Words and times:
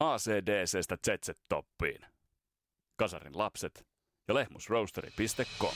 ACDCstä 0.00 0.96
ZZ-toppiin. 1.06 2.06
Kasarin 2.96 3.38
lapset 3.38 3.86
ja 4.28 4.34
lehmusroasteri.com. 4.34 5.74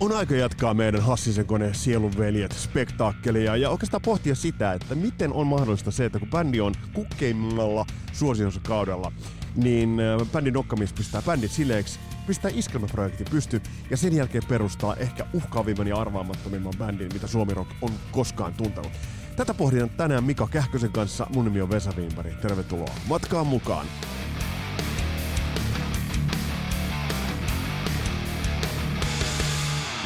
On 0.00 0.12
aika 0.12 0.34
jatkaa 0.34 0.74
meidän 0.74 1.02
Hassisen 1.02 1.46
kone 1.46 1.74
Sielunveljet 1.74 2.52
spektaakkelia 2.52 3.56
ja 3.56 3.70
oikeastaan 3.70 4.02
pohtia 4.02 4.34
sitä, 4.34 4.72
että 4.72 4.94
miten 4.94 5.32
on 5.32 5.46
mahdollista 5.46 5.90
se, 5.90 6.04
että 6.04 6.18
kun 6.18 6.30
bändi 6.30 6.60
on 6.60 6.74
kukkeimmalla 6.92 7.86
suosionsa 8.12 8.60
kaudella, 8.60 9.12
niin 9.56 10.00
äh, 10.00 10.28
bändin 10.32 10.54
nokkamies 10.54 10.92
pistää 10.92 11.22
bändit 11.22 11.50
sileeksi, 11.50 12.00
pistää 12.26 12.50
iskelmäprojekti 12.54 13.24
pysty 13.24 13.62
ja 13.90 13.96
sen 13.96 14.16
jälkeen 14.16 14.44
perustaa 14.48 14.96
ehkä 14.96 15.26
uhkaavimman 15.32 15.86
ja 15.86 15.96
arvaamattomimman 15.96 16.74
bändin, 16.78 17.10
mitä 17.12 17.26
Suomi 17.26 17.54
Rock 17.54 17.70
on 17.82 17.90
koskaan 18.12 18.54
tuntenut. 18.54 18.92
Tätä 19.36 19.54
pohditaan 19.54 19.90
tänään 19.90 20.24
Mika 20.24 20.48
Kähkösen 20.48 20.92
kanssa. 20.92 21.26
Mun 21.34 21.44
nimi 21.44 21.60
on 21.60 21.70
Vesa 21.70 21.92
Wienberg. 21.96 22.40
Tervetuloa 22.40 22.94
matkaan 23.08 23.46
mukaan. 23.46 23.86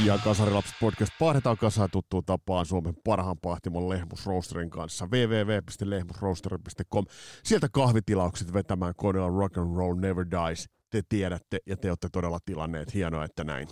Ja 0.02 0.18
Kasarilapset 0.24 0.74
podcast 0.80 1.12
paahdetaan 1.18 1.56
kasaan 1.56 1.90
tuttuun 1.92 2.24
tapaan 2.24 2.66
Suomen 2.66 2.94
parhaan 3.04 3.38
pahtimon 3.38 3.88
Lehmusroosterin 3.88 4.70
kanssa 4.70 5.06
www.lehmusroosteri.com. 5.06 7.04
Sieltä 7.44 7.68
kahvitilaukset 7.72 8.52
vetämään 8.52 8.94
koneella 8.96 9.38
Rock 9.38 9.58
and 9.58 9.76
Roll 9.76 9.94
Never 10.00 10.26
Dies. 10.30 10.68
Te 10.90 11.02
tiedätte 11.08 11.58
ja 11.66 11.76
te 11.76 11.88
olette 11.88 12.08
todella 12.12 12.38
tilanneet. 12.44 12.94
Hienoa, 12.94 13.24
että 13.24 13.44
näin. 13.44 13.68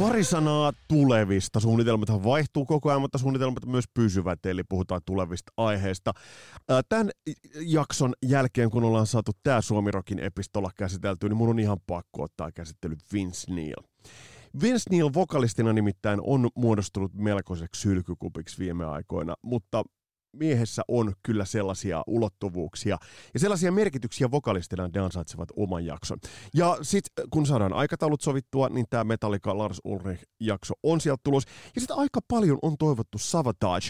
Pari 0.00 0.24
sanaa 0.24 0.72
tulevista. 0.88 1.60
Suunnitelmat 1.60 2.08
vaihtuu 2.08 2.66
koko 2.66 2.88
ajan, 2.88 3.00
mutta 3.00 3.18
suunnitelmat 3.18 3.66
myös 3.66 3.84
pysyvät, 3.94 4.46
eli 4.46 4.62
puhutaan 4.68 5.00
tulevista 5.06 5.52
aiheista. 5.56 6.12
Tämän 6.88 7.10
jakson 7.60 8.14
jälkeen, 8.26 8.70
kun 8.70 8.84
ollaan 8.84 9.06
saatu 9.06 9.32
tämä 9.42 9.60
Suomirokin 9.60 10.18
epistola 10.18 10.70
käsitelty, 10.76 11.28
niin 11.28 11.36
mun 11.36 11.48
on 11.48 11.58
ihan 11.58 11.78
pakko 11.86 12.22
ottaa 12.22 12.52
käsittely 12.52 12.96
Vince 13.12 13.54
Neil. 13.54 13.76
Vince 14.62 14.90
Neil 14.90 15.10
vokalistina 15.14 15.72
nimittäin 15.72 16.20
on 16.22 16.48
muodostunut 16.54 17.14
melkoiseksi 17.14 17.80
sylkykupiksi 17.80 18.58
viime 18.58 18.84
aikoina, 18.84 19.34
mutta 19.42 19.84
miehessä 20.38 20.82
on 20.88 21.12
kyllä 21.22 21.44
sellaisia 21.44 22.02
ulottuvuuksia 22.06 22.98
ja 23.34 23.40
sellaisia 23.40 23.72
merkityksiä 23.72 24.30
vokalistina, 24.30 24.88
ne 24.94 25.00
ansaitsevat 25.00 25.48
oman 25.56 25.86
jakson. 25.86 26.18
Ja 26.54 26.78
sitten 26.82 27.24
kun 27.30 27.46
saadaan 27.46 27.72
aikataulut 27.72 28.20
sovittua, 28.20 28.68
niin 28.68 28.86
tämä 28.90 29.04
Metallica 29.04 29.58
Lars 29.58 29.80
Ulrich 29.84 30.22
jakso 30.40 30.74
on 30.82 31.00
sieltä 31.00 31.20
tulos. 31.24 31.44
Ja 31.74 31.80
sitten 31.80 31.96
aika 31.96 32.20
paljon 32.28 32.58
on 32.62 32.78
toivottu 32.78 33.18
Savatage, 33.18 33.88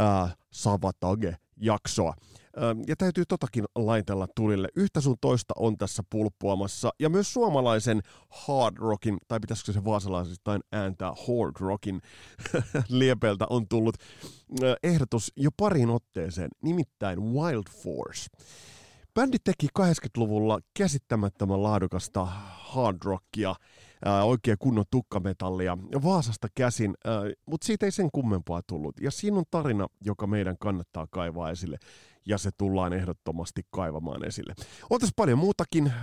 äh, 0.00 0.36
Savatage 0.52 1.36
jaksoa. 1.56 2.14
Ja 2.86 2.96
täytyy 2.96 3.24
totakin 3.28 3.64
laitella 3.74 4.26
tulille. 4.36 4.68
Yhtä 4.76 5.00
sun 5.00 5.16
toista 5.20 5.54
on 5.56 5.78
tässä 5.78 6.02
pulppuamassa. 6.10 6.90
Ja 7.00 7.08
myös 7.08 7.32
suomalaisen 7.32 8.02
hard 8.28 8.76
rockin, 8.78 9.18
tai 9.28 9.40
pitäisikö 9.40 9.72
se 9.72 9.84
vaasalaisistain 9.84 10.60
ääntää 10.72 11.08
hard 11.08 11.56
rockin 11.60 12.00
liepeltä 12.88 13.46
on 13.50 13.68
tullut 13.68 13.96
ehdotus 14.82 15.32
jo 15.36 15.50
pariin 15.56 15.90
otteeseen, 15.90 16.48
nimittäin 16.62 17.22
Wild 17.22 17.70
Force. 17.82 18.26
Bändi 19.14 19.36
teki 19.44 19.66
80-luvulla 19.78 20.60
käsittämättömän 20.74 21.62
laadukasta 21.62 22.24
hard 22.50 22.96
rockia, 23.04 23.54
ää, 24.04 24.24
oikein 24.24 24.56
kunnon 24.58 24.84
tukkametallia 24.90 25.78
Vaasasta 26.02 26.48
käsin, 26.54 26.94
mutta 27.46 27.66
siitä 27.66 27.86
ei 27.86 27.92
sen 27.92 28.08
kummempaa 28.12 28.60
tullut. 28.66 29.00
Ja 29.00 29.10
siinä 29.10 29.38
on 29.38 29.44
tarina, 29.50 29.86
joka 30.04 30.26
meidän 30.26 30.56
kannattaa 30.60 31.06
kaivaa 31.10 31.50
esille 31.50 31.78
ja 32.28 32.38
se 32.38 32.50
tullaan 32.58 32.92
ehdottomasti 32.92 33.62
kaivamaan 33.70 34.24
esille. 34.24 34.54
On 34.90 35.00
tässä 35.00 35.12
paljon 35.16 35.38
muutakin 35.38 35.86
äh, 35.86 36.02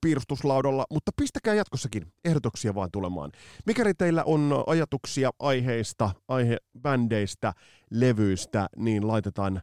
piirustuslaudalla, 0.00 0.86
mutta 0.90 1.10
pistäkää 1.16 1.54
jatkossakin 1.54 2.12
ehdotuksia 2.24 2.74
vaan 2.74 2.90
tulemaan. 2.92 3.32
Mikäli 3.66 3.94
teillä 3.94 4.24
on 4.24 4.64
ajatuksia 4.66 5.30
aiheista, 5.38 6.10
aihebändeistä, 6.28 7.52
levyistä, 7.90 8.66
niin 8.76 9.08
laitetaan 9.08 9.62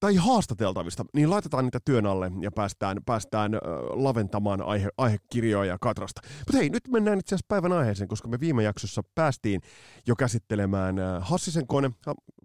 tai 0.00 0.14
haastateltavista, 0.14 1.04
niin 1.14 1.30
laitetaan 1.30 1.64
niitä 1.64 1.78
työn 1.84 2.06
alle 2.06 2.32
ja 2.40 2.50
päästään, 2.50 2.98
päästään 3.06 3.54
äh, 3.54 3.60
laventamaan 3.90 4.62
aihe, 4.62 4.88
aihekirjoja 4.98 5.72
ja 5.72 5.78
katrasta. 5.80 6.20
Mutta 6.38 6.58
hei, 6.58 6.70
nyt 6.70 6.88
mennään 6.88 7.18
itse 7.18 7.34
asiassa 7.34 7.46
päivän 7.48 7.72
aiheeseen, 7.72 8.08
koska 8.08 8.28
me 8.28 8.40
viime 8.40 8.62
jaksossa 8.62 9.02
päästiin 9.14 9.60
jo 10.06 10.16
käsittelemään 10.16 10.98
äh, 10.98 11.22
Hassisen 11.28 11.66
kone. 11.66 11.90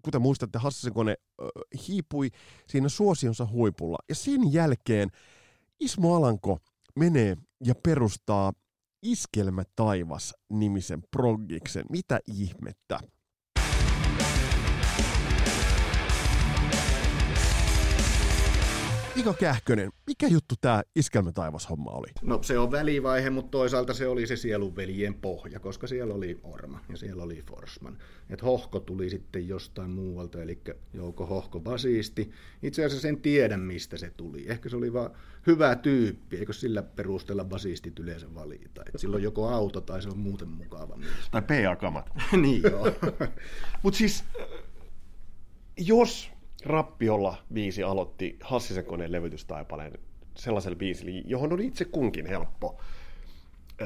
Kuten 0.04 0.22
muistatte, 0.22 0.60
Hassisen 0.60 0.94
kone 0.94 1.12
äh, 1.12 1.48
hiipui 1.88 2.30
siinä 2.68 2.90
suosionsa 2.90 3.48
huipulla. 3.52 3.98
Ja 4.10 4.16
sen 4.16 4.54
jälkeen 4.54 5.10
Ismo 5.80 6.16
Alanko 6.16 6.60
menee 6.96 7.38
ja 7.66 7.76
perustaa 7.84 8.54
Iskelmä 9.02 9.64
taivas 9.76 10.34
nimisen 10.50 11.04
proggiksen. 11.12 11.86
Mitä 11.90 12.20
ihmettä? 12.28 13.00
Mika 19.16 19.34
Kähkönen, 19.34 19.92
mikä 20.08 20.28
juttu 20.28 20.56
tämä 20.62 20.84
Iskelmä 20.96 21.32
taivas-homma 21.32 21.92
oli? 21.92 22.08
No 22.22 22.44
se 22.44 22.60
on 22.60 22.72
välivaihe, 22.72 23.30
mutta 23.30 23.52
toisaalta 23.52 23.94
se 23.94 24.08
oli 24.08 24.28
se 24.28 24.36
sielunveljen 24.36 25.14
pohja, 25.14 25.60
koska 25.60 25.88
siellä 25.88 26.14
oli 26.14 26.40
Orma 26.44 26.80
ja 26.90 26.98
siellä 26.98 27.24
oli 27.24 27.44
Forsman. 27.50 27.98
Et 28.30 28.44
Hohko 28.44 28.80
tuli 28.80 29.10
sitten 29.10 29.48
jostain 29.48 29.90
muualta, 29.90 30.42
eli 30.42 30.62
Jouko 30.94 31.26
Hohko 31.26 31.60
basisti. 31.60 32.32
Itse 32.64 32.86
asiassa 32.86 33.08
en 33.08 33.22
tiedä, 33.22 33.58
mistä 33.58 33.98
se 33.98 34.12
tuli. 34.18 34.46
Ehkä 34.48 34.70
se 34.70 34.76
oli 34.76 34.94
vaan 34.94 35.12
hyvä 35.48 35.76
tyyppi, 35.76 36.38
eikö 36.38 36.54
sillä 36.54 36.82
perusteella 36.84 37.44
basistit 37.44 38.00
yleensä 38.00 38.36
valita. 38.36 38.82
Et 38.88 39.00
silloin 39.00 39.24
joko 39.24 39.48
auto 39.48 39.82
tai 39.82 40.02
se 40.02 40.10
on 40.10 40.20
muuten 40.20 40.48
mukava 40.48 40.96
mies. 40.98 41.30
Tai 41.32 41.42
PA-kamat. 41.42 42.10
niin 42.42 42.62
joo. 42.64 42.86
mutta 43.84 43.98
siis, 43.98 44.24
jos 45.78 46.32
Rappiolla 46.66 47.38
viisi 47.54 47.84
aloitti 47.84 48.38
Hassisen 48.42 48.86
koneen 48.86 49.12
levytystaipaleen 49.12 50.00
sellaisella 50.36 50.76
biisillä, 50.76 51.22
johon 51.26 51.54
on 51.54 51.62
itse 51.62 51.86
kunkin 51.86 52.26
helppo 52.26 52.82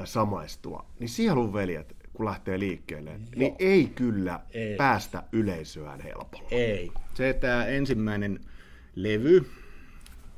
samaistua. 0.03 0.85
Niin 0.99 1.09
Sielun 1.09 1.53
veljet, 1.53 1.95
kun 2.13 2.25
lähtee 2.25 2.59
liikkeelle, 2.59 3.11
Joo. 3.11 3.19
niin 3.35 3.55
ei 3.59 3.85
kyllä 3.95 4.39
ei. 4.53 4.75
päästä 4.75 5.23
yleisöään 5.31 6.01
helpolla. 6.01 6.47
Ei. 6.51 6.91
Se 7.13 7.33
tämä 7.33 7.65
ensimmäinen 7.65 8.39
levy, 8.95 9.45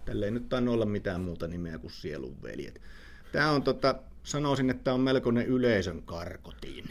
tällä 0.06 0.26
ei 0.26 0.32
nyt 0.32 0.50
tainnut 0.50 0.74
olla 0.74 0.86
mitään 0.86 1.22
muuta 1.22 1.48
nimeä 1.48 1.78
kuin 1.78 1.92
Sielun 1.92 2.44
veljet. 2.44 2.82
Tämä 3.32 3.52
on 3.52 3.64
tota, 3.64 3.96
sanoisin, 4.24 4.70
että 4.70 4.84
tämä 4.84 4.94
on 4.94 5.02
melkoinen 5.02 5.46
yleisön 5.46 6.04
karkotin. 6.04 6.86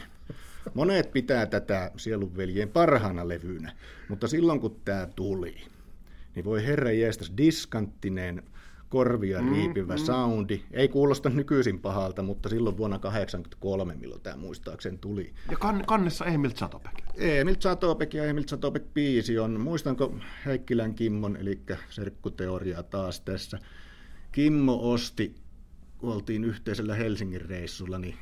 Monet 0.73 1.11
pitää 1.11 1.45
tätä 1.45 1.91
sielunveljen 1.97 2.69
parhaana 2.69 3.27
levynä, 3.27 3.71
mutta 4.09 4.27
silloin 4.27 4.59
kun 4.59 4.79
tämä 4.85 5.07
tuli, 5.15 5.55
niin 6.35 6.45
voi 6.45 6.65
herra 6.65 6.91
jeestas 6.91 7.31
diskanttinen, 7.37 8.43
korvia 8.89 9.41
mm, 9.41 9.53
riipivä 9.53 9.95
mm, 9.95 9.99
soundi. 9.99 10.63
Ei 10.71 10.87
kuulosta 10.87 11.29
nykyisin 11.29 11.79
pahalta, 11.79 12.23
mutta 12.23 12.49
silloin 12.49 12.77
vuonna 12.77 12.99
1983, 12.99 13.95
milloin 13.95 14.21
tämä 14.21 14.37
muistaakseni 14.37 14.97
tuli. 14.97 15.33
Ja 15.51 15.57
kann- 15.57 15.83
kannessa 15.85 16.25
Emil 16.25 16.51
Zatopek. 16.51 16.93
Emil 17.15 17.55
Zatopek 17.59 18.13
ja 18.13 18.25
Emil 18.25 18.43
Zatopek 18.43 18.93
biisi 18.93 19.39
on, 19.39 19.61
muistanko 19.61 20.15
Heikkilän 20.45 20.95
Kimmon, 20.95 21.37
eli 21.37 21.61
serkkuteoria 21.89 22.83
taas 22.83 23.21
tässä. 23.21 23.59
Kimmo 24.31 24.91
osti, 24.91 25.35
kun 25.97 26.13
oltiin 26.13 26.43
yhteisellä 26.43 26.95
Helsingin 26.95 27.41
reissulla, 27.41 27.99
niin 27.99 28.15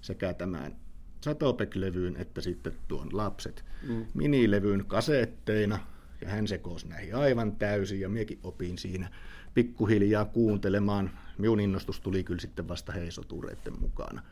sekä 0.00 0.34
tämän 0.34 0.76
Satopek-levyyn 1.26 2.16
että 2.16 2.40
sitten 2.40 2.72
tuon 2.88 3.08
Lapset 3.12 3.64
mm. 3.88 4.06
minilevyyn 4.14 4.84
kasetteina, 4.84 5.78
ja 6.20 6.28
hän 6.28 6.48
sekosi 6.48 6.88
näihin 6.88 7.14
aivan 7.14 7.56
täysin, 7.56 8.00
ja 8.00 8.08
miekin 8.08 8.38
opin 8.42 8.78
siinä 8.78 9.10
pikkuhiljaa 9.54 10.24
kuuntelemaan. 10.24 11.10
Minun 11.38 11.60
innostus 11.60 12.00
tuli 12.00 12.24
kyllä 12.24 12.40
sitten 12.40 12.68
vasta 12.68 12.92
heisotureiden 12.92 13.80
mukana. 13.80 14.22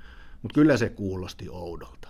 Mutta 0.43 0.55
kyllä 0.55 0.77
se 0.77 0.89
kuulosti 0.89 1.49
oudolta, 1.49 2.09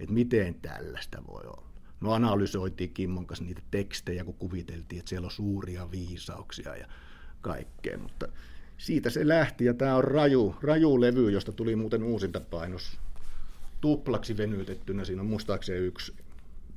että 0.00 0.14
miten 0.14 0.54
tällaista 0.54 1.22
voi 1.28 1.42
olla. 1.44 1.68
No 2.00 2.12
analysoitiin 2.12 2.94
Kimmon 2.94 3.26
kanssa 3.26 3.44
niitä 3.44 3.62
tekstejä, 3.70 4.24
kun 4.24 4.34
kuviteltiin, 4.34 4.98
että 4.98 5.08
siellä 5.08 5.26
on 5.26 5.30
suuria 5.30 5.90
viisauksia 5.90 6.76
ja 6.76 6.86
kaikkea, 7.40 7.98
mutta 7.98 8.28
siitä 8.78 9.10
se 9.10 9.28
lähti, 9.28 9.64
ja 9.64 9.74
tämä 9.74 9.96
on 9.96 10.04
raju, 10.04 10.54
raju 10.62 11.00
levy, 11.00 11.30
josta 11.30 11.52
tuli 11.52 11.76
muuten 11.76 12.02
uusinta 12.02 12.40
painos 12.40 12.98
tuplaksi 13.80 14.36
venytettynä. 14.36 15.04
Siinä 15.04 15.22
on 15.22 15.28
muistaakseni 15.28 15.78
yksi 15.78 16.14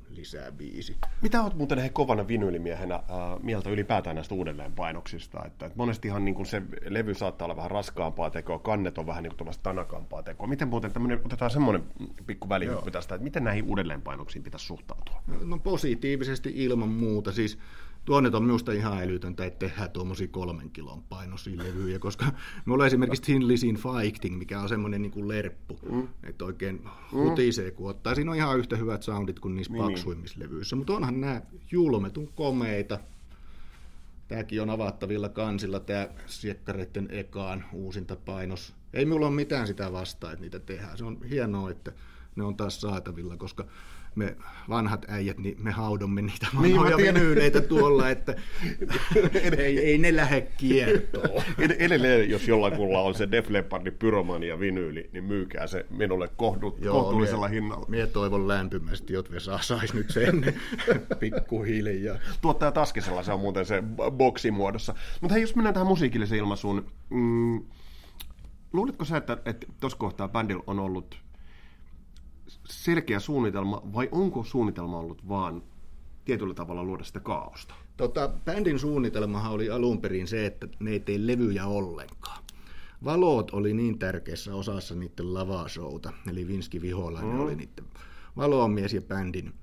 lisää 0.09 0.51
biisi. 0.51 0.97
Mitä 1.21 1.43
olet 1.43 1.55
muuten 1.55 1.77
he 1.77 1.89
kovana 1.89 2.27
vinyylimiehenä 2.27 2.95
äh, 2.95 3.03
mieltä 3.43 3.69
ylipäätään 3.69 4.15
näistä 4.15 4.35
uudelleenpainoksista? 4.35 5.45
Että, 5.45 5.65
että 5.65 5.77
monestihan 5.77 6.25
niin 6.25 6.45
se 6.45 6.61
levy 6.89 7.13
saattaa 7.13 7.45
olla 7.45 7.55
vähän 7.55 7.71
raskaampaa 7.71 8.29
tekoa, 8.29 8.59
kannet 8.59 8.97
on 8.97 9.07
vähän 9.07 9.23
niin 9.23 9.33
kuin 9.37 9.49
tanakampaa 9.63 10.23
tekoa. 10.23 10.47
Miten 10.47 10.67
muuten 10.67 10.91
tämmöinen, 10.91 11.21
otetaan 11.25 11.51
semmoinen 11.51 11.83
pikku 12.27 12.49
välihyppy 12.49 12.91
tästä, 12.91 13.15
että 13.15 13.23
miten 13.23 13.43
näihin 13.43 13.65
uudelleenpainoksiin 13.65 14.43
pitäisi 14.43 14.65
suhtautua? 14.65 15.21
No 15.43 15.57
positiivisesti 15.57 16.51
ilman 16.55 16.89
muuta. 16.89 17.31
Siis 17.31 17.57
tuo 18.09 18.21
nyt 18.21 18.35
on 18.35 18.43
minusta 18.43 18.71
ihan 18.71 19.03
älytöntä, 19.03 19.45
että 19.45 19.59
tehdään 19.59 19.89
tuommoisia 19.89 20.27
kolmen 20.27 20.69
kilon 20.69 21.03
painoisia 21.03 21.57
levyjä, 21.57 21.99
koska 21.99 22.25
me 22.65 22.73
ollaan 22.73 22.87
esimerkiksi 22.87 23.21
Thin 23.21 23.47
Lizzy 23.47 23.67
Fighting, 23.67 24.37
mikä 24.37 24.59
on 24.59 24.69
semmoinen 24.69 25.01
niin 25.01 25.11
kuin 25.11 25.27
lerppu, 25.27 25.79
mm. 25.91 26.07
että 26.23 26.45
oikein 26.45 26.81
hutisee 27.11 27.71
kun 27.71 27.89
ottaa. 27.89 28.15
Siinä 28.15 28.31
on 28.31 28.37
ihan 28.37 28.59
yhtä 28.59 28.75
hyvät 28.75 29.03
soundit 29.03 29.39
kuin 29.39 29.55
niissä 29.55 29.73
niin. 29.73 29.83
paksuimmissa 29.85 30.39
levyissä, 30.39 30.75
mutta 30.75 30.93
onhan 30.93 31.21
nämä 31.21 31.41
julmetun 31.71 32.29
komeita. 32.35 32.99
Tämäkin 34.27 34.61
on 34.61 34.69
avattavilla 34.69 35.29
kansilla, 35.29 35.79
tämä 35.79 36.07
siekkareiden 36.25 37.07
ekaan 37.11 37.65
uusinta 37.73 38.15
painos. 38.15 38.73
Ei 38.93 39.05
minulla 39.05 39.27
ole 39.27 39.35
mitään 39.35 39.67
sitä 39.67 39.91
vastaa, 39.91 40.31
että 40.31 40.41
niitä 40.41 40.59
tehdään. 40.59 40.97
Se 40.97 41.05
on 41.05 41.17
hienoa, 41.29 41.71
että 41.71 41.91
ne 42.35 42.43
on 42.43 42.55
taas 42.55 42.81
saatavilla, 42.81 43.37
koska 43.37 43.65
me 44.15 44.35
vanhat 44.69 45.05
äijät, 45.07 45.37
niin 45.37 45.57
me 45.63 45.71
haudomme 45.71 46.21
niitä 46.21 46.47
niin, 46.61 46.75
vanhoja 46.75 46.97
niin, 46.97 47.13
vinyyleitä 47.13 47.61
tuolla, 47.61 48.09
että 48.09 48.35
ei, 49.57 49.79
ei 49.79 49.97
ne 49.97 50.15
lähde 50.15 50.41
kiertoon. 50.41 51.43
Edelleen, 51.79 52.29
jos 52.29 52.47
jollakulla 52.47 53.01
on 53.01 53.15
se 53.15 53.31
Def 53.31 53.49
Leppardin 53.49 53.93
pyromania 53.93 54.59
vinyyli, 54.59 55.09
niin 55.13 55.23
myykää 55.23 55.67
se 55.67 55.85
minulle 55.89 56.29
kohdu, 56.37 56.77
Joo, 56.81 57.01
kohtuullisella 57.01 57.47
mie, 57.47 57.55
hinnalla. 57.55 57.85
Mie 57.89 58.07
toivon 58.07 58.47
lämpimästi, 58.47 59.15
että 59.15 59.31
Vesa 59.31 59.59
saisi 59.61 59.95
nyt 59.95 60.09
sen 60.09 60.55
pikkuhiljaa. 61.19 62.17
Tuottaja 62.41 62.71
Taskisella 62.71 63.23
se 63.23 63.33
on 63.33 63.39
muuten 63.39 63.65
se 63.65 63.83
boksimuodossa. 64.11 64.95
Mutta 65.21 65.33
hei, 65.33 65.41
jos 65.41 65.55
mennään 65.55 65.73
tähän 65.73 65.87
musiikilliseen 65.87 66.39
ilmaisuun, 66.39 66.85
mm, 67.09 67.61
luuletko 68.73 69.05
sä, 69.05 69.17
että 69.17 69.37
tuossa 69.79 69.97
kohtaa 69.97 70.27
bändillä 70.27 70.63
on 70.67 70.79
ollut 70.79 71.28
selkeä 72.65 73.19
suunnitelma 73.19 73.81
vai 73.93 74.09
onko 74.11 74.43
suunnitelma 74.43 74.99
ollut 74.99 75.27
vaan 75.27 75.63
tietyllä 76.25 76.53
tavalla 76.53 76.83
luoda 76.83 77.03
sitä 77.03 77.19
kaaosta? 77.19 77.73
Tota, 77.97 78.29
bändin 78.45 78.79
suunnitelmahan 78.79 79.51
oli 79.51 79.69
alun 79.69 80.01
perin 80.01 80.27
se, 80.27 80.45
että 80.45 80.67
ne 80.79 80.91
ei 80.91 80.99
tee 80.99 81.17
levyjä 81.19 81.65
ollenkaan. 81.65 82.43
Valot 83.03 83.51
oli 83.51 83.73
niin 83.73 83.99
tärkeässä 83.99 84.55
osassa 84.55 84.95
niiden 84.95 85.33
lavashouta, 85.33 86.13
eli 86.29 86.47
Vinski 86.47 86.81
Viholainen 86.81 87.33
mm. 87.33 87.39
oli 87.39 87.55
niiden 87.55 87.85
valomies 88.37 88.93
ja 88.93 89.01
bändin 89.01 89.53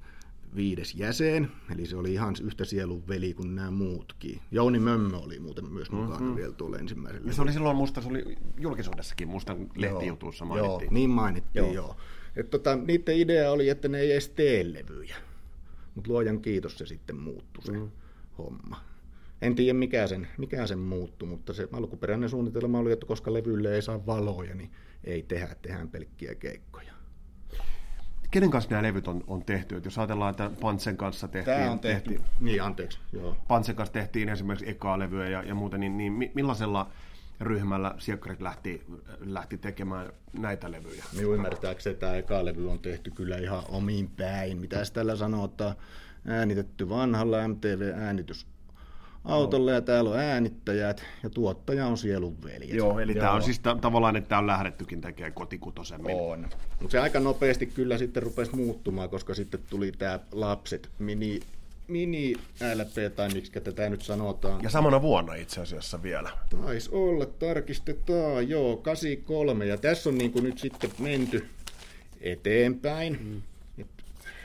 viides 0.56 0.94
jäsen, 0.94 1.48
eli 1.74 1.86
se 1.86 1.96
oli 1.96 2.12
ihan 2.12 2.34
yhtä 2.42 2.64
sielun 2.64 3.08
veli 3.08 3.34
kuin 3.34 3.54
nämä 3.54 3.70
muutkin. 3.70 4.40
Jouni 4.50 4.78
Mömmö 4.78 5.16
oli 5.16 5.38
muuten 5.38 5.72
myös 5.72 5.90
mukana 5.90 6.20
mm-hmm. 6.20 6.36
vielä 6.36 6.52
tuolla 6.52 6.78
ensimmäisellä. 6.78 7.26
Ja 7.26 7.34
se 7.34 7.42
oli 7.42 7.52
silloin 7.52 7.76
musta, 7.76 8.00
se 8.00 8.08
oli 8.08 8.36
julkisuudessakin, 8.58 9.28
musta 9.28 9.56
lehtijutuissa 9.76 10.44
mainittiin. 10.44 10.80
Joo, 10.80 10.90
niin 10.90 11.10
mainittiin 11.10 11.64
joo. 11.64 11.74
joo. 11.74 11.96
Et 12.36 12.50
tota, 12.50 12.76
niiden 12.76 13.16
idea 13.16 13.50
oli, 13.50 13.68
että 13.68 13.88
ne 13.88 13.98
ei 13.98 14.12
edes 14.12 14.28
tee 14.28 14.72
levyjä. 14.72 15.16
Mutta 15.94 16.10
luojan 16.10 16.40
kiitos 16.40 16.78
se 16.78 16.86
sitten 16.86 17.16
muuttui 17.16 17.64
se 17.64 17.72
mm. 17.72 17.90
homma. 18.38 18.80
En 19.42 19.54
tiedä 19.54 19.78
mikä 19.78 20.06
sen, 20.06 20.28
mikä 20.38 20.66
sen 20.66 20.78
muuttui, 20.78 21.28
mutta 21.28 21.52
se 21.52 21.68
alkuperäinen 21.72 22.28
suunnitelma 22.28 22.78
oli, 22.78 22.92
että 22.92 23.06
koska 23.06 23.32
levylle 23.32 23.74
ei 23.74 23.82
saa 23.82 24.06
valoja, 24.06 24.54
niin 24.54 24.70
ei 25.04 25.22
tehdä, 25.22 25.56
tehdään 25.62 25.88
pelkkiä 25.88 26.34
keikkoja. 26.34 26.95
Kenen 28.30 28.50
kanssa 28.50 28.70
nämä 28.70 28.82
levyt 28.82 29.08
on, 29.08 29.24
on 29.26 29.44
tehty? 29.44 29.76
Et 29.76 29.84
jos 29.84 29.98
ajatellaan, 29.98 30.30
että 30.30 30.50
Pantsen 30.60 30.96
kanssa 30.96 31.28
tehtiin... 31.28 31.56
Tämä 31.56 31.70
on 31.70 31.78
tehty, 31.78 32.10
tehtiin, 32.10 32.30
niin 32.40 32.62
anteeksi, 32.62 32.98
joo. 33.12 33.36
Pantsen 33.48 33.76
kanssa 33.76 33.92
tehtiin 33.92 34.28
esimerkiksi 34.28 34.70
ekaa 34.70 34.98
levyä 34.98 35.28
ja, 35.28 35.42
ja 35.42 35.54
muuta, 35.54 35.78
niin, 35.78 35.96
niin 35.96 36.30
millaisella 36.34 36.90
ryhmällä 37.40 37.94
Siekkarit 37.98 38.40
lähti, 38.40 38.82
lähti 39.20 39.58
tekemään 39.58 40.12
näitä 40.32 40.72
levyjä. 40.72 41.04
Minun 41.16 41.34
ymmärtääkseni 41.34 41.96
tämä 41.96 42.14
eka 42.14 42.44
levy 42.44 42.70
on 42.70 42.78
tehty 42.78 43.10
kyllä 43.10 43.36
ihan 43.36 43.62
omiin 43.68 44.10
päin. 44.16 44.58
Mitä 44.58 44.82
tällä 44.92 45.16
sanotaan? 45.16 45.74
Äänitetty 46.26 46.88
vanhalla 46.88 47.48
MTV-äänitys 47.48 48.46
autolle 49.26 49.72
ja 49.72 49.80
täällä 49.80 50.10
on 50.10 50.18
äänittäjät 50.18 51.04
ja 51.22 51.30
tuottaja 51.30 51.86
on 51.86 51.98
sielun 51.98 52.42
veljet. 52.44 52.74
Joo, 52.74 53.00
eli 53.00 53.12
Joo. 53.12 53.20
tämä 53.20 53.32
on 53.32 53.42
siis 53.42 53.58
t- 53.58 53.80
tavallaan, 53.80 54.16
että 54.16 54.28
tämä 54.28 54.38
on 54.38 54.46
lähdettykin 54.46 55.00
tekemään 55.00 55.32
kotikutosemmin. 55.32 56.16
On. 56.16 56.48
Mutta 56.80 56.92
se 56.92 56.98
aika 56.98 57.20
nopeasti 57.20 57.66
kyllä 57.66 57.98
sitten 57.98 58.22
rupesi 58.22 58.56
muuttumaan, 58.56 59.10
koska 59.10 59.34
sitten 59.34 59.60
tuli 59.70 59.92
tämä 59.92 60.20
lapset 60.32 60.90
mini 60.98 61.40
mini 61.88 62.34
LP, 62.74 63.14
tai 63.16 63.28
miksi 63.28 63.52
tätä 63.52 63.88
nyt 63.88 64.02
sanotaan. 64.02 64.62
Ja 64.62 64.70
samana 64.70 65.02
vuonna 65.02 65.34
itse 65.34 65.60
asiassa 65.60 66.02
vielä. 66.02 66.30
Taisi 66.62 66.90
olla, 66.92 67.26
tarkistetaan, 67.26 68.48
joo, 68.48 68.76
83, 68.76 69.66
ja 69.66 69.76
tässä 69.76 70.10
on 70.10 70.18
niin 70.18 70.32
kuin 70.32 70.44
nyt 70.44 70.58
sitten 70.58 70.90
menty 70.98 71.46
eteenpäin. 72.20 73.18
Mm. 73.22 73.42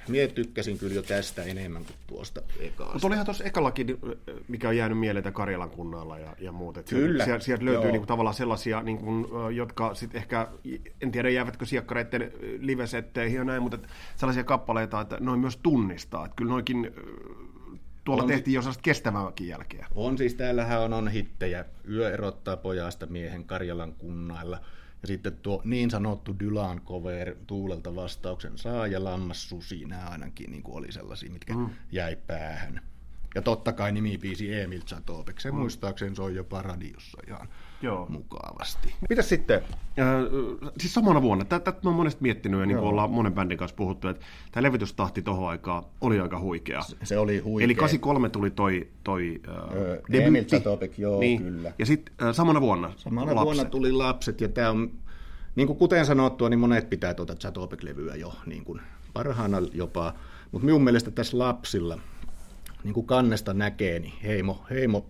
Mie 0.07 0.27
tykkäsin 0.27 0.77
kyllä 0.77 0.93
jo 0.93 1.01
tästä 1.01 1.43
enemmän 1.43 1.85
kuin 1.85 1.95
tuosta 2.07 2.41
ekaasta. 2.59 2.93
Mutta 2.93 3.07
olihan 3.07 3.25
tuossa 3.25 3.43
ekallakin, 3.43 3.97
mikä 4.47 4.69
on 4.69 4.77
jäänyt 4.77 4.99
mieleen 4.99 5.33
Karjalan 5.33 5.69
kunnalla 5.69 6.19
ja, 6.19 6.35
ja 6.39 6.51
muut. 6.51 6.77
Et 6.77 6.89
kyllä. 6.89 7.25
Sieltä, 7.25 7.43
sieltä 7.43 7.65
löytyy 7.65 7.91
niinku 7.91 8.07
tavallaan 8.07 8.33
sellaisia, 8.33 8.81
niinku, 8.81 9.11
jotka 9.53 9.95
sitten 9.95 10.19
ehkä, 10.19 10.47
en 11.01 11.11
tiedä 11.11 11.29
jäävätkö 11.29 11.65
siakkareiden 11.65 12.31
livesetteihin 12.59 13.37
ja 13.37 13.43
näin, 13.43 13.63
mutta 13.63 13.77
sellaisia 14.15 14.43
kappaleita, 14.43 15.01
että 15.01 15.17
noin 15.19 15.39
myös 15.39 15.57
tunnistaa. 15.57 16.25
Että 16.25 16.35
kyllä 16.35 16.49
noikin 16.49 16.91
tuolla 18.03 18.23
on, 18.23 18.29
tehtiin 18.29 18.55
jo 18.55 18.61
sellaista 18.61 18.81
kestävääkin 18.81 19.47
jälkeä. 19.47 19.87
On 19.95 20.17
siis, 20.17 20.35
täällähän 20.35 20.81
on, 20.81 20.93
on 20.93 21.07
hittejä. 21.07 21.65
Yö 21.89 22.13
erottaa 22.13 22.57
pojasta 22.57 23.05
miehen 23.05 23.45
Karjalan 23.45 23.93
kunnailla. 23.93 24.59
Ja 25.01 25.07
sitten 25.07 25.37
tuo 25.37 25.61
niin 25.63 25.91
sanottu 25.91 26.39
Dylan 26.39 26.81
cover 26.81 27.35
tuulelta 27.47 27.95
vastauksen 27.95 28.57
saa 28.57 28.87
ja 28.87 29.03
lammas 29.03 29.49
susi, 29.49 29.85
nämä 29.85 30.05
ainakin 30.05 30.51
niin 30.51 30.63
kuin 30.63 30.77
oli 30.77 30.91
sellaisia, 30.91 31.31
mitkä 31.31 31.53
mm. 31.53 31.69
jäi 31.91 32.15
päähän. 32.15 32.81
Ja 33.35 33.41
totta 33.41 33.73
kai 33.73 33.91
nimipiisi 33.91 34.53
Emil 34.53 34.81
Zatopek, 34.85 35.39
se 35.39 35.51
mm. 35.51 35.57
muistaakseni 35.57 36.15
se 36.15 36.21
on 36.21 36.35
jopa 36.35 36.61
radiossa 36.61 37.17
ihan 37.27 37.47
Joo. 37.81 38.05
mukavasti. 38.09 38.95
Mitä 39.09 39.21
sitten, 39.21 39.61
äh, 39.99 40.05
siis 40.79 40.93
samana 40.93 41.21
vuonna, 41.21 41.45
tätä 41.45 41.71
mä 41.71 41.89
oon 41.89 41.95
monesti 41.95 42.21
miettinyt 42.21 42.59
ja 42.59 42.65
niin 42.65 42.77
kuin 42.77 42.89
ollaan 42.89 43.11
monen 43.11 43.33
bändin 43.33 43.57
kanssa 43.57 43.75
puhuttu, 43.75 44.07
että 44.07 44.25
tämä 44.51 44.63
levytystahti 44.63 45.21
tohon 45.21 45.49
aikaan 45.49 45.83
oli 46.01 46.19
aika 46.19 46.39
huikea. 46.39 46.81
Se, 46.81 46.97
se 47.03 47.17
oli 47.17 47.39
huikea. 47.39 47.65
Eli 47.65 47.75
83 47.75 48.29
tuli 48.29 48.49
toi, 48.49 48.87
toi 49.03 49.41
äh, 49.47 49.75
öö, 49.75 50.01
Emil 50.13 50.43
Zatopek, 50.43 50.99
joo 50.99 51.19
niin. 51.19 51.43
kyllä. 51.43 51.73
Ja 51.79 51.85
sitten 51.85 52.15
äh, 52.27 52.35
samana 52.35 52.61
vuonna 52.61 52.93
Samana 52.97 53.25
lapset. 53.25 53.45
vuonna 53.45 53.65
tuli 53.65 53.91
lapset 53.91 54.41
ja 54.41 54.49
tämä 54.49 54.69
on, 54.69 54.91
niin 55.55 55.67
kuin 55.67 55.79
kuten 55.79 56.05
sanottua, 56.05 56.49
niin 56.49 56.59
monet 56.59 56.89
pitää 56.89 57.13
tuota 57.13 57.35
Zatopek-levyä 57.35 58.15
jo 58.15 58.33
niin 58.45 58.63
kuin 58.63 58.81
parhaana 59.13 59.57
jopa, 59.73 60.13
mutta 60.51 60.65
minun 60.65 60.83
mielestä 60.83 61.11
tässä 61.11 61.37
lapsilla, 61.37 61.99
niin 62.83 62.93
kuin 62.93 63.07
kannesta 63.07 63.53
näkee, 63.53 63.99
niin 63.99 64.13
heimo, 64.23 64.65
heimo 64.69 65.09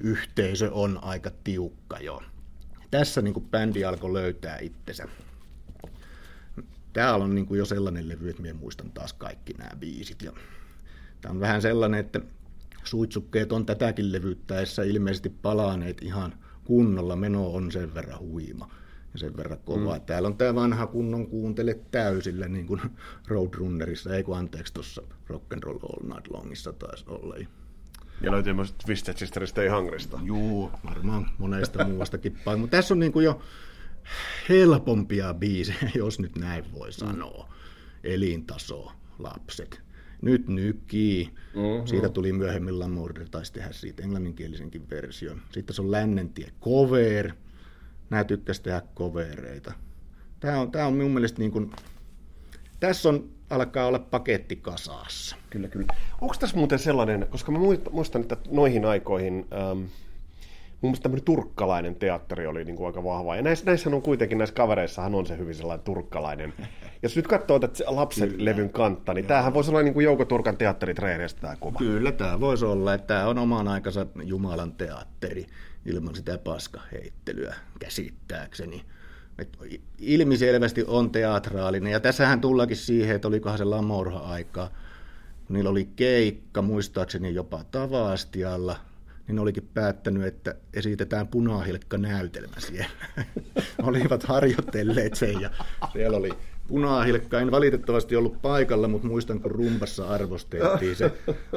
yhteisö 0.00 0.72
on 0.72 0.98
aika 1.02 1.30
tiukka 1.44 1.98
jo. 1.98 2.22
Tässä 2.90 3.22
niin 3.22 3.34
kuin 3.34 3.48
bändi 3.50 3.84
alkoi 3.84 4.12
löytää 4.12 4.58
itsensä. 4.58 5.08
Tämä 6.92 7.14
on 7.14 7.34
niin 7.34 7.46
kuin 7.46 7.58
jo 7.58 7.64
sellainen 7.64 8.08
levy, 8.08 8.30
että 8.30 8.42
minä 8.42 8.54
muistan 8.54 8.90
taas 8.90 9.12
kaikki 9.12 9.52
nämä 9.52 9.70
biisit. 9.78 10.22
Ja 10.22 10.32
tämä 11.20 11.32
on 11.32 11.40
vähän 11.40 11.62
sellainen, 11.62 12.00
että 12.00 12.20
suitsukkeet 12.84 13.52
on 13.52 13.66
tätäkin 13.66 14.12
levyttäessä 14.12 14.82
ilmeisesti 14.82 15.28
palaaneet 15.28 16.02
ihan 16.02 16.34
kunnolla. 16.64 17.16
Meno 17.16 17.54
on 17.54 17.72
sen 17.72 17.94
verran 17.94 18.18
huima 18.18 18.70
ja 19.14 19.18
sen 19.18 19.36
verran 19.36 19.58
kovaa. 19.64 19.98
Mm. 19.98 20.04
Täällä 20.04 20.26
on 20.26 20.36
tämä 20.36 20.54
vanha 20.54 20.86
kunnon 20.86 21.26
kuuntele 21.26 21.78
täysillä, 21.90 22.48
niin 22.48 22.66
kuin 22.66 22.80
Roadrunnerissa, 23.28 24.16
ei 24.16 24.24
kun 24.24 24.36
anteeksi 24.36 24.74
tuossa 24.74 25.02
Rock'n'Roll 25.30 25.78
All 25.82 26.14
Night 26.14 26.30
Longissa 26.30 26.72
taisi 26.72 27.04
olla. 27.08 27.36
Ja 28.20 28.30
löytyy 28.30 28.52
myös 28.52 28.74
Twisted 28.86 29.16
Sister 29.16 29.46
Stay 29.46 29.68
Hungrista. 29.68 30.20
Juu, 30.24 30.70
varmaan 30.84 31.26
monesta 31.38 31.84
muustakin. 31.84 32.38
Mutta 32.58 32.76
tässä 32.76 32.94
on 32.94 32.98
niin 32.98 33.12
kuin 33.12 33.24
jo 33.24 33.40
helpompia 34.48 35.34
biisejä, 35.34 35.90
jos 35.94 36.18
nyt 36.18 36.36
näin 36.36 36.72
voi 36.72 36.92
sanoa. 36.92 37.48
Elintaso, 38.04 38.92
lapset. 39.18 39.82
Nyt 40.22 40.48
nykii. 40.48 41.24
Mm-hmm. 41.24 41.86
Siitä 41.86 42.08
tuli 42.08 42.32
myöhemmin 42.32 42.78
Lamorder, 42.78 43.28
taisi 43.28 43.52
tehdä 43.52 43.72
siitä 43.72 44.02
englanninkielisenkin 44.02 44.90
versio. 44.90 45.36
Sitten 45.50 45.74
se 45.74 45.82
on 45.82 45.90
Lännentie 45.90 46.50
cover. 46.60 47.32
Nämä 48.10 48.24
tykkäsi 48.24 48.62
tehdä 48.62 48.82
covereita. 48.96 49.72
Tämä 50.40 50.60
on, 50.60 50.70
tämä 50.70 50.86
on 50.86 50.94
minun 50.94 51.10
mielestä 51.10 51.38
niin 51.38 51.52
kuin, 51.52 51.70
tässä 52.80 53.08
on 53.08 53.28
alkaa 53.50 53.86
olla 53.86 53.98
paketti 53.98 54.56
kasassa. 54.56 55.36
Kyllä, 55.50 55.68
kyllä. 55.68 55.86
Onko 56.20 56.34
tässä 56.40 56.56
muuten 56.56 56.78
sellainen, 56.78 57.26
koska 57.30 57.52
mä 57.52 57.58
muistan, 57.90 58.22
että 58.22 58.36
noihin 58.50 58.84
aikoihin 58.84 59.46
ähm, 59.52 59.78
mun 60.84 60.90
mielestä 60.90 61.02
tämmöinen 61.02 61.24
turkkalainen 61.24 61.94
teatteri 61.94 62.46
oli 62.46 62.64
niin 62.64 62.76
kuin 62.76 62.86
aika 62.86 63.04
vahva. 63.04 63.36
Ja 63.36 63.42
näissä, 63.42 63.64
näissä 63.64 63.90
on 63.90 64.02
kuitenkin, 64.02 64.38
näissä 64.38 64.54
kavereissahan 64.54 65.14
on 65.14 65.26
se 65.26 65.38
hyvin 65.38 65.54
sellainen 65.54 65.84
turkkalainen. 65.84 66.54
Jos 67.02 67.16
nyt 67.16 67.26
katsoo 67.26 67.58
tätä 67.58 67.84
lapset-levyn 67.86 68.70
kantta, 68.70 69.14
niin 69.14 69.26
tämähän 69.26 69.54
voisi 69.54 69.70
olla 69.70 69.82
niin 69.82 69.94
kuin 69.94 70.04
Jouko 70.04 70.24
Turkan 70.24 70.56
teatteritreenistä 70.56 71.40
tämä 71.40 71.56
kuva. 71.60 71.78
Kyllä 71.78 72.12
tämä 72.12 72.40
voisi 72.40 72.64
olla, 72.64 72.94
että 72.94 73.06
tämä 73.06 73.28
on 73.28 73.38
oman 73.38 73.68
aikansa 73.68 74.06
Jumalan 74.24 74.72
teatteri 74.72 75.46
ilman 75.86 76.14
sitä 76.14 76.38
paskaheittelyä 76.38 77.54
käsittääkseni. 77.78 78.84
Et 79.38 79.58
ilmiselvästi 79.98 80.84
on 80.86 81.10
teatraalinen. 81.10 81.92
Ja 81.92 82.00
tässähän 82.00 82.40
tullakin 82.40 82.76
siihen, 82.76 83.16
että 83.16 83.28
olikohan 83.28 83.58
se 83.58 83.64
lamorha-aikaa. 83.64 84.70
Niillä 85.48 85.70
oli 85.70 85.88
keikka, 85.96 86.62
muistaakseni 86.62 87.34
jopa 87.34 87.64
Tavaastialla, 87.64 88.76
niin 89.28 89.38
olikin 89.38 89.70
päättänyt, 89.74 90.22
että 90.22 90.54
esitetään 90.74 91.28
punahilkka-näytelmä 91.28 92.56
siellä. 92.58 92.90
Olivat 93.82 94.22
harjoitelleet 94.22 95.14
sen 95.14 95.40
ja 95.40 95.50
siellä 95.92 96.16
oli 96.16 96.30
punahilkka. 96.68 97.40
En 97.40 97.50
valitettavasti 97.50 98.16
ollut 98.16 98.42
paikalla, 98.42 98.88
mutta 98.88 99.08
muistan, 99.08 99.40
kun 99.40 99.50
rumpassa 99.50 100.08
arvostettiin 100.08 100.96
se. 100.96 101.12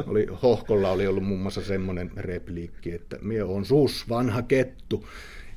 Oli, 0.08 0.28
Hohkolla 0.44 0.92
oli 0.92 1.08
ollut 1.08 1.24
muun 1.24 1.40
muassa 1.40 1.62
semmoinen 1.62 2.12
repliikki, 2.18 2.92
että 2.92 3.18
mie 3.22 3.44
on 3.44 3.66
sus, 3.66 4.10
vanha 4.10 4.42
kettu 4.42 5.04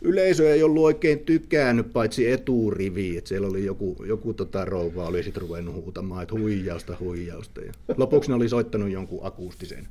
yleisö 0.02 0.54
ei 0.54 0.62
ollut 0.62 0.85
oikein 0.85 1.19
tykännyt, 1.19 1.92
paitsi 1.92 2.30
eturivi, 2.30 3.16
että 3.16 3.28
siellä 3.28 3.49
oli 3.49 3.64
joku, 3.64 4.04
joku 4.07 4.35
tota 4.35 4.64
rouva 4.64 5.07
oli 5.07 5.23
sitten 5.23 5.42
ruvennut 5.42 5.75
huutamaan, 5.75 6.23
että 6.23 6.35
huijausta, 6.35 6.97
huijausta. 7.00 7.61
Ja 7.61 7.73
lopuksi 7.97 8.30
ne 8.30 8.35
oli 8.35 8.49
soittanut 8.49 8.90
jonkun 8.90 9.26
akustisen 9.26 9.88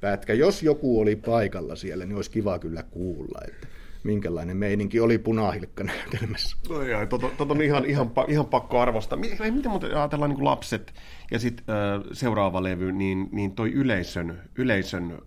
pätkä. 0.00 0.34
Jos 0.34 0.62
joku 0.62 1.00
oli 1.00 1.16
paikalla 1.16 1.76
siellä, 1.76 2.06
niin 2.06 2.16
olisi 2.16 2.30
kiva 2.30 2.58
kyllä 2.58 2.82
kuulla, 2.82 3.40
että 3.48 3.66
minkälainen 4.02 4.56
meininki 4.56 5.00
oli 5.00 5.18
punahilkka 5.18 5.84
näytelmässä. 5.84 6.56
No 6.68 6.82
joo, 6.82 7.06
tota 7.06 7.52
on 7.54 7.62
ihan, 7.62 7.84
ihan, 7.84 8.10
ihan 8.28 8.46
pakko 8.46 8.80
arvostaa. 8.80 9.18
Miten, 9.18 9.54
miten 9.54 9.70
muuten 9.70 9.96
ajatellaan 9.96 10.30
niin 10.30 10.44
lapset 10.44 10.94
ja 11.30 11.38
sitten 11.38 11.64
äh, 11.74 12.02
seuraava 12.12 12.62
levy, 12.62 12.92
niin, 12.92 13.28
niin 13.32 13.52
toi 13.52 13.72
yleisön, 13.72 14.42
yleisön 14.56 15.18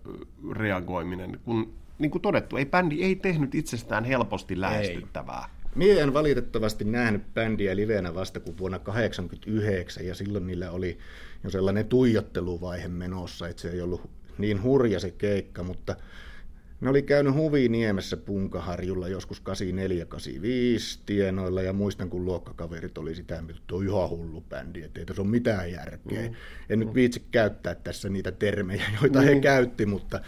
reagoiminen, 0.52 1.40
kun 1.44 1.72
niin 1.98 2.10
kuin 2.10 2.22
todettu, 2.22 2.56
ei 2.56 2.66
bändi 2.66 3.02
ei 3.02 3.16
tehnyt 3.16 3.54
itsestään 3.54 4.04
helposti 4.04 4.60
lähestyttävää. 4.60 5.48
Mie 5.74 6.00
en 6.00 6.14
valitettavasti 6.14 6.84
nähnyt 6.84 7.34
bändiä 7.34 7.76
livenä 7.76 8.14
vasta 8.14 8.40
kuin 8.40 8.58
vuonna 8.58 8.78
1989, 8.78 10.06
ja 10.06 10.14
silloin 10.14 10.46
niillä 10.46 10.70
oli 10.70 10.98
jo 11.44 11.50
sellainen 11.50 11.86
tuijotteluvaihe 11.86 12.88
menossa, 12.88 13.48
että 13.48 13.62
se 13.62 13.70
ei 13.70 13.80
ollut 13.80 14.10
niin 14.38 14.62
hurja 14.62 15.00
se 15.00 15.10
keikka, 15.10 15.62
mutta 15.62 15.96
ne 16.82 16.90
oli 16.90 17.02
käynyt 17.02 17.34
Huviniemessä 17.34 18.16
Punkaharjulla 18.16 19.08
joskus 19.08 19.42
84-85 19.42 19.44
tienoilla 21.06 21.62
ja 21.62 21.72
muistan, 21.72 22.10
kun 22.10 22.24
luokkakaverit 22.24 22.98
oli 22.98 23.14
sitä, 23.14 23.42
että 23.50 23.74
on 23.74 23.86
ihan 23.86 24.10
hullu 24.10 24.40
bändi, 24.40 24.82
että 24.82 25.00
ei 25.00 25.06
tässä 25.06 25.22
ole 25.22 25.30
mitään 25.30 25.72
järkeä. 25.72 26.28
Mm. 26.28 26.34
En 26.68 26.78
nyt 26.78 26.94
viitsi 26.94 27.22
käyttää 27.30 27.74
tässä 27.74 28.08
niitä 28.08 28.32
termejä, 28.32 28.84
joita 29.00 29.18
mm. 29.18 29.24
he 29.24 29.40
käytti, 29.40 29.86
mutta 29.86 30.20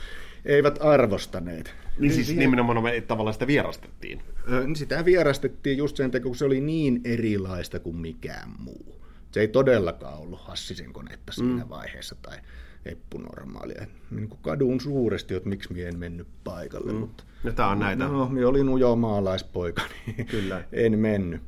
eivät 0.45 0.79
arvostaneet. 0.81 1.75
Niin 1.99 2.13
siis 2.13 2.27
siihen... 2.27 2.41
nimenomaan 2.41 2.83
me 2.83 3.01
tavallaan 3.01 3.35
sitä 3.35 3.47
vierastettiin. 3.47 4.23
Niin 4.65 4.77
sitä 4.77 5.05
vierastettiin 5.05 5.79
just 5.79 5.97
sen 5.97 6.11
takia, 6.11 6.27
kun 6.27 6.37
se 6.37 6.45
oli 6.45 6.61
niin 6.61 7.01
erilaista 7.05 7.81
kuin 7.81 7.97
mikään 7.97 8.51
muu. 8.59 9.05
Se 9.31 9.41
ei 9.41 9.49
todellakaan 9.49 10.19
ollut 10.19 10.41
Hassisen 10.41 10.93
konetta 10.93 11.33
siinä 11.33 11.65
mm. 11.65 11.69
vaiheessa 11.69 12.17
tai 12.23 12.39
Eppu 12.87 13.19
normaalia. 13.19 13.87
Niin 14.11 14.29
kuin 14.29 14.38
kadun 14.43 14.81
suuresti, 14.81 15.35
että 15.35 15.49
miksi 15.49 15.73
minä 15.73 15.88
en 15.88 15.99
mennyt 15.99 16.29
paikalle. 16.45 16.93
Mm. 16.93 16.99
Mutta, 16.99 17.25
ja 17.45 17.53
tämä 17.53 17.69
on 17.69 17.79
näitä. 17.79 18.05
No, 18.05 18.29
minä 18.29 18.49
olin 18.49 18.69
ujo 18.69 18.97
maalaispoika, 18.97 19.83
niin 20.07 20.26
Kyllä. 20.26 20.64
en 20.73 20.99
mennyt. 20.99 21.43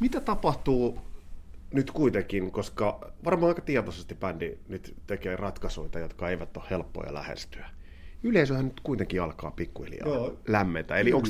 Mitä 0.00 0.20
tapahtuu 0.20 0.98
nyt 1.72 1.90
kuitenkin, 1.90 2.50
koska 2.50 3.12
varmaan 3.24 3.48
aika 3.48 3.62
tietoisesti 3.62 4.14
bändi 4.14 4.58
nyt 4.68 4.94
tekee 5.06 5.36
ratkaisuja, 5.36 6.00
jotka 6.00 6.28
eivät 6.28 6.56
ole 6.56 6.64
helppoja 6.70 7.14
lähestyä 7.14 7.77
yleisöhän 8.22 8.64
nyt 8.64 8.80
kuitenkin 8.80 9.22
alkaa 9.22 9.50
pikkuhiljaa 9.50 10.08
Joo, 10.08 10.40
lämmetä. 10.48 10.96
Eli 10.96 11.12
onko, 11.12 11.28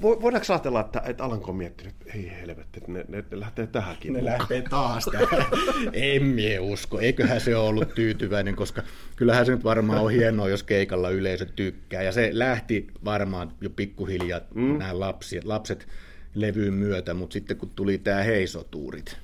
voidaanko 0.00 0.52
ajatella, 0.52 0.80
että, 0.80 1.02
että 1.04 1.24
Alanko 1.24 1.50
on 1.50 1.56
miettinyt, 1.56 1.94
että 2.00 2.18
ei 2.18 2.30
helvetti, 2.40 2.78
että 2.78 2.92
ne, 2.92 3.04
ne, 3.08 3.24
ne 3.30 3.40
lähtee 3.40 3.66
tähänkin 3.66 4.12
Ne 4.12 4.18
mukaan. 4.20 4.38
lähtee 4.38 4.62
taas 4.70 5.04
tähän. 5.12 5.46
en 5.92 6.24
mie 6.24 6.60
usko. 6.60 7.00
Eiköhän 7.00 7.40
se 7.40 7.56
ole 7.56 7.68
ollut 7.68 7.94
tyytyväinen, 7.94 8.56
koska 8.56 8.82
kyllähän 9.16 9.46
se 9.46 9.52
nyt 9.52 9.64
varmaan 9.64 10.02
on 10.02 10.10
hienoa, 10.12 10.48
jos 10.48 10.62
keikalla 10.62 11.10
yleisö 11.10 11.44
tykkää. 11.56 12.02
Ja 12.02 12.12
se 12.12 12.30
lähti 12.32 12.86
varmaan 13.04 13.52
jo 13.60 13.70
pikkuhiljaa 13.70 14.40
mm. 14.54 14.78
nämä 14.78 15.00
lapset, 15.00 15.44
lapset 15.44 15.88
levyyn 16.34 16.74
myötä, 16.74 17.14
mutta 17.14 17.32
sitten 17.32 17.56
kun 17.56 17.70
tuli 17.76 17.98
tämä 17.98 18.22
heisotuurit, 18.22 19.16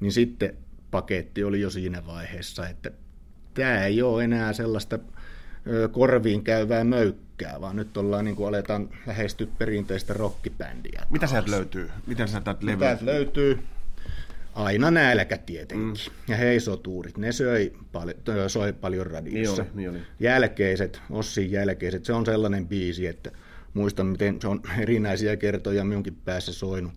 niin 0.00 0.12
sitten 0.12 0.56
paketti 0.90 1.44
oli 1.44 1.60
jo 1.60 1.70
siinä 1.70 2.06
vaiheessa, 2.06 2.68
että 2.68 2.90
tämä 3.54 3.84
ei 3.84 4.02
ole 4.02 4.24
enää 4.24 4.52
sellaista 4.52 4.98
korviin 5.90 6.44
käyvää 6.44 6.84
möykkää, 6.84 7.60
vaan 7.60 7.76
nyt 7.76 7.96
ollaan 7.96 8.24
niin 8.24 8.36
kuin 8.36 8.48
aletaan 8.48 8.88
lähestyä 9.06 9.46
perinteistä 9.58 10.14
rockibändiä. 10.14 11.06
Mitä 11.10 11.26
sieltä 11.26 11.50
löytyy? 11.50 11.90
Miten 12.06 12.28
levy? 12.60 12.78
Täältä 12.78 13.06
löytyy 13.06 13.58
aina 14.54 14.90
nälkä 14.90 15.36
tietenkin. 15.36 15.86
Mm. 15.86 15.94
Ja 16.28 16.36
heisotuurit, 16.36 17.18
ne 17.18 17.32
söi 17.32 17.72
paljon, 17.92 18.50
soi 18.50 18.72
paljon 18.72 19.06
radiossa. 19.06 19.62
Niin 19.62 19.70
oli, 19.70 19.76
niin 19.76 19.90
oli. 19.90 19.98
Jälkeiset, 20.20 21.00
Ossin 21.10 21.50
jälkeiset, 21.50 22.04
se 22.04 22.12
on 22.12 22.26
sellainen 22.26 22.68
biisi, 22.68 23.06
että 23.06 23.30
muistan, 23.74 24.06
miten 24.06 24.40
se 24.40 24.48
on 24.48 24.60
erinäisiä 24.82 25.36
kertoja 25.36 25.84
minunkin 25.84 26.16
päässä 26.24 26.52
soinut 26.52 26.92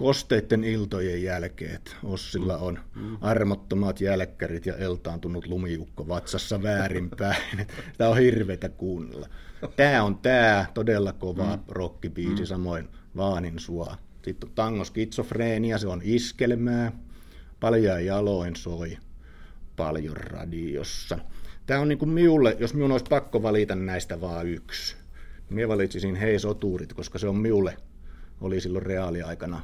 kosteiden 0.00 0.64
iltojen 0.64 1.22
jälkeen, 1.22 1.74
että 1.74 1.90
Ossilla 2.04 2.56
on 2.56 2.78
armottomat 3.20 4.00
jälkkärit 4.00 4.66
ja 4.66 4.76
eltaantunut 4.76 5.46
lumiukko 5.46 6.08
vatsassa 6.08 6.62
väärinpäin. 6.62 7.36
Tämä 7.98 8.10
on 8.10 8.18
hirveätä 8.18 8.68
kuunnella. 8.68 9.28
Tämä 9.76 10.02
on 10.02 10.18
tämä 10.18 10.66
todella 10.74 11.12
kova 11.12 11.56
mm. 11.56 11.62
rockibiisi, 11.68 12.42
mm. 12.42 12.46
samoin 12.46 12.88
Vaanin 13.16 13.58
sua. 13.58 13.96
Sitten 14.22 14.48
on 14.48 14.54
tango 14.54 14.84
skitsofreenia, 14.84 15.78
se 15.78 15.88
on 15.88 16.00
iskelmää. 16.04 16.92
Paljon 17.60 18.04
jaloin 18.04 18.56
soi 18.56 18.98
paljon 19.76 20.16
radiossa. 20.16 21.18
Tämä 21.66 21.80
on 21.80 21.88
niin 21.88 21.98
kuin 21.98 22.08
miulle, 22.08 22.56
jos 22.58 22.74
minun 22.74 22.92
olisi 22.92 23.06
pakko 23.08 23.42
valita 23.42 23.74
näistä 23.74 24.20
vaan 24.20 24.46
yksi. 24.46 24.96
Minä 25.50 25.68
valitsisin 25.68 26.14
Hei 26.14 26.38
Soturit, 26.38 26.92
koska 26.92 27.18
se 27.18 27.28
on 27.28 27.36
miulle, 27.36 27.76
oli 28.40 28.60
silloin 28.60 28.86
reaaliaikana 28.86 29.60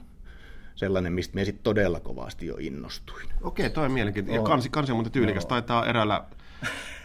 sellainen, 0.76 1.12
mistä 1.12 1.35
me 1.35 1.45
sitten 1.45 1.62
todella 1.62 2.00
kovasti 2.00 2.47
jo 2.47 2.56
innostuin. 2.59 3.28
Okei, 3.42 3.71
toi 3.71 3.85
on 3.85 3.92
mielenkiintoinen. 3.92 4.40
Ja 4.40 4.47
kansi, 4.47 4.68
kansi 4.71 4.92
on 4.92 4.97
muuten 4.97 5.12
tyylikäs. 5.12 5.42
Joo. 5.42 5.49
Taitaa 5.49 5.87
eräällä, 5.87 6.25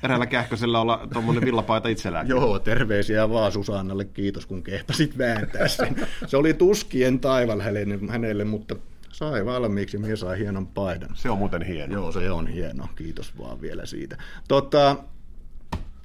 eräällä 0.03 0.25
kähköisellä 0.25 0.81
olla 0.81 1.07
tuommoinen 1.13 1.45
villapaita 1.45 1.89
itsellään. 1.89 2.27
Joo, 2.35 2.59
terveisiä 2.59 3.29
vaan 3.29 3.51
Susannalle. 3.51 4.05
Kiitos, 4.05 4.45
kun 4.45 4.63
kehtasit 4.63 5.17
vääntää 5.17 5.67
sen. 5.67 6.07
Se 6.27 6.37
oli 6.37 6.53
tuskien 6.53 7.19
taival 7.19 7.61
hänelle, 8.09 8.43
mutta 8.43 8.75
sai 9.11 9.45
valmiiksi, 9.45 9.97
mies 9.97 10.19
sai 10.19 10.39
hienon 10.39 10.67
paidan. 10.67 11.09
Se 11.13 11.29
on 11.29 11.37
muuten 11.37 11.61
hieno. 11.61 11.93
Joo, 11.93 12.11
se 12.11 12.31
on 12.31 12.47
hieno. 12.47 12.87
Kiitos 12.95 13.37
vaan 13.37 13.61
vielä 13.61 13.85
siitä. 13.85 14.17
Tota, 14.47 14.95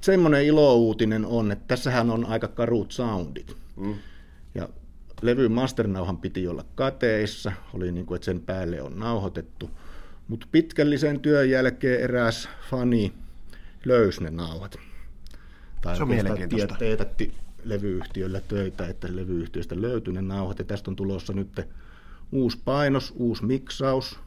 semmoinen 0.00 0.44
ilouutinen 0.44 1.26
on, 1.26 1.52
että 1.52 1.64
tässähän 1.68 2.10
on 2.10 2.26
aika 2.26 2.48
karut 2.48 2.92
soundit. 2.92 3.56
Mm. 3.76 3.94
Ja 5.22 5.26
levyn 5.26 5.52
masternauhan 5.52 6.18
piti 6.18 6.48
olla 6.48 6.64
kateissa, 6.74 7.52
oli 7.74 7.92
niin 7.92 8.06
kuin, 8.06 8.16
että 8.16 8.24
sen 8.24 8.40
päälle 8.40 8.82
on 8.82 8.98
nauhoitettu. 8.98 9.70
Mutta 10.28 10.46
pitkällisen 10.52 11.20
työn 11.20 11.50
jälkeen 11.50 12.00
eräs 12.00 12.48
fani 12.70 13.12
löysi 13.84 14.22
ne 14.24 14.30
nauhat. 14.30 14.76
Tai 15.82 15.96
Se 15.96 16.02
on 16.02 16.08
mielenkiintoista. 16.08 16.74
Teetätti 16.78 17.32
levyyhtiöllä 17.64 18.40
töitä, 18.40 18.86
että 18.86 19.08
levyyhtiöstä 19.10 19.80
löytyi 19.80 20.14
ne 20.14 20.22
nauhat. 20.22 20.58
Ja 20.58 20.64
tästä 20.64 20.90
on 20.90 20.96
tulossa 20.96 21.32
nyt 21.32 21.60
uusi 22.32 22.58
painos, 22.64 23.14
uusi 23.16 23.44
miksaus, 23.44 24.18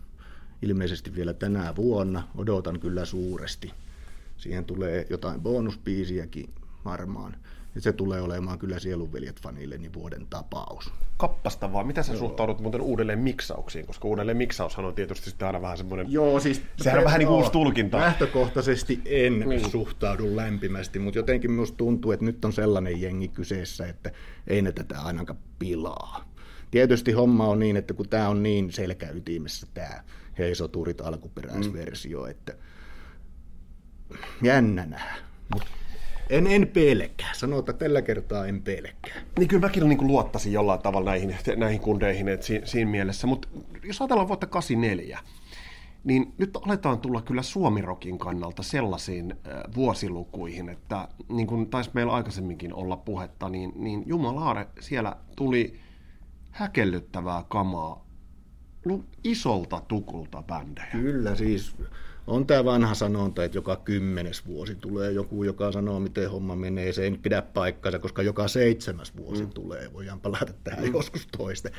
ilmeisesti 0.62 1.16
vielä 1.16 1.34
tänä 1.34 1.76
vuonna. 1.76 2.24
Odotan 2.36 2.80
kyllä 2.80 3.06
suuresti. 3.06 3.72
Siihen 4.38 4.66
tulee 4.66 5.08
jotain 5.10 5.42
bonuspiisiäkin 5.42 6.50
varmaan. 6.86 7.36
Ja 7.76 7.82
se 7.82 7.94
tulee 7.94 8.22
olemaan 8.22 8.60
kyllä 8.60 8.80
Sielunveljet-fanille 8.80 9.78
niin 9.78 9.94
vuoden 9.94 10.28
tapaus. 10.30 10.92
Kappasta 11.18 11.74
vaan. 11.74 11.88
Mitä 11.88 12.04
sä 12.04 12.14
Joo. 12.14 12.20
suhtaudut 12.20 12.62
muuten 12.62 12.82
uudelleen 12.82 13.20
miksauksiin? 13.20 13.88
Koska 13.88 14.08
uudelleen 14.08 14.38
miksaushan 14.38 14.86
on 14.86 14.96
tietysti 14.96 15.30
sitten 15.30 15.46
aina 15.46 15.62
vähän 15.62 15.78
semmoinen... 15.78 16.12
Joo, 16.12 16.40
siis... 16.40 16.62
Sehän 16.78 17.00
on 17.00 17.06
vähän 17.06 17.20
niin 17.20 17.28
kuin 17.28 17.38
uusi 17.38 17.52
tulkinta. 17.52 17.98
Lähtökohtaisesti 17.98 19.02
en 19.06 19.34
mm. 19.34 19.70
suhtaudu 19.70 20.36
lämpimästi, 20.36 21.00
mutta 21.00 21.20
jotenkin 21.20 21.52
minusta 21.52 21.78
tuntuu, 21.78 22.12
että 22.12 22.26
nyt 22.26 22.46
on 22.46 22.54
sellainen 22.54 23.02
jengi 23.02 23.28
kyseessä, 23.28 23.88
että 23.88 24.12
ei 24.48 24.62
ne 24.62 24.72
tätä 24.72 25.02
ainakaan 25.02 25.40
pilaa. 25.60 26.30
Tietysti 26.72 27.12
homma 27.12 27.48
on 27.48 27.60
niin, 27.60 27.78
että 27.78 27.94
kun 27.94 28.10
tämä 28.10 28.30
on 28.30 28.44
niin 28.44 28.72
selkäytimessä 28.72 29.68
tämä 29.74 30.04
Heisoturit 30.38 31.02
alkuperäisversio, 31.02 32.24
mm. 32.24 32.30
että 32.30 32.54
jännä 34.42 34.86
nähdä. 34.86 35.30
En, 36.30 36.48
en 36.48 36.68
pelkää. 36.68 37.34
Sanotaan 37.34 37.78
tällä 37.78 38.02
kertaa 38.02 38.46
en 38.46 38.62
pelkää. 38.62 39.22
Niin 39.40 39.48
kyllä 39.48 39.62
mäkin 39.62 39.90
niin 39.90 40.08
luottaisin 40.08 40.54
jollain 40.54 40.82
tavalla 40.82 41.10
näihin, 41.10 41.36
näihin 41.56 41.80
kundeihin 41.80 42.28
että 42.28 42.46
si, 42.46 42.62
siinä 42.64 42.92
mielessä. 42.92 43.28
Mutta 43.28 43.48
jos 43.84 44.02
ajatellaan 44.02 44.28
vuotta 44.28 44.48
84, 44.48 45.20
niin 46.04 46.34
nyt 46.38 46.58
aletaan 46.66 47.00
tulla 47.00 47.22
kyllä 47.22 47.42
Suomirokin 47.42 48.18
kannalta 48.18 48.64
sellaisiin 48.64 49.36
vuosilukuihin, 49.76 50.70
että 50.70 51.08
niin 51.30 51.48
kuin 51.48 51.70
taisi 51.70 51.90
meillä 51.94 52.14
aikaisemminkin 52.14 52.74
olla 52.74 52.98
puhetta, 52.98 53.50
niin, 53.50 53.72
niin 53.76 54.04
Jumalaare 54.06 54.68
siellä 54.80 55.16
tuli 55.36 55.80
häkellyttävää 56.52 57.44
kamaa 57.48 58.06
isolta 59.24 59.82
tukulta 59.88 60.44
bändejä. 60.44 60.88
Kyllä 60.92 61.36
siis 61.36 61.76
on 62.30 62.48
tämä 62.48 62.66
vanha 62.66 62.94
sanonta, 62.94 63.44
että 63.44 63.58
joka 63.58 63.76
kymmenes 63.76 64.46
vuosi 64.46 64.76
tulee 64.76 65.12
joku, 65.12 65.44
joka 65.44 65.72
sanoo, 65.72 66.00
miten 66.00 66.32
homma 66.32 66.56
menee. 66.56 66.94
Se 66.94 67.04
ei 67.04 67.12
pidä 67.12 67.42
paikkaansa, 67.42 68.00
koska 68.00 68.22
joka 68.22 68.48
seitsemäs 68.48 69.18
vuosi 69.18 69.44
mm. 69.44 69.50
tulee. 69.50 69.94
Voidaan 69.94 70.20
palata 70.20 70.54
tähän 70.64 70.86
mm. 70.86 70.94
joskus 70.94 71.28
toiste. 71.38 71.72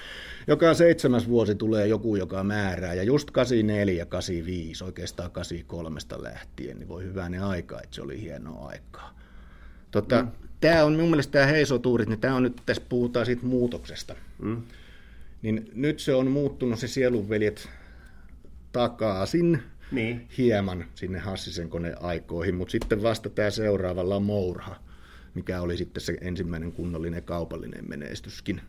Joka 0.46 0.74
seitsemäs 0.74 1.28
vuosi 1.28 1.54
tulee 1.54 1.86
joku, 1.86 2.16
joka 2.16 2.44
määrää. 2.44 2.94
Ja 2.94 3.02
just 3.02 3.30
84, 3.30 4.06
85, 4.06 4.84
oikeastaan 4.84 5.30
83 5.30 6.00
lähtien, 6.18 6.78
niin 6.78 6.88
voi 6.88 7.04
hyvää 7.04 7.30
aika, 7.42 7.80
että 7.82 7.94
se 7.94 8.02
oli 8.02 8.20
hienoa 8.20 8.68
aikaa. 8.68 9.14
Tota, 9.90 10.22
mm. 10.22 10.30
Tämä 10.60 10.84
on 10.84 10.96
mun 10.96 11.10
mielestä 11.10 11.32
tämä 11.32 11.46
heisotuurit, 11.46 12.08
niin 12.08 12.20
tämä 12.20 12.34
on 12.34 12.42
nyt, 12.42 12.62
tässä 12.66 12.82
puhutaan 12.88 13.26
siitä 13.26 13.46
muutoksesta. 13.46 14.14
Mm. 14.42 14.62
Niin 15.42 15.70
nyt 15.74 16.00
se 16.00 16.14
on 16.14 16.30
muuttunut 16.30 16.78
se 16.78 16.88
sielunveljet 16.88 17.68
takaisin 18.72 19.62
niin. 19.90 20.28
hieman 20.38 20.84
sinne 20.94 21.18
Hassisen 21.18 21.68
koneaikoihin, 21.68 22.54
mutta 22.54 22.72
sitten 22.72 23.02
vasta 23.02 23.30
tämä 23.30 23.50
seuraava 23.50 24.08
Lamourha, 24.08 24.76
mikä 25.34 25.60
oli 25.60 25.76
sitten 25.76 26.00
se 26.00 26.16
ensimmäinen 26.20 26.72
kunnollinen 26.72 27.22
kaupallinen 27.22 27.88
menestyskin. 27.88 28.60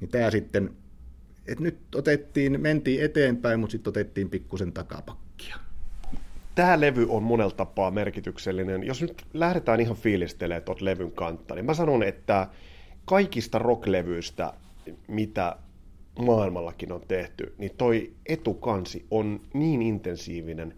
Niin 0.00 0.10
tämä 0.10 0.30
sitten, 0.30 0.70
että 1.46 1.64
nyt 1.64 1.78
otettiin, 1.94 2.60
mentiin 2.60 3.04
eteenpäin, 3.04 3.60
mutta 3.60 3.72
sitten 3.72 3.90
otettiin 3.90 4.30
pikkusen 4.30 4.72
takapakkia. 4.72 5.56
Tämä 6.54 6.80
levy 6.80 7.06
on 7.08 7.22
monella 7.22 7.50
tapaa 7.50 7.90
merkityksellinen. 7.90 8.84
Jos 8.84 9.02
nyt 9.02 9.26
lähdetään 9.34 9.80
ihan 9.80 9.96
fiilistelemään 9.96 10.62
tuot 10.62 10.80
levyn 10.80 11.12
kantta, 11.12 11.54
niin 11.54 11.64
mä 11.64 11.74
sanon, 11.74 12.02
että 12.02 12.48
kaikista 13.04 13.58
rocklevyistä, 13.58 14.52
mitä 15.08 15.56
maailmallakin 16.18 16.92
on 16.92 17.00
tehty, 17.08 17.54
niin 17.58 17.72
toi 17.78 18.12
etukansi 18.26 19.06
on 19.10 19.40
niin 19.54 19.82
intensiivinen, 19.82 20.74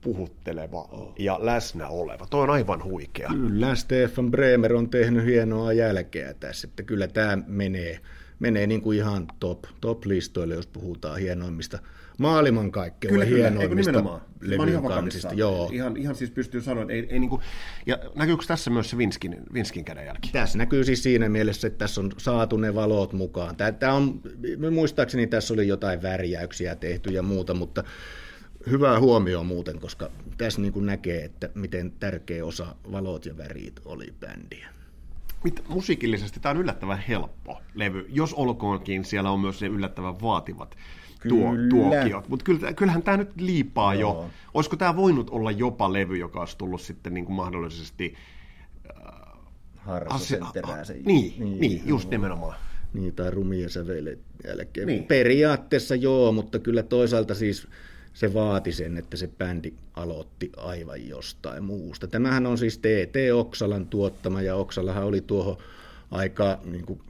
puhutteleva 0.00 0.88
oh. 0.92 1.12
ja 1.18 1.38
läsnä 1.42 1.88
oleva. 1.88 2.26
Toi 2.30 2.42
on 2.42 2.50
aivan 2.50 2.84
huikea. 2.84 3.28
Kyllä, 3.28 3.74
Stefan 3.74 4.30
Bremer 4.30 4.74
on 4.74 4.90
tehnyt 4.90 5.24
hienoa 5.24 5.72
jälkeä 5.72 6.34
tässä, 6.34 6.68
että 6.68 6.82
kyllä 6.82 7.08
tämä 7.08 7.38
menee, 7.46 8.00
menee 8.38 8.66
niin 8.66 8.82
kuin 8.82 8.98
ihan 8.98 9.26
top, 9.40 9.64
top-listoille, 9.80 10.54
jos 10.54 10.66
puhutaan 10.66 11.18
hienoimmista 11.18 11.78
maailmankaikkeuden 12.18 13.28
kyllä, 13.28 13.36
hienoimmista 13.36 14.20
levyn 14.40 14.82
kansista. 14.82 15.34
Joo. 15.34 15.70
Ihan, 15.72 15.96
ihan 15.96 16.14
siis 16.14 16.30
pystyy 16.30 16.60
sanoa, 16.60 16.82
että 16.82 16.94
ei, 16.94 17.06
ei 17.10 17.18
niin 17.18 17.30
kuin, 17.30 17.42
ja 17.86 17.98
näkyykö 18.14 18.44
tässä 18.46 18.70
myös 18.70 18.90
se 18.90 18.98
Vinskin, 18.98 19.36
Vinskin 19.54 19.84
kädenjälki? 19.84 20.30
Tässä 20.32 20.58
näkyy 20.58 20.84
siis 20.84 21.02
siinä 21.02 21.28
mielessä, 21.28 21.66
että 21.66 21.78
tässä 21.78 22.00
on 22.00 22.12
saatu 22.18 22.56
ne 22.56 22.74
valot 22.74 23.12
mukaan. 23.12 23.56
Tämä, 23.56 23.72
tämä 23.72 23.92
on, 23.92 24.20
muistaakseni 24.74 25.26
tässä 25.26 25.54
oli 25.54 25.68
jotain 25.68 26.02
värjäyksiä 26.02 26.76
tehty 26.76 27.10
ja 27.10 27.22
muuta, 27.22 27.54
mutta 27.54 27.84
hyvä 28.70 29.00
huomio 29.00 29.44
muuten, 29.44 29.80
koska 29.80 30.10
tässä 30.38 30.60
niin 30.60 30.72
kuin 30.72 30.86
näkee, 30.86 31.24
että 31.24 31.48
miten 31.54 31.92
tärkeä 32.00 32.44
osa 32.44 32.74
valot 32.92 33.26
ja 33.26 33.36
värit 33.36 33.80
oli 33.84 34.14
bändiä. 34.20 34.68
Mit, 35.44 35.64
musiikillisesti 35.68 36.40
tämä 36.40 36.50
on 36.50 36.60
yllättävän 36.60 36.98
helppo 37.08 37.60
levy, 37.74 38.06
jos 38.08 38.34
olkoonkin 38.34 39.04
siellä 39.04 39.30
on 39.30 39.40
myös 39.40 39.60
ne 39.60 39.66
yllättävän 39.66 40.20
vaativat 40.20 40.76
tuo, 41.28 41.50
tuokiot. 41.70 42.28
Mutta 42.28 42.44
kyllähän 42.76 43.02
tämä 43.02 43.16
nyt 43.16 43.40
liipaa 43.40 43.94
Joo. 43.94 44.22
jo. 44.22 44.30
Olisiko 44.54 44.76
tämä 44.76 44.96
voinut 44.96 45.30
olla 45.30 45.50
jopa 45.50 45.92
levy, 45.92 46.16
joka 46.16 46.40
olisi 46.40 46.58
tullut 46.58 46.80
sitten 46.80 47.14
niin 47.14 47.24
kuin 47.24 47.36
mahdollisesti... 47.36 48.14
Äh, 49.86 50.02
asia, 50.08 50.46
niin, 51.04 51.34
niin, 51.38 51.60
niin, 51.60 51.82
just 51.86 52.10
nimenomaan. 52.10 52.56
Niin, 52.92 53.14
tai 53.14 53.30
rumia 53.30 53.68
säveille 53.68 54.18
jälkeen. 54.46 54.86
Niin. 54.86 55.04
Periaatteessa 55.04 55.94
joo, 55.94 56.32
mutta 56.32 56.58
kyllä 56.58 56.82
toisaalta 56.82 57.34
siis 57.34 57.68
se 58.12 58.34
vaati 58.34 58.72
sen, 58.72 58.98
että 58.98 59.16
se 59.16 59.28
bändi 59.38 59.72
aloitti 59.94 60.52
aivan 60.56 61.08
jostain 61.08 61.64
muusta. 61.64 62.06
Tämähän 62.06 62.46
on 62.46 62.58
siis 62.58 62.78
TT 62.78 63.16
Oksalan 63.34 63.86
tuottama, 63.86 64.42
ja 64.42 64.56
Oksalahan 64.56 65.04
oli 65.04 65.20
tuohon 65.20 65.56
aika 66.10 66.58
niin 66.64 66.86
kuin 66.86 67.00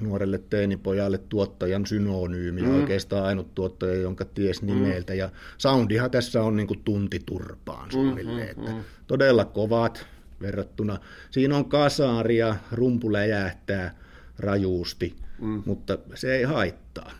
nuorelle 0.00 0.38
teinipojalle 0.38 1.18
tuottajan 1.18 1.86
synonyymi, 1.86 2.62
mm. 2.62 2.74
oikeastaan 2.74 3.24
ainut 3.24 3.54
tuottaja, 3.54 3.94
jonka 3.94 4.24
ties 4.24 4.62
mm. 4.62 4.66
nimeltä. 4.66 5.12
Mm. 5.12 5.18
Ja 5.18 5.30
soundihan 5.58 6.10
tässä 6.10 6.42
on 6.42 6.56
niin 6.56 6.66
kuin 6.66 6.82
tunti 6.84 7.22
turpaan 7.26 7.90
suunnilleen. 7.90 8.56
Mm, 8.56 8.62
mm, 8.62 8.74
mm. 8.74 8.80
Todella 9.06 9.44
kovat 9.44 10.06
verrattuna. 10.40 10.98
Siinä 11.30 11.56
on 11.56 11.64
kasaaria, 11.64 12.56
rumpu 12.72 13.12
läjähtää 13.12 13.94
rajuusti, 14.38 15.14
mm. 15.40 15.62
mutta 15.66 15.98
se 16.14 16.36
ei 16.36 16.42
haittaa. 16.42 17.12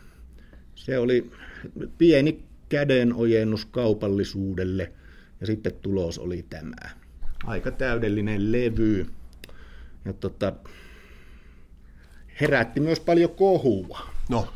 Se 0.75 0.97
oli 0.99 1.31
pieni 1.97 2.43
kädenojennus 2.69 3.65
kaupallisuudelle 3.65 4.91
ja 5.41 5.47
sitten 5.47 5.73
tulos 5.81 6.19
oli 6.19 6.45
tämä. 6.49 6.89
Aika 7.45 7.71
täydellinen 7.71 8.51
levy. 8.51 9.05
Ja 10.05 10.13
tota, 10.13 10.53
herätti 12.41 12.79
myös 12.79 12.99
paljon 12.99 13.29
kohua. 13.29 13.99
No. 14.29 14.47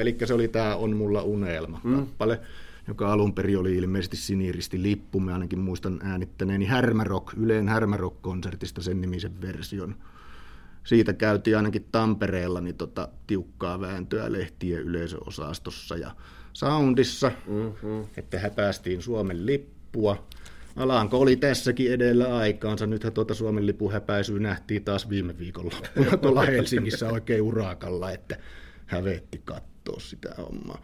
Eli 0.00 0.16
se 0.24 0.34
oli 0.34 0.48
tämä 0.48 0.76
On 0.76 0.96
mulla 0.96 1.22
unelma 1.22 1.80
mm. 1.84 1.96
kappale, 1.96 2.40
joka 2.88 3.12
alun 3.12 3.34
perin 3.34 3.58
oli 3.58 3.76
ilmeisesti 3.76 4.16
siniristi 4.16 4.82
lippu. 4.82 5.20
Mä 5.20 5.32
ainakin 5.32 5.58
muistan 5.58 6.00
äänittäneeni 6.02 6.64
Härmärock, 6.64 7.34
Yleen 7.36 7.68
Härmärock-konsertista 7.68 8.82
sen 8.82 9.00
nimisen 9.00 9.40
version. 9.40 9.94
Siitä 10.84 11.12
käytiin 11.12 11.56
ainakin 11.56 11.86
Tampereella 11.92 12.60
niin 12.60 12.74
tota, 12.74 13.08
tiukkaa 13.26 13.80
vääntöä 13.80 14.32
lehtien 14.32 14.80
yleisöosastossa 14.80 15.96
ja 15.96 16.10
Soundissa, 16.52 17.32
mm-hmm. 17.46 18.04
että 18.16 18.38
häpäästiin 18.38 19.02
Suomen 19.02 19.46
lippua. 19.46 20.26
Alanko 20.76 21.18
oli 21.18 21.36
tässäkin 21.36 21.92
edellä 21.92 22.36
aikaansa. 22.36 22.86
Nythän 22.86 23.12
tuota 23.12 23.34
Suomen 23.34 23.66
lipun 23.66 23.92
häpäisyä 23.92 24.38
nähtiin 24.38 24.84
taas 24.84 25.08
viime 25.08 25.38
viikolla 25.38 25.76
tuolla 26.22 26.42
Helsingissä 26.42 27.08
oikein 27.08 27.42
urakalla, 27.42 28.10
että 28.10 28.36
hävetti 28.86 29.40
katsoa 29.44 30.00
sitä 30.00 30.34
hommaa. 30.38 30.82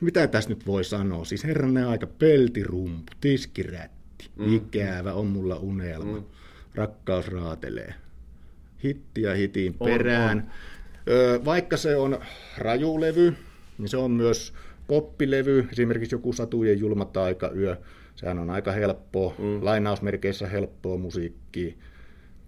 Mitä 0.00 0.26
tässä 0.26 0.50
nyt 0.50 0.66
voi 0.66 0.84
sanoa? 0.84 1.24
Siis 1.24 1.44
herranen 1.44 1.86
aika 1.86 2.06
peltirumpu, 2.06 3.12
tiskirätti, 3.20 4.30
mm. 4.36 4.56
ikävä 4.56 5.12
on 5.12 5.26
mulla 5.26 5.56
unelma, 5.56 6.18
mm. 6.18 6.24
rakkaus 6.74 7.28
raatelee. 7.28 7.94
Hitti 8.84 9.22
ja 9.22 9.34
hitin 9.34 9.74
perään. 9.74 10.38
On, 10.38 10.44
on. 10.44 10.50
Öö, 11.08 11.44
vaikka 11.44 11.76
se 11.76 11.96
on 11.96 12.20
rajulevy, 12.58 13.34
niin 13.78 13.88
se 13.88 13.96
on 13.96 14.10
myös 14.10 14.52
poppilevy, 14.86 15.68
esimerkiksi 15.72 16.14
joku 16.14 16.32
Satujen 16.32 16.78
julma 16.78 17.04
taikayö, 17.04 17.76
sehän 18.20 18.38
on 18.38 18.50
aika 18.50 18.72
helppoa, 18.72 19.34
mm. 19.38 19.64
lainausmerkeissä 19.64 20.46
helppoa 20.48 20.98
musiikkia, 20.98 21.74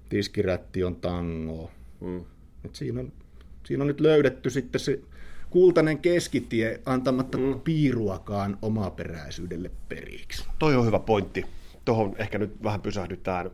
tiskirätti 0.09 0.85
on 0.85 0.97
tango. 0.97 1.71
Mm. 2.01 2.25
Et 2.65 2.75
siinä, 2.75 3.01
on, 3.01 3.13
siinä 3.65 3.83
on 3.83 3.87
nyt 3.87 4.01
löydetty 4.01 4.51
sitten 4.51 4.81
se 4.81 5.01
kultainen 5.51 5.99
keskitie 5.99 6.81
antamatta 6.87 7.39
mm. 7.39 7.61
piiruakaan 7.61 8.59
omaperäisyydelle 8.63 9.71
periksi. 9.89 10.45
Toi 10.59 10.77
on 10.77 10.87
hyvä 10.87 10.99
pointti. 10.99 11.45
Tuohon 11.85 12.15
ehkä 12.19 12.39
nyt 12.39 12.63
vähän 12.63 12.81
pysähdytään. 12.81 13.51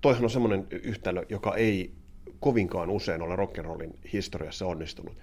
Toihan 0.00 0.24
on 0.24 0.30
semmoinen 0.30 0.66
yhtälö, 0.70 1.22
joka 1.28 1.56
ei 1.56 1.92
kovinkaan 2.40 2.90
usein 2.90 3.22
ole 3.22 3.36
rock'n'rollin 3.36 3.96
historiassa 4.12 4.66
onnistunut 4.66 5.16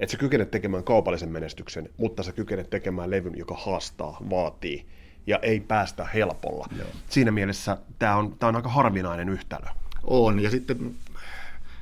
että 0.00 0.10
sä 0.10 0.18
kykenet 0.18 0.50
tekemään 0.50 0.84
kaupallisen 0.84 1.28
menestyksen, 1.28 1.88
mutta 1.96 2.22
sä 2.22 2.32
kykenet 2.32 2.70
tekemään 2.70 3.10
levyn, 3.10 3.38
joka 3.38 3.54
haastaa, 3.54 4.16
vaatii 4.30 4.86
ja 5.26 5.38
ei 5.38 5.60
päästä 5.60 6.04
helpolla. 6.14 6.66
Joo. 6.78 6.88
Siinä 7.08 7.30
mielessä 7.30 7.78
tämä 7.98 8.16
on, 8.16 8.36
tää 8.38 8.48
on 8.48 8.56
aika 8.56 8.68
harvinainen 8.68 9.28
yhtälö. 9.28 9.66
On, 10.04 10.40
ja 10.40 10.50
sitten, 10.50 10.94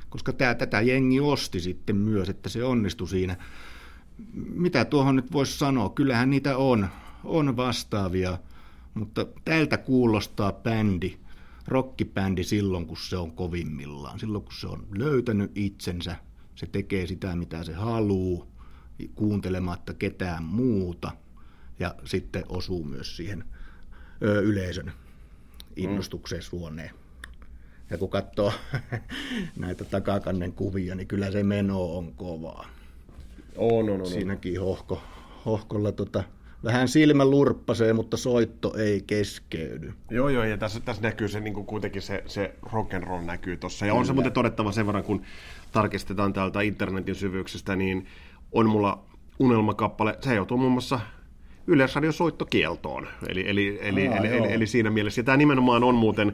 koska 0.09 0.33
tää, 0.33 0.55
tätä 0.55 0.81
jengi 0.81 1.19
osti 1.19 1.59
sitten 1.59 1.95
myös, 1.95 2.29
että 2.29 2.49
se 2.49 2.63
onnistui 2.63 3.07
siinä. 3.07 3.35
Mitä 4.53 4.85
tuohon 4.85 5.15
nyt 5.15 5.31
voisi 5.31 5.57
sanoa? 5.57 5.89
Kyllähän 5.89 6.29
niitä 6.29 6.57
on, 6.57 6.87
on 7.23 7.57
vastaavia, 7.57 8.37
mutta 8.93 9.25
tältä 9.45 9.77
kuulostaa 9.77 10.51
bändi, 10.51 11.17
rockibändi 11.67 12.43
silloin, 12.43 12.85
kun 12.85 12.97
se 12.97 13.17
on 13.17 13.31
kovimmillaan, 13.31 14.19
silloin 14.19 14.43
kun 14.43 14.53
se 14.53 14.67
on 14.67 14.87
löytänyt 14.95 15.51
itsensä, 15.55 16.15
se 16.55 16.67
tekee 16.67 17.07
sitä, 17.07 17.35
mitä 17.35 17.63
se 17.63 17.73
haluaa, 17.73 18.45
kuuntelematta 19.15 19.93
ketään 19.93 20.43
muuta, 20.43 21.11
ja 21.79 21.95
sitten 22.05 22.43
osuu 22.49 22.83
myös 22.83 23.17
siihen 23.17 23.43
ö, 24.23 24.41
yleisön 24.41 24.91
innostukseen 25.75 26.41
suoneen. 26.41 26.91
Ja 27.89 27.97
kun 27.97 28.09
katsoo 28.09 28.53
näitä 29.57 29.85
takakannen 29.85 30.53
kuvia, 30.53 30.95
niin 30.95 31.07
kyllä 31.07 31.31
se 31.31 31.43
meno 31.43 31.97
on 31.97 32.13
kovaa. 32.13 32.65
On, 33.55 33.89
on, 33.89 34.01
on. 34.01 34.07
Siinäkin 34.07 34.59
hohko, 34.61 35.01
hohkolla 35.45 35.91
tota, 35.91 36.23
vähän 36.63 36.87
silmä 36.87 37.25
lurppasee, 37.25 37.93
mutta 37.93 38.17
soitto 38.17 38.75
ei 38.77 39.01
keskeydy. 39.07 39.93
Joo, 40.11 40.29
joo, 40.29 40.43
ja 40.43 40.57
tässä, 40.57 40.79
tässä 40.79 41.01
näkyy 41.01 41.27
se 41.27 41.39
niin 41.39 41.53
kuin 41.53 41.65
kuitenkin 41.65 42.01
se, 42.01 42.23
se 42.27 42.55
rock 42.71 42.93
and 42.93 43.03
roll 43.03 43.25
näkyy 43.25 43.57
tuossa. 43.57 43.85
Ja 43.85 43.93
on 43.93 44.05
se 44.05 44.13
muuten 44.13 44.31
todettava 44.31 44.71
sen 44.71 44.87
verran, 44.87 45.03
kun 45.03 45.21
tarkistetaan 45.71 46.33
täältä 46.33 46.61
internetin 46.61 47.15
syvyyksistä, 47.15 47.75
niin 47.75 48.07
on 48.51 48.69
mulla 48.69 49.05
unelmakappale, 49.39 50.17
se 50.21 50.35
joutuu 50.35 50.57
muun 50.57 50.71
muassa 50.71 50.99
Yleisradion 51.67 52.13
soittokieltoon. 52.13 53.07
Eli, 53.29 53.49
eli, 53.49 53.79
eli, 53.81 54.07
Aa, 54.07 54.17
eli, 54.17 54.27
joo. 54.27 54.37
eli, 54.37 54.53
eli, 54.53 54.67
siinä 54.67 54.89
mielessä. 54.89 55.19
Ja 55.19 55.25
tämä 55.25 55.37
nimenomaan 55.37 55.83
on 55.83 55.95
muuten 55.95 56.33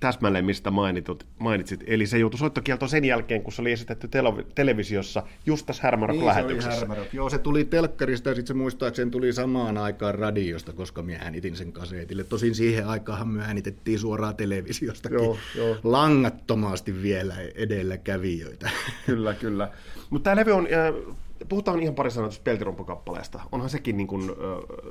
täsmälleen, 0.00 0.44
mistä 0.44 0.70
mainitut, 0.70 1.26
mainitsit. 1.38 1.84
Eli 1.86 2.06
se 2.06 2.18
joutui 2.18 2.38
soittokieltoon 2.38 2.88
sen 2.88 3.04
jälkeen, 3.04 3.42
kun 3.42 3.52
se 3.52 3.62
oli 3.62 3.72
esitetty 3.72 4.08
tele- 4.08 4.46
televisiossa 4.54 5.22
just 5.46 5.66
tässä 5.66 5.82
Härmärok-lähetyksessä. 5.82 6.86
Niin, 6.86 7.06
Joo, 7.12 7.30
se 7.30 7.38
tuli 7.38 7.64
telkkarista 7.64 8.28
ja 8.28 8.34
sitten 8.34 8.54
se 8.54 8.54
muistaakseni 8.54 9.10
tuli 9.10 9.32
samaan 9.32 9.78
aikaan 9.78 10.14
radiosta, 10.14 10.72
koska 10.72 11.02
minä 11.02 11.18
äänitin 11.18 11.56
sen 11.56 11.72
kasetille. 11.72 12.24
Tosin 12.24 12.54
siihen 12.54 12.86
aikaan 12.86 13.28
me 13.28 13.42
äänitettiin 13.42 13.98
suoraan 13.98 14.36
televisiostakin 14.36 15.18
Joo, 15.18 15.38
joo. 15.56 15.76
langattomasti 15.82 17.02
vielä 17.02 17.34
edelläkävijöitä. 17.54 18.70
Kyllä, 19.06 19.34
kyllä. 19.34 19.70
Mutta 20.10 20.24
tämä 20.24 20.36
levy 20.36 20.52
on, 20.52 20.68
äh, 20.72 21.16
puhutaan 21.48 21.82
ihan 21.82 21.94
pari 21.94 22.10
sanaa 22.10 22.30
peltirumpukappaleesta. 22.44 23.40
Onhan 23.52 23.70
sekin, 23.70 23.96
niin 23.96 24.08
äh, 24.12 24.36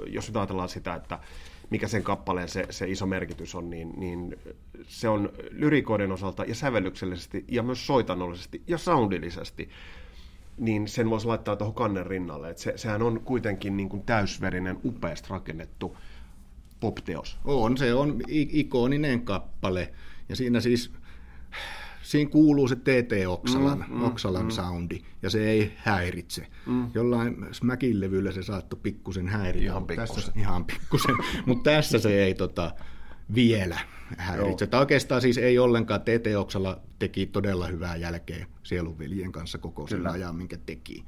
jos 0.08 0.28
nyt 0.28 0.38
ajatellaan 0.38 0.70
sitä, 0.70 0.96
että 0.96 1.20
mikä 1.70 1.88
sen 1.88 2.04
kappaleen 2.04 2.50
se, 2.50 2.66
se 2.70 2.88
iso 2.88 3.06
merkitys 3.06 3.56
on, 3.56 3.70
niin, 3.70 3.94
niin 3.98 4.40
se 4.88 5.10
on 5.10 5.30
lyrikoiden 5.52 6.12
osalta 6.12 6.44
ja 6.44 6.56
sävellyksellisesti 6.56 7.46
ja 7.48 7.64
myös 7.64 7.88
soitannollisesti 7.88 8.62
ja 8.68 8.78
soundillisesti 8.78 9.70
niin 10.58 10.88
sen 10.88 11.10
voisi 11.10 11.28
laittaa 11.28 11.56
tuohon 11.56 11.76
kannen 11.76 12.06
rinnalle. 12.06 12.50
Et 12.50 12.58
se, 12.58 12.74
sehän 12.76 13.02
on 13.02 13.22
kuitenkin 13.26 13.78
niin 13.78 13.90
kuin 13.90 14.04
täysverinen, 14.04 14.80
upeasti 14.86 15.30
rakennettu 15.30 15.98
popteos. 16.80 17.38
On, 17.46 17.78
se 17.78 17.94
on 17.94 18.22
ikoninen 18.30 19.22
kappale. 19.22 19.94
Ja 20.30 20.36
siinä 20.36 20.60
siis, 20.60 20.92
siinä 22.06 22.32
kuuluu 22.32 22.68
se 22.68 22.76
TT 22.76 23.28
Oksalan, 23.28 23.86
mm, 23.88 23.96
mm, 23.96 24.04
Oksalan 24.04 24.46
mm. 24.46 24.50
soundi, 24.50 25.00
ja 25.22 25.30
se 25.30 25.50
ei 25.50 25.74
häiritse. 25.78 26.48
Mm. 26.66 26.88
Jollain 26.94 27.48
Smackin 27.52 28.00
levyllä 28.00 28.32
se 28.32 28.44
saattoi 28.44 28.80
pikkusen 28.84 29.28
häiritä. 29.28 29.66
Ihan 29.66 29.88
pikkusen. 29.88 30.16
Tässä, 30.16 30.32
ihan 30.36 30.66
pikkusen, 30.66 31.16
mutta 31.46 31.72
tässä 31.72 32.00
se 32.00 32.24
ei 32.24 32.34
tota, 32.34 32.72
vielä 33.36 33.80
häiritse. 34.18 34.68
Tai 34.68 34.80
oikeastaan 34.80 35.22
siis 35.22 35.38
ei 35.38 35.60
ollenkaan. 35.60 36.02
TT 36.02 36.36
Oksala 36.38 36.82
teki 37.00 37.26
todella 37.26 37.68
hyvää 37.68 37.96
jälkeä 37.96 38.48
Sielunveljen 38.64 39.32
kanssa 39.32 39.58
koko 39.58 39.88
sen 39.88 39.98
Kyllä. 39.98 40.12
ajan, 40.12 40.36
minkä 40.36 40.58
teki. 40.66 41.06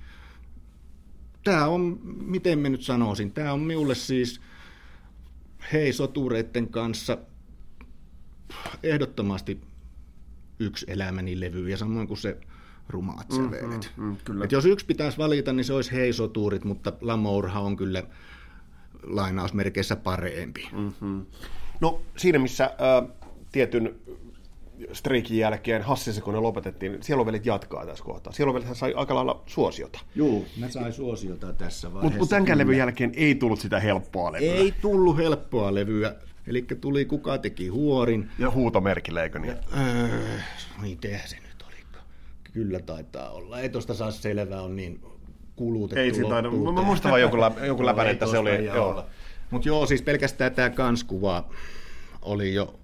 Tämä 1.44 1.68
on, 1.68 2.00
miten 2.04 2.60
mä 2.60 2.70
nyt 2.70 2.82
sanoisin, 2.82 3.32
tämä 3.32 3.54
on 3.54 3.60
minulle 3.60 3.96
siis 3.96 4.42
hei 5.74 5.94
sotureiden 5.94 6.68
kanssa 6.68 7.18
ehdottomasti 8.84 9.62
yksi 10.60 10.86
elämäni 10.90 11.40
levy 11.40 11.70
ja 11.70 11.78
samoin 11.78 12.08
kuin 12.08 12.18
se 12.18 12.38
rumaat 12.90 13.32
sävelet. 13.32 13.92
mm, 13.98 14.04
mm, 14.04 14.18
kyllä. 14.26 14.46
Et 14.46 14.52
jos 14.52 14.66
yksi 14.66 14.86
pitäisi 14.86 15.18
valita, 15.18 15.54
niin 15.54 15.64
se 15.64 15.74
olisi 15.74 15.92
hei 15.92 16.14
soturit, 16.14 16.64
mutta 16.64 16.94
Lamourha 17.02 17.60
on 17.60 17.78
kyllä 17.78 18.04
lainausmerkeissä 19.04 19.96
parempi. 19.96 20.70
Mm-hmm. 20.72 21.26
No 21.82 22.02
siinä 22.18 22.40
missä 22.40 22.66
äh, 22.66 23.10
tietyn 23.52 23.96
streikin 24.94 25.38
jälkeen 25.38 25.82
Hassisekunen 25.82 26.44
lopetettiin, 26.44 26.98
Sielovelit 27.02 27.46
jatkaa 27.46 27.86
tässä 27.86 28.04
kohtaa. 28.04 28.34
Sielovelithän 28.34 28.76
sai 28.76 28.94
aika 28.94 29.16
lailla 29.16 29.44
suosiota. 29.46 30.00
Juu, 30.16 30.46
mä 30.58 30.70
sain 30.70 30.94
suosiota 30.94 31.54
tässä 31.54 31.88
vaiheessa. 31.88 32.04
Mutta 32.04 32.20
mut 32.20 32.30
tämänkään 32.30 32.58
levyn 32.58 32.78
jälkeen 32.78 33.12
ei 33.16 33.36
tullut 33.36 33.60
sitä 33.60 33.80
helppoa 33.80 34.32
levyä. 34.32 34.54
Ei 34.54 34.74
tullut 34.82 35.18
helppoa 35.18 35.74
levyä. 35.74 36.16
Eli 36.48 36.62
tuli 36.82 37.06
kuka 37.06 37.38
teki 37.38 37.68
huorin. 37.68 38.30
Ja 38.40 38.52
huutomerkillä, 38.52 39.24
eikö 39.24 39.40
niin? 39.40 39.56
Öö, 39.78 40.38
miten 40.82 41.20
se 41.26 41.36
nyt 41.36 41.62
olikaan? 41.68 42.06
Kyllä 42.54 42.80
taitaa 42.80 43.30
olla. 43.30 43.60
Ei 43.60 43.70
tosta 43.70 43.94
saa 43.94 44.12
selvää, 44.12 44.62
on 44.62 44.76
niin 44.76 45.02
kulutettu 45.56 46.00
Ei 46.02 46.14
siitä 46.14 46.30
taida- 46.30 46.52
mä 46.52 46.82
muistan 46.82 47.10
vaan 47.12 47.22
jonkun 47.22 47.40
lä- 47.40 47.52
jonkun 47.66 47.86
läpän, 47.86 48.08
että 48.08 48.28
se 48.28 48.38
oli- 48.38 48.66
jaa 48.66 48.76
joo. 48.76 48.90
olla. 48.90 49.06
Mut 49.52 49.66
joo, 49.66 49.86
siis 49.86 50.02
pelkästään 50.02 50.52
tämä 50.56 50.70
kanskuva 50.70 51.50
oli 52.22 52.54
jo 52.54 52.80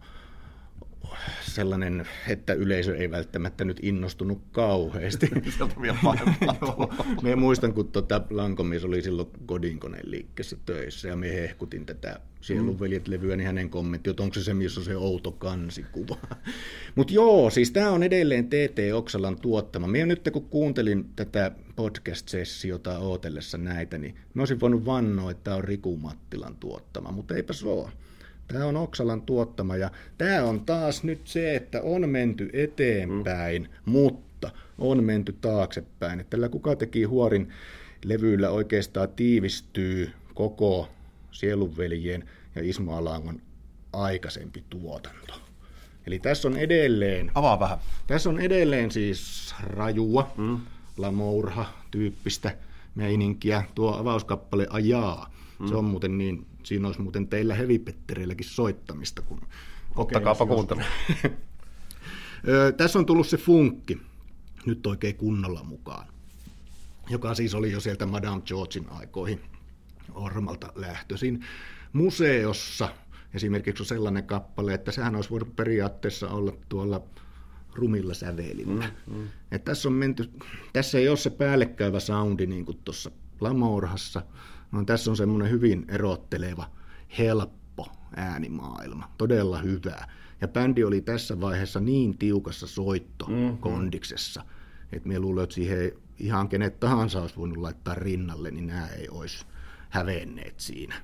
sellainen, 1.42 2.08
että 2.28 2.54
yleisö 2.54 2.98
ei 2.98 3.12
välttämättä 3.12 3.66
nyt 3.66 3.80
innostunut 3.82 4.42
kauheasti. 4.52 5.30
Me 7.24 7.36
muistan, 7.46 7.74
kun 7.74 7.88
tota 7.88 8.22
Lankomies 8.30 8.86
oli 8.86 9.02
silloin 9.02 9.28
kodinkoneen 9.46 10.12
liikkeessä 10.12 10.58
töissä 10.66 11.08
ja 11.08 11.16
me 11.16 11.34
hehkutin 11.34 11.86
tätä 11.86 12.20
Sielunveljet-levyä, 12.42 13.36
niin 13.36 13.48
hänen 13.48 13.70
kommentti, 13.70 14.10
että 14.10 14.24
onko 14.24 14.34
se 14.34 14.44
se, 14.44 14.54
missä 14.54 14.80
on 14.80 14.86
se 14.86 14.98
outo 14.98 15.32
kansikuva. 15.32 16.18
Mutta 16.96 17.14
joo, 17.14 17.50
siis 17.50 17.72
tämä 17.72 17.92
on 17.92 18.04
edelleen 18.04 18.48
TT 18.48 18.94
Oksalan 18.94 19.40
tuottama. 19.40 19.88
Minä 19.88 20.06
nyt 20.06 20.30
kun 20.34 20.50
kuuntelin 20.50 21.10
tätä 21.16 21.52
podcast-sessiota 21.76 23.00
ootellessa 23.00 23.58
näitä, 23.58 23.98
niin 23.98 24.16
mä 24.34 24.42
olisin 24.42 24.60
voinut 24.60 24.86
vannoa, 24.86 25.32
että 25.32 25.44
tämä 25.44 25.56
on 25.56 25.64
Riku 25.64 25.98
Mattilan 25.98 26.56
tuottama, 26.56 27.12
mutta 27.12 27.36
eipä 27.36 27.54
se 27.54 27.68
ole. 27.68 27.90
Tämä 28.54 28.66
on 28.66 28.78
Oksalan 28.78 29.22
tuottama 29.22 29.76
ja 29.76 29.92
tämä 30.18 30.44
on 30.44 30.66
taas 30.66 31.04
nyt 31.04 31.28
se, 31.28 31.56
että 31.56 31.82
on 31.82 32.10
menty 32.10 32.50
eteenpäin, 32.54 33.62
mm. 33.62 33.92
mutta 33.92 34.52
on 34.78 35.04
menty 35.04 35.36
taaksepäin. 35.42 36.20
Että 36.20 36.30
tällä 36.30 36.50
kuka 36.50 36.76
teki 36.76 37.04
huorin 37.04 37.50
levyllä 38.06 38.50
oikeastaan 38.50 39.10
tiivistyy 39.10 40.12
koko 40.34 40.90
Sielunveljien 41.32 42.30
ja 42.56 42.62
Ismo 42.64 42.98
Alangon 42.98 43.42
aikaisempi 43.94 44.64
tuotanto. 44.70 45.34
Eli 46.08 46.20
tässä 46.20 46.48
on 46.48 46.58
edelleen 46.58 47.32
Avaa 47.36 47.60
vähän. 47.60 47.78
tässä 48.08 48.30
on 48.30 48.40
edelleen 48.40 48.92
siis 48.92 49.54
rajua, 49.64 50.32
mm. 50.38 50.60
lamourha 50.98 51.66
tyyppistä 51.92 52.58
meininkiä. 52.96 53.64
Tuo 53.76 53.98
avauskappale 53.98 54.68
Ajaa, 54.70 55.34
mm. 55.60 55.68
se 55.68 55.76
on 55.76 55.86
muuten 55.86 56.18
niin, 56.18 56.46
siinä 56.66 56.88
olisi 56.88 57.02
muuten 57.02 57.28
teillä 57.28 57.56
hevipettereilläkin 57.56 58.48
soittamista. 58.48 59.22
Kun 59.22 59.42
Ottakaapa 59.96 60.46
kokeilisi 60.46 60.68
kuuntelu. 60.68 61.36
Ö, 62.48 62.72
Tässä 62.72 63.00
on 63.00 63.06
tullut 63.06 63.28
se 63.28 63.38
funkki 63.38 64.02
nyt 64.66 64.88
oikein 64.88 65.16
kunnolla 65.16 65.64
mukaan, 65.64 66.08
joka 67.10 67.36
siis 67.36 67.56
oli 67.56 67.72
jo 67.72 67.80
sieltä 67.80 68.06
Madame 68.06 68.42
Georgein 68.42 68.90
aikoihin 68.90 69.42
Ormalta 70.14 70.72
lähtöisin. 70.76 71.46
Museossa 71.94 72.90
esimerkiksi 73.34 73.84
on 73.84 73.88
sellainen 73.88 74.24
kappale, 74.24 74.74
että 74.74 74.92
sehän 74.92 75.16
olisi 75.16 75.30
voinut 75.30 75.56
periaatteessa 75.56 76.30
olla 76.30 76.54
tuolla 76.70 77.02
rumilla 77.76 78.14
sävelillä. 78.14 78.92
Mm, 79.08 79.16
mm. 79.16 79.28
Et 79.52 79.64
tässä, 79.64 79.90
on 79.90 79.94
menty, 79.94 80.30
tässä 80.74 80.98
ei 80.98 81.10
ole 81.10 81.18
se 81.18 81.30
päällekkäyvä 81.30 82.00
soundi 82.00 82.46
niin 82.46 82.66
kuin 82.66 82.78
tuossa 82.86 83.12
Lamourhassa, 83.42 84.22
vaan 84.74 84.86
tässä 84.86 85.12
on 85.12 85.18
semmoinen 85.18 85.50
hyvin 85.50 85.86
erotteleva, 85.88 86.70
helppo 87.18 87.88
äänimaailma, 88.16 89.10
todella 89.18 89.58
hyvä. 89.60 90.08
Ja 90.42 90.48
bändi 90.48 90.84
oli 90.84 91.02
tässä 91.02 91.42
vaiheessa 91.42 91.80
niin 91.80 92.18
tiukassa 92.18 92.68
soittokondiksessa, 92.68 94.46
että 94.92 95.08
me 95.10 95.20
luulen, 95.20 95.44
että 95.44 95.56
siihen 95.56 95.92
ihan 96.20 96.50
kenet 96.50 96.80
tahansa 96.80 97.22
olisi 97.22 97.38
voinut 97.38 97.58
laittaa 97.58 97.96
rinnalle, 97.96 98.52
niin 98.52 98.68
nämä 98.68 98.88
ei 98.88 99.10
olisi 99.10 99.46
hävenneet 99.90 100.60
siinä. 100.60 100.96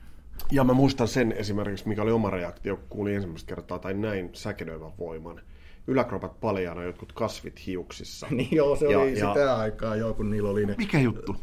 Ja 0.52 0.64
mä 0.64 0.74
muistan 0.74 1.08
sen 1.08 1.32
esimerkiksi, 1.32 1.88
mikä 1.88 2.02
oli 2.02 2.12
oma 2.12 2.30
reaktio, 2.30 2.76
kun 2.76 2.86
kuulin 2.90 3.16
ensimmäistä 3.16 3.48
kertaa 3.56 3.80
tai 3.80 3.94
näin 3.94 4.30
säkenöivän 4.34 4.92
voiman. 5.00 5.42
Yläkropat 5.88 6.40
paljaana, 6.40 6.84
jotkut 6.84 7.14
kasvit 7.14 7.66
hiuksissa. 7.66 8.28
Niin 8.32 8.50
joo, 8.52 8.76
se 8.76 8.86
Ja- 8.92 9.00
oli 9.00 9.20
ja- 9.20 9.34
sitä 9.34 9.58
aikaa 9.58 9.96
jo, 9.96 10.14
kun 10.14 10.30
niillä 10.30 10.50
oli 10.50 10.66
ne 10.66 10.76
Mikä 10.78 11.00
juttu? 11.00 11.36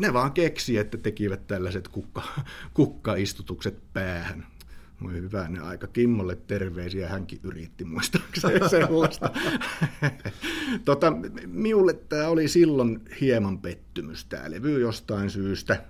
Ne 0.00 0.12
vaan 0.12 0.32
keksi, 0.32 0.78
että 0.78 0.98
tekivät 0.98 1.46
tällaiset 1.46 1.88
kukka, 1.88 2.22
kukkaistutukset 2.74 3.92
päähän. 3.92 4.46
Voi 5.02 5.12
hyvä 5.12 5.48
ne 5.48 5.60
aika. 5.60 5.86
Kimmolle 5.86 6.36
terveisiä, 6.36 7.08
hänkin 7.08 7.40
yritti 7.42 7.84
muistaakseni 7.84 8.68
sellaista. 8.70 9.30
tota, 10.84 11.12
miulle 11.46 11.94
tämä 11.94 12.28
oli 12.28 12.48
silloin 12.48 13.00
hieman 13.20 13.58
pettymys 13.58 14.24
tämä 14.24 14.50
levy 14.50 14.80
jostain 14.80 15.30
syystä. 15.30 15.84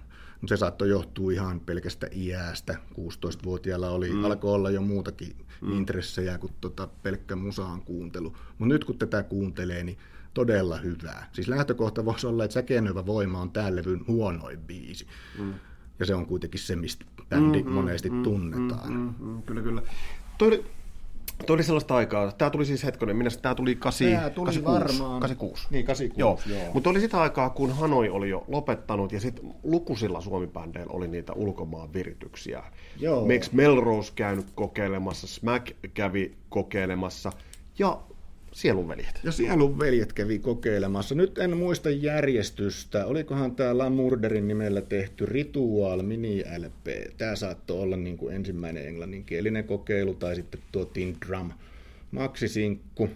Se 0.47 0.57
saattoi 0.57 0.89
johtua 0.89 1.33
ihan 1.33 1.61
pelkästä 1.61 2.09
iästä. 2.13 2.77
16-vuotiaalla 2.93 3.91
oli, 3.91 4.11
mm. 4.11 4.25
alkoi 4.25 4.55
olla 4.55 4.71
jo 4.71 4.83
muutakin 4.83 5.37
mm. 5.61 5.73
intressejä 5.73 6.39
kuin 6.39 6.53
tota 6.61 6.89
pelkkä 7.03 7.37
musaan 7.37 7.83
kuuntelu. 7.83 8.37
Mutta 8.59 8.75
nyt 8.75 8.85
kun 8.85 8.99
tätä 8.99 9.23
kuuntelee, 9.23 9.83
niin 9.85 9.99
todella 10.35 10.77
hyvää. 10.77 11.29
Siis 11.33 11.49
lähtökohta 11.49 12.05
voisi 12.05 12.27
olla, 12.27 12.45
että 12.45 12.53
Säkenövä 12.55 13.07
voima 13.07 13.41
on 13.41 13.51
tämän 13.51 13.77
levyn 13.77 14.01
huonoin 14.09 14.59
biisi. 14.61 15.07
Mm. 15.39 15.55
Ja 15.99 16.07
se 16.07 16.15
on 16.15 16.27
kuitenkin 16.27 16.61
se, 16.61 16.77
mistä 16.77 17.05
bändi 17.29 17.63
mm, 17.63 17.71
monesti 17.73 18.11
mm, 18.11 18.23
tunnetaan. 18.23 18.93
Mm, 18.93 19.15
Mm, 19.19 19.29
mm, 19.29 19.43
kyllä, 19.43 19.63
kyllä. 19.63 19.83
Toi 20.39 20.65
Tuo 21.47 21.55
oli 21.55 21.63
sellaista 21.63 21.95
aikaa. 21.95 22.33
Tämä 22.33 22.51
tuli 22.51 22.67
siis 22.67 22.85
hetkonen, 22.85 23.17
minä 23.17 23.31
tämä 23.43 23.55
tuli 23.55 23.75
8, 23.77 24.07
Tää 24.07 24.31
tuli 24.31 24.47
86. 24.47 24.99
varmaan- 25.01 25.21
86. 25.21 25.67
Niin, 25.71 25.85
86, 25.87 26.49
Joo. 26.51 26.59
joo. 26.63 26.73
Mutta 26.75 26.91
oli 26.91 27.01
sitä 27.01 27.21
aikaa, 27.21 27.51
kun 27.51 27.73
Hanoi 27.73 28.09
oli 28.09 28.29
jo 28.31 28.45
lopettanut 28.49 29.13
ja 29.13 29.21
sitten 29.21 29.55
lukuisilla 29.63 30.21
suomibändeillä 30.21 30.93
oli 30.93 31.09
niitä 31.09 31.33
ulkomaan 31.33 31.93
virityksiä. 31.93 32.63
Joo. 33.01 33.27
Melrose 33.53 34.13
käynyt 34.15 34.47
kokeilemassa, 34.55 35.27
Smack 35.27 35.71
kävi 35.95 36.35
kokeilemassa 36.49 37.33
ja 37.79 38.01
Sielunveljet. 38.55 39.21
Ja 39.25 39.33
sielun 39.33 39.79
veljet 39.79 40.13
kävi 40.13 40.39
kokeilemassa. 40.39 41.15
Nyt 41.15 41.39
en 41.39 41.57
muista 41.57 41.91
järjestystä. 41.91 43.07
Olikohan 43.07 43.57
tämä 43.57 43.79
La 43.79 43.91
Murderin 43.91 44.49
nimellä 44.49 44.81
tehty 44.81 45.27
Ritual 45.27 46.03
Mini 46.03 46.45
LP. 46.59 47.17
Tämä 47.19 47.37
saattoi 47.37 47.81
olla 47.81 47.97
niin 47.97 48.17
kuin 48.17 48.35
ensimmäinen 48.35 48.89
englanninkielinen 48.89 49.65
kokeilu 49.65 50.15
tai 50.15 50.35
sitten 50.35 50.61
tuo 50.73 50.85
Tin 50.85 51.17
Drum 51.27 51.51
Maxisinkku. 52.11 53.11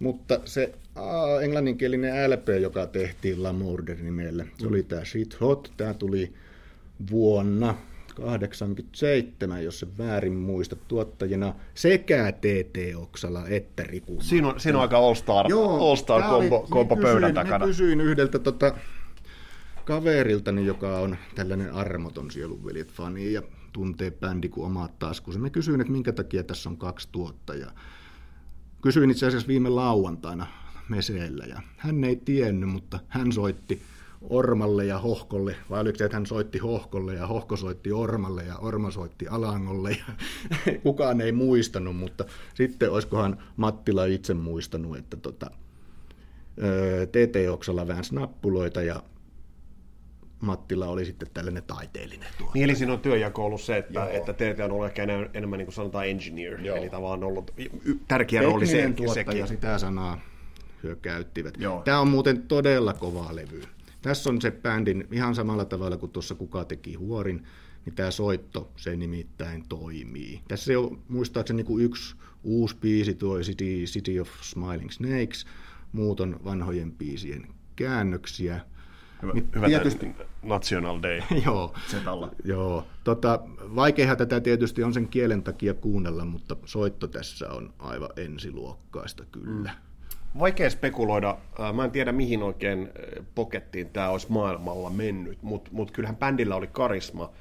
Mutta 0.00 0.40
se 0.44 0.72
aa, 0.94 1.42
englanninkielinen 1.42 2.30
LP, 2.30 2.48
joka 2.60 2.86
tehtiin 2.86 3.42
La 3.42 3.52
Murder 3.52 3.96
nimellä, 4.02 4.46
se 4.58 4.66
oli 4.66 4.82
tämä 4.82 5.04
Shit 5.04 5.40
Hot. 5.40 5.72
Tämä 5.76 5.94
tuli 5.94 6.32
vuonna 7.10 7.74
87, 8.14 9.64
jos 9.64 9.78
se 9.80 9.86
väärin 9.98 10.32
muista, 10.34 10.76
tuottajina 10.76 11.54
sekä 11.74 12.32
TT 12.32 12.96
Oksala 12.96 13.48
että 13.48 13.82
Riku 13.82 14.20
Siinä 14.20 14.48
on, 14.48 14.60
siinä 14.60 14.78
on 14.78 14.82
aika 14.82 14.98
all-star, 14.98 15.46
all-star 15.80 16.22
oli- 16.22 16.48
kombo, 16.48 16.66
kombo 16.70 16.96
mä 16.96 17.02
pöydän 17.02 17.20
kysyin, 17.20 17.34
takana. 17.34 17.66
Kysyin 17.66 18.00
yhdeltä 18.00 18.38
tota, 18.38 18.74
kaveriltani, 19.84 20.66
joka 20.66 20.98
on 20.98 21.16
tällainen 21.34 21.72
armoton 21.72 22.30
sielunveljet-fani 22.30 23.32
ja 23.32 23.42
tuntee 23.72 24.10
bändi 24.10 24.48
kuin 24.48 24.66
omat 24.66 24.98
taskunsa. 24.98 25.40
Mä 25.40 25.50
kysyin, 25.50 25.80
että 25.80 25.92
minkä 25.92 26.12
takia 26.12 26.44
tässä 26.44 26.68
on 26.68 26.76
kaksi 26.76 27.08
tuottajaa. 27.12 27.72
Kysyin 28.82 29.10
itse 29.10 29.26
asiassa 29.26 29.48
viime 29.48 29.68
lauantaina 29.68 30.46
meseellä 30.88 31.44
ja 31.44 31.60
hän 31.76 32.04
ei 32.04 32.16
tiennyt, 32.16 32.68
mutta 32.68 32.98
hän 33.08 33.32
soitti 33.32 33.82
Ormalle 34.22 34.84
ja 34.84 34.98
Hohkolle, 34.98 35.56
vai 35.70 35.80
oliko 35.80 35.98
se, 35.98 36.04
että 36.04 36.16
hän 36.16 36.26
soitti 36.26 36.58
Hohkolle 36.58 37.14
ja 37.14 37.26
Hohko 37.26 37.56
soitti 37.56 37.92
Ormalle 37.92 38.44
ja 38.44 38.58
Orma 38.58 38.90
soitti 38.90 39.28
Alangolle 39.28 39.90
ja 39.90 40.04
kukaan 40.82 41.20
ei 41.20 41.32
muistanut, 41.32 41.96
mutta 41.96 42.24
sitten 42.54 42.90
olisikohan 42.90 43.42
Mattila 43.56 44.04
itse 44.04 44.34
muistanut, 44.34 44.96
että 44.96 45.16
tota, 45.16 45.50
TT 47.12 47.50
Oksala 47.50 47.88
väänsi 47.88 48.14
nappuloita 48.14 48.82
ja 48.82 49.02
Mattila 50.40 50.86
oli 50.86 51.04
sitten 51.04 51.28
tällainen 51.34 51.62
taiteellinen 51.62 52.28
tuo. 52.38 52.50
Niin, 52.54 52.64
eli 52.64 52.74
siinä 52.76 52.92
on 52.92 53.00
työjako 53.00 53.44
ollut 53.44 53.60
se, 53.60 53.76
että, 53.76 54.10
että 54.10 54.32
TT 54.32 54.60
on 54.64 54.72
ollut 54.72 54.86
ehkä 54.86 55.02
enemmän, 55.02 55.30
enemmän 55.34 55.58
niin 55.58 55.66
kuin 55.66 55.74
sanotaan 55.74 56.08
engineer, 56.08 56.60
Joo. 56.60 56.76
eli 56.76 56.90
tavallaan 56.90 57.24
ollut 57.24 57.50
tärkeä 58.08 58.42
rooli 58.42 58.66
se, 58.66 58.92
tuottaja, 58.96 59.24
sekin. 59.24 59.48
sitä 59.48 59.78
sanaa 59.78 60.20
hyökäyttivät. 60.82 61.54
Joo. 61.58 61.82
Tämä 61.82 62.00
on 62.00 62.08
muuten 62.08 62.42
todella 62.42 62.92
kova 62.92 63.36
levy. 63.36 63.62
Tässä 64.02 64.30
on 64.30 64.40
se 64.40 64.50
bändin 64.50 65.08
ihan 65.12 65.34
samalla 65.34 65.64
tavalla 65.64 65.96
kuin 65.96 66.12
tuossa 66.12 66.34
Kuka 66.34 66.64
teki 66.64 66.94
huorin, 66.94 67.46
niin 67.84 67.94
tämä 67.94 68.10
soitto, 68.10 68.70
se 68.76 68.96
nimittäin 68.96 69.64
toimii. 69.68 70.40
Tässä 70.48 70.78
on 70.78 71.02
muistaakseni 71.08 71.56
niin 71.56 71.66
kuin 71.66 71.84
yksi 71.84 72.16
uusi 72.42 72.76
biisi, 72.80 73.14
tuo 73.14 73.38
City, 73.40 73.84
City 73.84 74.20
of 74.20 74.28
Smiling 74.42 74.90
Snakes, 74.90 75.46
muut 75.92 76.20
on 76.20 76.40
vanhojen 76.44 76.92
biisien 76.92 77.46
käännöksiä. 77.76 78.60
Hyvä, 79.22 79.32
Niin 79.32 79.48
hyvä 79.54 79.66
tietysti-. 79.66 80.14
National 80.42 81.02
Day. 81.02 81.20
Joo, 81.46 81.74
Setalla. 81.90 82.30
joo. 82.44 82.86
Tota, 83.04 83.40
vaikeahan 83.74 84.16
tätä 84.16 84.40
tietysti 84.40 84.82
on 84.82 84.94
sen 84.94 85.08
kielen 85.08 85.42
takia 85.42 85.74
kuunnella, 85.74 86.24
mutta 86.24 86.56
soitto 86.64 87.08
tässä 87.08 87.50
on 87.50 87.74
aivan 87.78 88.10
ensiluokkaista 88.16 89.24
kyllä. 89.24 89.74
Vaikea 90.38 90.70
spekuloida. 90.70 91.38
Mä 91.74 91.84
en 91.84 91.90
tiedä, 91.90 92.12
mihin 92.12 92.42
oikein 92.42 92.88
pokettiin 93.34 93.90
tämä 93.90 94.08
olisi 94.08 94.32
maailmalla 94.32 94.90
mennyt, 94.90 95.42
mutta 95.42 95.70
mut 95.72 95.90
kyllähän 95.90 96.16
bändillä 96.16 96.56
oli 96.56 96.66
karisma, 96.66 97.32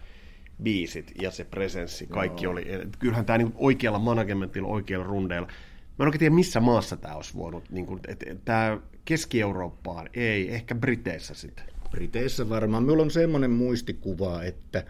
biisit 0.63 1.12
ja 1.21 1.32
se 1.32 1.43
presenssi, 1.43 2.08
kaikki 2.08 2.47
oli. 2.47 2.71
et 2.71 2.97
Kyllähän 2.99 3.25
tämä 3.25 3.38
niinku 3.38 3.65
oikealla 3.65 3.99
managementilla, 3.99 4.67
oikealla 4.67 5.06
rundeilla. 5.06 5.47
Mä 5.47 6.04
en 6.04 6.08
oikein 6.08 6.19
tiedä, 6.19 6.36
missä 6.36 6.60
maassa 6.60 6.97
tämä 6.97 7.15
olisi 7.15 7.34
voinut. 7.34 7.69
Niinku, 7.69 7.99
tämä 8.45 8.78
Keski-Eurooppaan, 9.06 10.10
ei, 10.13 10.54
ehkä 10.54 10.75
Briteissä 10.75 11.34
sitten. 11.34 11.65
Briteissä 11.91 12.49
varmaan. 12.49 12.84
Minulla 12.84 13.04
on 13.04 13.12
semmoinen 13.12 13.52
muistikuva, 13.52 14.43
että 14.43 14.84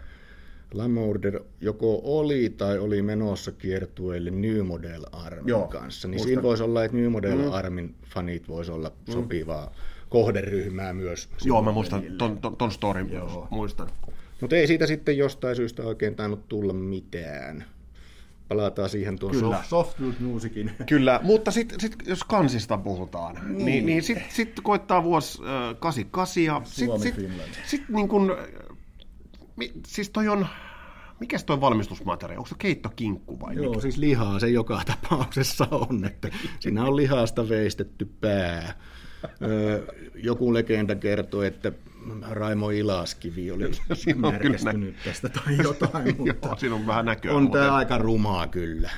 Lamorder 0.74 1.40
joko 1.60 2.00
oli 2.04 2.54
tai 2.56 2.78
oli 2.78 3.02
menossa 3.02 3.52
kiertueelle 3.52 4.30
New 4.30 4.66
Model 4.66 5.04
Armin 5.12 5.48
Joo, 5.48 5.68
kanssa. 5.68 6.08
Niin 6.08 6.20
siinä 6.20 6.42
voisi 6.42 6.62
olla, 6.62 6.84
että 6.84 6.96
New 6.96 7.10
Model 7.10 7.38
mm. 7.38 7.52
Armin 7.52 7.94
fanit 8.06 8.48
voisi 8.48 8.72
olla 8.72 8.92
sopivaa 9.10 9.74
kohderyhmää 10.08 10.92
myös. 10.92 11.28
Joo, 11.44 11.62
mä 11.62 11.72
muistan 11.72 12.02
ton, 12.18 12.38
ton, 12.38 12.56
ton 12.56 12.72
storin, 12.72 13.10
muistan. 13.50 13.88
Mutta 14.40 14.56
ei 14.56 14.66
siitä 14.66 14.86
sitten 14.86 15.18
jostain 15.18 15.56
syystä 15.56 15.82
oikein 15.82 16.14
tainnut 16.14 16.48
tulla 16.48 16.72
mitään. 16.72 17.64
Palataan 18.48 18.88
siihen 18.88 19.18
tuon 19.18 19.32
Kyllä. 19.32 19.62
soft, 19.68 19.98
musiikin. 20.20 20.70
Kyllä, 20.86 21.20
mutta 21.22 21.50
sitten 21.50 21.80
sit, 21.80 21.96
jos 22.06 22.24
kansista 22.24 22.78
puhutaan, 22.78 23.36
niin, 23.48 23.66
niin, 23.66 23.86
niin 23.86 24.02
sitten 24.02 24.26
sit 24.30 24.60
koittaa 24.62 25.04
vuosi 25.04 25.42
äh, 25.42 25.76
88 25.78 26.44
ja 26.44 26.62
sitten 26.64 27.00
sit, 27.00 27.14
Finland. 27.14 27.48
sit 27.66 27.88
niin 27.88 28.08
kun, 28.08 28.36
mi, 29.56 29.72
siis 29.86 30.10
toi 30.10 30.28
on, 30.28 30.46
mikäs 31.20 31.44
toi 31.44 31.60
valmistusmateriaali, 31.60 32.38
onko 32.38 32.48
se 32.48 32.54
keittokinkku 32.58 33.40
vai 33.40 33.54
Joo, 33.54 33.80
siis 33.80 33.96
lihaa 33.96 34.38
se 34.40 34.48
joka 34.48 34.82
tapauksessa 34.86 35.66
on, 35.70 36.04
että 36.04 36.28
siinä 36.60 36.84
on 36.84 36.96
lihasta 36.96 37.48
veistetty 37.48 38.04
pää. 38.20 38.74
Joku 40.14 40.54
legenda 40.54 40.94
kertoo, 40.94 41.42
että 41.42 41.72
Raimo 42.30 42.70
Ilaskivi 42.70 43.50
oli 43.50 43.70
Siinä 43.92 44.28
on 44.28 44.34
kyllä 44.34 44.50
närkästynyt 44.50 44.96
tästä 45.04 45.28
tai 45.28 45.56
jotain, 45.62 46.16
mutta 46.18 46.48
Joo, 46.48 46.56
siinä 46.56 46.74
on 46.74 46.86
vähän 46.86 47.04
näköä. 47.04 47.34
on 47.34 47.50
tämä 47.50 47.74
aika 47.74 47.98
rumaa 47.98 48.46
kyllä. 48.46 48.90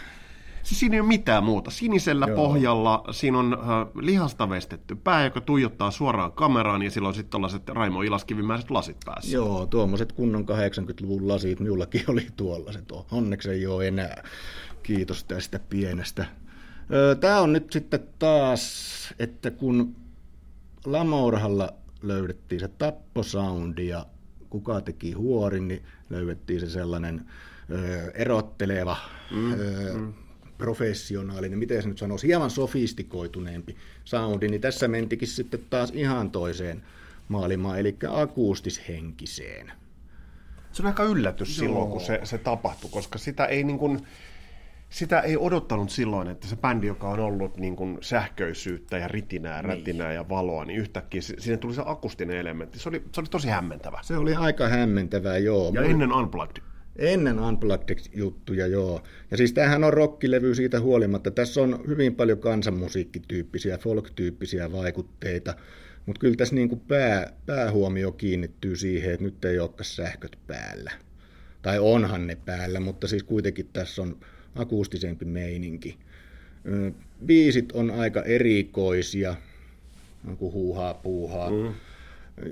Siis 0.63 0.81
siinä 0.81 0.95
ei 0.95 1.01
ole 1.01 1.09
mitään 1.09 1.45
muuta. 1.45 1.71
Sinisellä 1.71 2.27
Joo. 2.27 2.37
pohjalla 2.37 3.05
siinä 3.11 3.39
on 3.39 3.59
äh, 3.61 3.69
lihasta 4.01 4.51
veistetty 4.51 4.95
pää, 4.95 5.25
joka 5.25 5.41
tuijottaa 5.41 5.91
suoraan 5.91 6.33
kameraan 6.33 6.83
ja 6.83 6.91
sillä 6.91 7.09
on 7.09 7.15
sitten 7.15 7.31
tällaiset 7.31 7.69
Raimo 7.69 8.03
Ilaskivimäiset 8.03 8.71
lasit 8.71 8.97
päässä. 9.05 9.33
Joo, 9.33 9.67
tuommoiset 9.67 10.13
kunnon 10.13 10.45
80-luvun 10.49 11.29
lasit 11.29 11.61
minullakin 11.61 12.05
oli 12.09 12.27
tuollaiset. 12.37 12.93
Onneksi 13.11 13.51
ei 13.51 13.67
ole 13.67 13.89
enää. 13.89 14.23
Kiitos 14.83 15.25
tästä 15.25 15.59
pienestä. 15.59 16.27
Tämä 17.21 17.41
on 17.41 17.53
nyt 17.53 17.73
sitten 17.73 18.01
taas, 18.19 19.15
että 19.19 19.51
kun 19.51 19.97
Lamourhalla 20.85 21.69
löydettiin 22.03 22.61
se 22.61 22.69
tapposoundi 22.69 23.89
ja 23.89 24.07
kuka 24.51 24.81
teki 24.81 25.13
huorin, 25.13 25.69
niin 25.69 25.83
löydettiin 26.11 26.61
se 26.61 26.71
sellainen 26.71 27.27
ö, 27.71 28.11
erotteleva, 28.11 28.97
mm, 29.31 29.53
ö, 29.53 29.93
mm. 29.95 30.15
Professionaalinen, 30.63 31.59
miten 31.59 31.83
se 31.83 31.89
nyt 31.89 31.99
sanoisi, 31.99 32.27
hieman 32.27 32.51
sofistikoituneempi 32.51 33.77
soundi, 34.05 34.49
niin 34.49 34.61
tässä 34.61 34.89
mentikin 34.89 35.29
sitten 35.29 35.61
taas 35.71 35.91
ihan 35.95 36.31
toiseen 36.31 36.83
maailmaan, 37.29 37.79
eli 37.79 37.97
akustishenkiseen. 38.11 39.73
Se 40.73 40.83
on 40.83 40.87
aika 40.87 41.05
yllätys 41.05 41.57
silloin, 41.57 41.91
kun 41.91 42.01
se, 42.01 42.21
se 42.25 42.39
tapahtui, 42.39 42.91
koska 42.91 43.19
sitä 43.19 43.45
ei, 43.47 43.65
niin 43.65 43.79
kuin, 43.79 44.07
sitä 44.91 45.21
ei 45.21 45.37
odottanut 45.37 45.91
silloin, 45.91 46.29
että 46.29 46.47
se 46.47 46.57
bändi, 46.57 46.87
joka 46.87 47.09
on 47.09 47.21
ollut 47.21 47.57
niin 47.57 47.77
kuin 47.77 47.99
sähköisyyttä 48.01 48.99
ja 48.99 49.09
ritinää, 49.09 49.63
rätinää 49.63 50.13
ja 50.13 50.29
valoa, 50.29 50.65
niin 50.65 50.79
yhtäkkiä 50.79 51.23
si- 51.23 51.37
sinne 51.39 51.57
tuli 51.57 51.75
se 51.75 51.83
akustinen 51.85 52.37
elementti. 52.37 52.79
Se 52.79 52.89
oli, 52.89 53.03
se 53.13 53.21
oli 53.21 53.29
tosi 53.29 53.49
hämmentävä. 53.49 53.99
Se 54.03 54.17
oli 54.17 54.35
aika 54.35 54.69
hämmentävää, 54.69 55.39
joo. 55.39 55.73
Ja 55.75 55.83
ennen 55.83 56.13
Unplugged. 56.13 56.72
Ennen 56.97 57.39
Unplugged-juttuja, 57.39 58.67
joo. 58.67 59.03
Ja 59.31 59.37
siis 59.37 59.53
tämähän 59.53 59.85
on 59.85 59.93
rockilevy 59.93 60.55
siitä 60.55 60.81
huolimatta. 60.81 61.31
Tässä 61.31 61.61
on 61.61 61.85
hyvin 61.87 62.15
paljon 62.15 62.39
kansanmusiikkityyppisiä, 62.39 63.79
folk-tyyppisiä 63.79 64.73
vaikutteita. 64.73 65.55
Mutta 66.07 66.21
kyllä 66.21 66.37
tässä 66.37 66.55
niinku 66.55 66.77
pää, 66.77 67.33
päähuomio 67.47 68.13
kiinnittyy 68.13 68.77
siihen, 68.77 69.13
että 69.13 69.25
nyt 69.25 69.45
ei 69.45 69.59
olekaan 69.59 69.85
sähköt 69.85 70.39
päällä. 70.47 70.93
Tai 71.63 71.79
onhan 71.79 72.27
ne 72.27 72.37
päällä, 72.45 72.81
mutta 72.81 73.09
siis 73.09 73.23
kuitenkin 73.23 73.69
tässä 73.73 74.03
on 74.03 74.17
akustisempi 74.55 75.25
meininki. 75.25 75.99
Biisit 77.27 77.73
on 77.73 77.91
aika 77.91 78.23
erikoisia, 78.23 79.35
on 80.29 80.37
kuin 80.37 80.53
huuhaa 80.53 80.95
puuhaa. 80.95 81.51
Mm. 81.51 81.75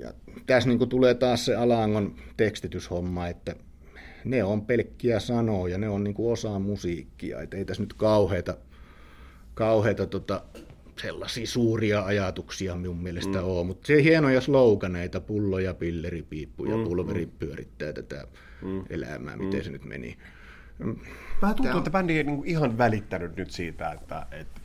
Ja 0.01 0.13
tässä 0.45 0.69
niin 0.69 0.89
tulee 0.89 1.13
taas 1.13 1.45
se 1.45 1.55
Alangon 1.55 2.15
tekstityshomma, 2.37 3.27
että 3.27 3.55
ne 4.25 4.43
on 4.43 4.65
pelkkiä 4.65 5.19
sanoja, 5.19 5.77
ne 5.77 5.89
on 5.89 6.03
niin 6.03 6.15
osa 6.17 6.59
musiikkia, 6.59 7.41
että 7.41 7.57
ei 7.57 7.65
tässä 7.65 7.83
nyt 7.83 7.93
kauheita, 7.93 8.57
kauheita 9.53 10.07
tota, 10.07 10.41
sellaisia 11.01 11.47
suuria 11.47 12.05
ajatuksia 12.05 12.75
minun 12.75 12.97
mielestä 12.97 13.37
mm. 13.37 13.43
ole, 13.43 13.65
mutta 13.65 13.87
se 13.87 14.03
hienoja 14.03 14.41
sloganeita, 14.41 15.21
pullo 15.21 15.59
ja 15.59 15.73
pilleripiippu 15.73 16.65
ja 16.65 16.77
mm, 16.77 16.83
pulveri 16.83 17.25
mm. 17.25 17.31
pyörittää 17.39 17.93
tätä 17.93 18.27
mm. 18.61 18.83
elämää, 18.89 19.37
miten 19.37 19.59
mm. 19.59 19.63
se 19.63 19.71
nyt 19.71 19.85
meni. 19.85 20.17
Vähän 21.41 21.55
tuntuu, 21.55 21.77
että 21.77 21.91
bändi 21.91 22.17
ei 22.17 22.23
niin 22.23 22.45
ihan 22.45 22.77
välittänyt 22.77 23.35
nyt 23.35 23.51
siitä, 23.51 23.91
että, 23.91 24.25
että 24.31 24.60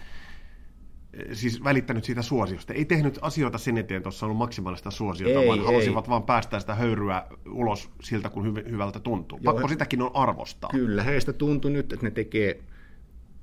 siis 1.33 1.65
välittänyt 1.65 2.05
siitä 2.05 2.23
suosiosta. 2.23 2.73
Ei 2.73 2.85
tehnyt 2.85 3.19
asioita 3.23 3.59
sen 3.59 3.79
eteen, 3.79 4.03
tuossa 4.03 4.27
on 4.27 4.29
ollut 4.29 4.39
maksimaalista 4.39 4.91
suosiota, 4.91 5.41
ei, 5.41 5.47
vaan 5.47 5.59
ei. 5.59 5.65
halusivat 5.65 6.09
vaan 6.09 6.23
päästä 6.23 6.61
sitä 6.61 6.75
höyryä 6.75 7.23
ulos 7.51 7.91
siltä, 8.03 8.29
kun 8.29 8.45
hyv- 8.45 8.71
hyvältä 8.71 9.01
tuntuu. 9.01 9.39
Joo, 9.43 9.53
Pakko 9.53 9.69
sitäkin 9.69 10.03
on 10.03 10.11
arvostaa. 10.15 10.71
Kyllä, 10.71 11.03
heistä 11.03 11.33
tuntui 11.33 11.71
nyt, 11.71 11.93
että 11.93 12.07
ne 12.07 12.11
tekee 12.11 12.61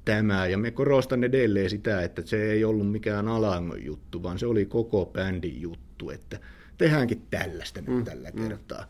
tämä, 0.05 0.47
ja 0.47 0.57
me 0.57 0.71
korostan 0.71 1.23
edelleen 1.23 1.69
sitä, 1.69 2.01
että 2.01 2.21
se 2.25 2.51
ei 2.51 2.65
ollut 2.65 2.91
mikään 2.91 3.27
alangon 3.27 3.86
juttu, 3.86 4.23
vaan 4.23 4.39
se 4.39 4.45
oli 4.45 4.65
koko 4.65 5.05
bändin 5.05 5.62
juttu, 5.62 6.09
että 6.09 6.39
tehdäänkin 6.77 7.21
tällaista 7.29 7.81
nyt 7.81 7.89
mm, 7.89 8.03
tällä 8.03 8.29
mm. 8.33 8.47
kertaa. 8.47 8.86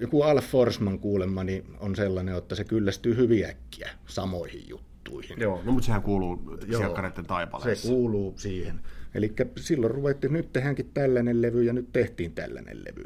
Joku 0.00 0.22
Al 0.22 0.40
Forsman 0.40 0.98
kuulemma 0.98 1.44
niin 1.44 1.64
on 1.80 1.96
sellainen, 1.96 2.36
että 2.36 2.54
se 2.54 2.64
kyllästyy 2.64 3.16
hyvin 3.16 3.44
äkkiä 3.44 3.90
samoihin 4.06 4.68
juttuihin. 4.68 4.89
Joo, 5.36 5.60
no 5.64 5.72
mutta 5.72 5.86
sehän 5.86 6.02
kuuluu 6.02 6.58
sielkareiden 6.70 7.24
taipaleessa. 7.26 7.88
Se 7.88 7.88
kuuluu 7.88 8.34
siihen. 8.36 8.80
Eli 9.14 9.32
silloin 9.56 9.94
ruvettiin, 9.94 10.32
nyt 10.32 10.52
tehdäänkin 10.52 10.90
tällainen 10.94 11.42
levy 11.42 11.62
ja 11.62 11.72
nyt 11.72 11.92
tehtiin 11.92 12.32
tällainen 12.32 12.84
levy. 12.84 13.04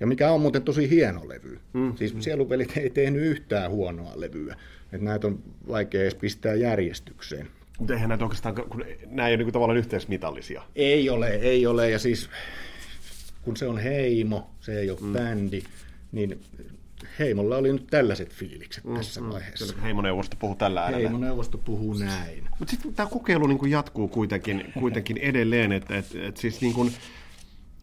Ja 0.00 0.06
mikä 0.06 0.30
on 0.30 0.40
muuten 0.40 0.62
tosi 0.62 0.90
hieno 0.90 1.28
levy. 1.28 1.58
Mm. 1.72 1.96
Siis 1.96 2.14
Sieluvelit 2.18 2.76
ei 2.76 2.90
tehnyt 2.90 3.22
yhtään 3.22 3.70
huonoa 3.70 4.12
levyä. 4.14 4.56
Että 4.92 5.04
näitä 5.04 5.26
on 5.26 5.42
vaikea 5.68 6.02
edes 6.02 6.14
pistää 6.14 6.54
järjestykseen. 6.54 7.48
Mutta 7.78 7.94
eihän 7.94 8.08
näitä 8.08 8.24
oikeastaan, 8.24 8.54
kun 8.54 8.84
nämä 9.06 9.28
ei 9.28 9.34
ole 9.34 9.44
niin 9.44 9.52
tavallaan 9.52 9.78
yhteismitallisia. 9.78 10.62
Ei 10.76 11.10
ole, 11.10 11.28
ei 11.28 11.66
ole. 11.66 11.90
Ja 11.90 11.98
siis 11.98 12.30
kun 13.42 13.56
se 13.56 13.66
on 13.66 13.78
heimo, 13.78 14.50
se 14.60 14.80
ei 14.80 14.90
ole 14.90 14.98
mm. 15.00 15.12
bändi, 15.12 15.62
niin 16.12 16.40
Heimolla 17.18 17.56
oli 17.56 17.72
nyt 17.72 17.86
tällaiset 17.86 18.32
fiilikset 18.32 18.84
mm, 18.84 18.94
tässä 18.94 19.20
mm, 19.20 19.28
vaiheessa. 19.28 19.74
Heimoneuvosto 19.82 20.36
puhuu 20.36 20.54
tällä 20.54 20.82
äänellä. 20.82 21.08
Heimoneuvosto 21.08 21.58
puhuu 21.58 21.94
näin. 21.94 22.48
Mutta 22.58 22.70
sitten 22.70 22.94
tämä 22.94 23.08
kokeilu 23.08 23.46
niin 23.46 23.58
kuin 23.58 23.70
jatkuu 23.70 24.08
kuitenkin, 24.08 24.72
kuitenkin 24.80 25.18
edelleen, 25.30 25.72
että 25.72 25.96
et, 25.96 26.14
et 26.14 26.36
siis 26.36 26.60
niin 26.60 26.74
kuin, 26.74 26.92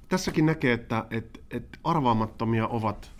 tässäkin 0.09 0.45
näkee, 0.45 0.73
että 0.73 1.05
et, 1.11 1.41
et 1.51 1.79
arvaamattomia 1.83 2.67
ovat 2.67 3.11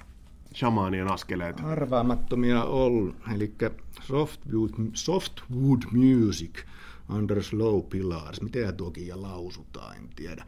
shamaanien 0.55 1.11
askeleet. 1.11 1.61
Arvaamattomia 1.63 2.63
on, 2.63 3.15
eli 3.35 3.53
softwood, 4.01 4.69
softwood 4.93 5.81
music 5.91 6.63
under 7.09 7.43
slow 7.43 7.83
pillars. 7.83 8.41
Miten 8.41 8.75
tuokin 8.75 9.21
lausutaan, 9.21 9.97
en 9.97 10.09
tiedä. 10.15 10.45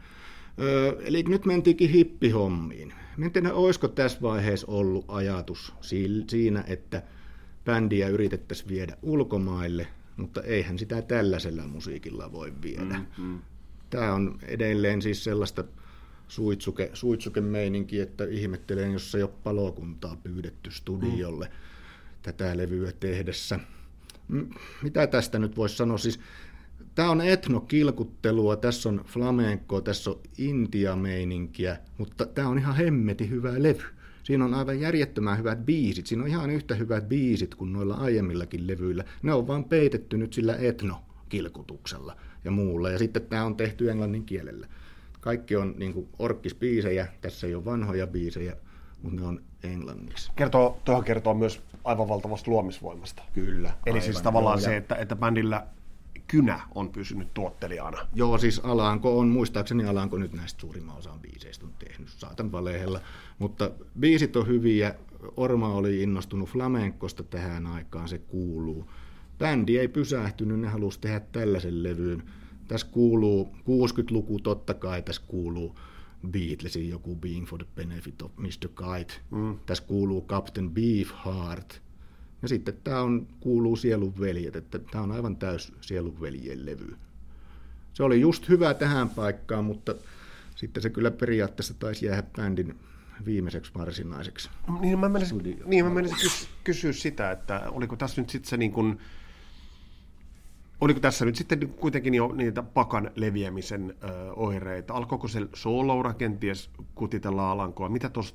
Eli 1.00 1.22
nyt 1.22 1.46
mentiinkin 1.46 1.90
hippihommiin. 1.90 2.92
Miten 3.16 3.52
olisiko 3.52 3.88
tässä 3.88 4.18
vaiheessa 4.22 4.66
ollut 4.70 5.04
ajatus 5.08 5.74
siinä, 6.26 6.64
että 6.66 7.02
bändiä 7.64 8.08
yritettäisiin 8.08 8.68
viedä 8.68 8.96
ulkomaille, 9.02 9.86
mutta 10.16 10.42
eihän 10.42 10.78
sitä 10.78 11.02
tällaisella 11.02 11.62
musiikilla 11.66 12.32
voi 12.32 12.52
viedä. 12.62 12.98
Mm-hmm. 12.98 13.38
Tämä 13.90 14.14
on 14.14 14.38
edelleen 14.42 15.02
siis 15.02 15.24
sellaista 15.24 15.64
suitsuke, 16.28 16.90
suitsuke-meininki, 16.92 18.00
että 18.00 18.24
ihmettelen, 18.24 18.92
jos 18.92 19.14
ei 19.14 19.22
ole 19.22 19.30
palokuntaa 19.44 20.16
pyydetty 20.16 20.70
studiolle 20.70 21.46
mm. 21.46 21.52
tätä 22.22 22.56
levyä 22.56 22.92
tehdessä. 22.92 23.60
Mitä 24.82 25.06
tästä 25.06 25.38
nyt 25.38 25.56
voisi 25.56 25.76
sanoa? 25.76 25.98
Siis, 25.98 26.20
tämä 27.00 27.10
on 27.10 27.20
etnokilkuttelua, 27.20 28.56
tässä 28.56 28.88
on 28.88 29.04
flamenco, 29.06 29.80
tässä 29.80 30.10
on 30.10 30.20
intia-meininkiä, 30.38 31.76
mutta 31.98 32.26
tämä 32.26 32.48
on 32.48 32.58
ihan 32.58 32.76
hemmeti 32.76 33.30
hyvä 33.30 33.52
levy. 33.56 33.82
Siinä 34.22 34.44
on 34.44 34.54
aivan 34.54 34.80
järjettömän 34.80 35.38
hyvät 35.38 35.66
biisit. 35.66 36.06
Siinä 36.06 36.22
on 36.24 36.28
ihan 36.28 36.50
yhtä 36.50 36.74
hyvät 36.74 37.08
biisit 37.08 37.54
kuin 37.54 37.72
noilla 37.72 37.94
aiemmillakin 37.94 38.66
levyillä. 38.66 39.04
Ne 39.22 39.32
on 39.32 39.46
vaan 39.46 39.64
peitetty 39.64 40.16
nyt 40.16 40.32
sillä 40.32 40.56
etnokilkutuksella 40.56 42.16
ja 42.44 42.50
muulla. 42.50 42.90
Ja 42.90 42.98
sitten 42.98 43.22
tämä 43.22 43.44
on 43.44 43.56
tehty 43.56 43.90
englannin 43.90 44.24
kielellä. 44.24 44.66
Kaikki 45.20 45.56
on 45.56 45.74
niin 45.78 45.92
kuin 45.92 46.08
orkkispiisejä, 46.18 47.06
tässä 47.20 47.46
ei 47.46 47.54
ole 47.54 47.64
vanhoja 47.64 48.06
biisejä, 48.06 48.56
mutta 49.02 49.20
ne 49.20 49.26
on 49.26 49.42
englanniksi. 49.62 50.32
Kertoo, 50.36 50.80
tuohon 50.84 51.04
kertoo 51.04 51.34
myös 51.34 51.60
aivan 51.84 52.08
valtavasta 52.08 52.50
luomisvoimasta. 52.50 53.22
Kyllä. 53.32 53.72
Eli 53.86 54.00
siis 54.00 54.04
siis 54.04 54.22
tavallaan 54.22 54.58
joo, 54.58 54.64
se, 54.64 54.76
että, 54.76 54.94
että 54.94 55.16
bändillä 55.16 55.66
kynä 56.30 56.60
on 56.74 56.88
pysynyt 56.88 57.34
tuottelijana. 57.34 58.08
Joo, 58.14 58.38
siis 58.38 58.60
Alanko 58.64 59.18
on, 59.18 59.28
muistaakseni 59.28 59.84
Alanko 59.84 60.18
nyt 60.18 60.32
näistä 60.32 60.60
suurimman 60.60 60.96
osan 60.96 61.20
biiseistä 61.20 61.66
on 61.66 61.72
tehnyt, 61.78 62.08
saatan 62.08 62.52
valehella. 62.52 63.00
Mutta 63.38 63.70
biisit 64.00 64.36
on 64.36 64.46
hyviä, 64.46 64.94
Orma 65.36 65.68
oli 65.68 66.02
innostunut 66.02 66.48
flamenkosta 66.48 67.22
tähän 67.22 67.66
aikaan, 67.66 68.08
se 68.08 68.18
kuuluu. 68.18 68.90
Bändi 69.38 69.78
ei 69.78 69.88
pysähtynyt, 69.88 70.60
ne 70.60 70.68
halusi 70.68 71.00
tehdä 71.00 71.20
tällaisen 71.20 71.82
levyyn. 71.82 72.22
Tässä 72.68 72.86
kuuluu 72.90 73.48
60-luku, 73.58 74.40
totta 74.40 74.74
kai 74.74 75.02
tässä 75.02 75.22
kuuluu 75.26 75.78
Beatlesin 76.30 76.88
joku 76.88 77.16
Being 77.16 77.46
for 77.46 77.58
the 77.58 77.72
Benefit 77.74 78.22
of 78.22 78.36
Mr. 78.36 78.68
Kite. 78.68 79.14
Mm. 79.30 79.58
Tässä 79.66 79.84
kuuluu 79.84 80.26
Captain 80.26 80.70
Beefheart. 80.70 81.82
Ja 82.42 82.48
sitten 82.48 82.74
tämä 82.84 83.00
on, 83.00 83.26
kuuluu 83.40 83.76
Sielun 83.76 84.20
veljet, 84.20 84.56
että 84.56 84.78
tämä 84.78 85.04
on 85.04 85.12
aivan 85.12 85.36
täys 85.36 85.72
Sielun 85.80 86.20
veljen 86.20 86.66
levy. 86.66 86.96
Se 87.92 88.02
oli 88.02 88.20
just 88.20 88.48
hyvä 88.48 88.74
tähän 88.74 89.08
paikkaan, 89.08 89.64
mutta 89.64 89.94
sitten 90.56 90.82
se 90.82 90.90
kyllä 90.90 91.10
periaatteessa 91.10 91.74
taisi 91.74 92.06
jäädä 92.06 92.22
bändin 92.36 92.74
viimeiseksi 93.24 93.72
varsinaiseksi. 93.74 94.50
Niin 94.80 94.98
mä 94.98 95.08
menisin, 95.08 95.62
niin 95.64 95.84
mä 95.84 95.90
menisin 95.90 96.48
kysyä 96.64 96.92
sitä, 96.92 97.30
että 97.30 97.70
oliko 97.70 97.96
tässä 97.96 98.20
nyt 98.20 98.30
sitten 98.30 98.50
se 98.50 98.56
niin 98.56 98.72
kuin, 98.72 98.98
Oliko 100.80 101.00
tässä 101.00 101.24
nyt 101.24 101.36
sitten 101.36 101.68
kuitenkin 101.68 102.14
jo 102.14 102.32
niitä 102.32 102.62
pakan 102.62 103.10
leviämisen 103.14 103.94
ö, 104.04 104.32
oireita? 104.32 104.94
Alkoiko 104.94 105.28
se 105.28 105.46
sooloura 105.54 106.14
kenties 106.14 106.70
kutitella 106.94 107.50
alankoa? 107.50 107.88
Mitä 107.88 108.08
tuossa 108.08 108.34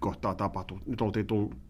kohtaa 0.00 0.34
tapahtui? 0.34 0.78
Nyt 0.86 1.00
oltiin 1.00 1.26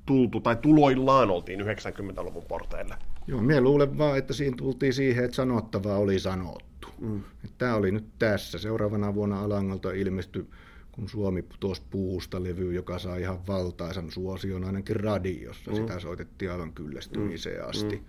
tultu, 0.06 0.40
tai 0.40 0.56
tuloillaan 0.56 1.30
oltiin 1.30 1.60
90-luvun 1.60 2.44
porteille. 2.48 2.94
Joo, 3.26 3.42
minä 3.42 3.60
luulen 3.60 3.98
vaan, 3.98 4.18
että 4.18 4.32
siinä 4.32 4.56
tultiin 4.56 4.92
siihen, 4.92 5.24
että 5.24 5.34
sanottavaa 5.34 5.98
oli 5.98 6.18
sanottu. 6.18 6.88
Mm. 7.00 7.20
Tämä 7.58 7.74
oli 7.74 7.90
nyt 7.90 8.06
tässä. 8.18 8.58
Seuraavana 8.58 9.14
vuonna 9.14 9.40
Alangolta 9.40 9.92
ilmestyi 9.92 10.46
kun 10.92 11.08
Suomi 11.08 11.44
tuossa 11.60 11.84
puusta 11.90 12.42
levy, 12.42 12.74
joka 12.74 12.98
sai 12.98 13.20
ihan 13.20 13.46
valtaisan 13.46 14.10
suosion 14.10 14.64
ainakin 14.64 14.96
radiossa. 14.96 15.70
Mm. 15.70 15.76
Sitä 15.76 16.00
soitettiin 16.00 16.50
aivan 16.50 16.72
kyllästymiseen 16.72 17.62
mm. 17.62 17.68
asti. 17.70 17.96
Mm 17.96 18.04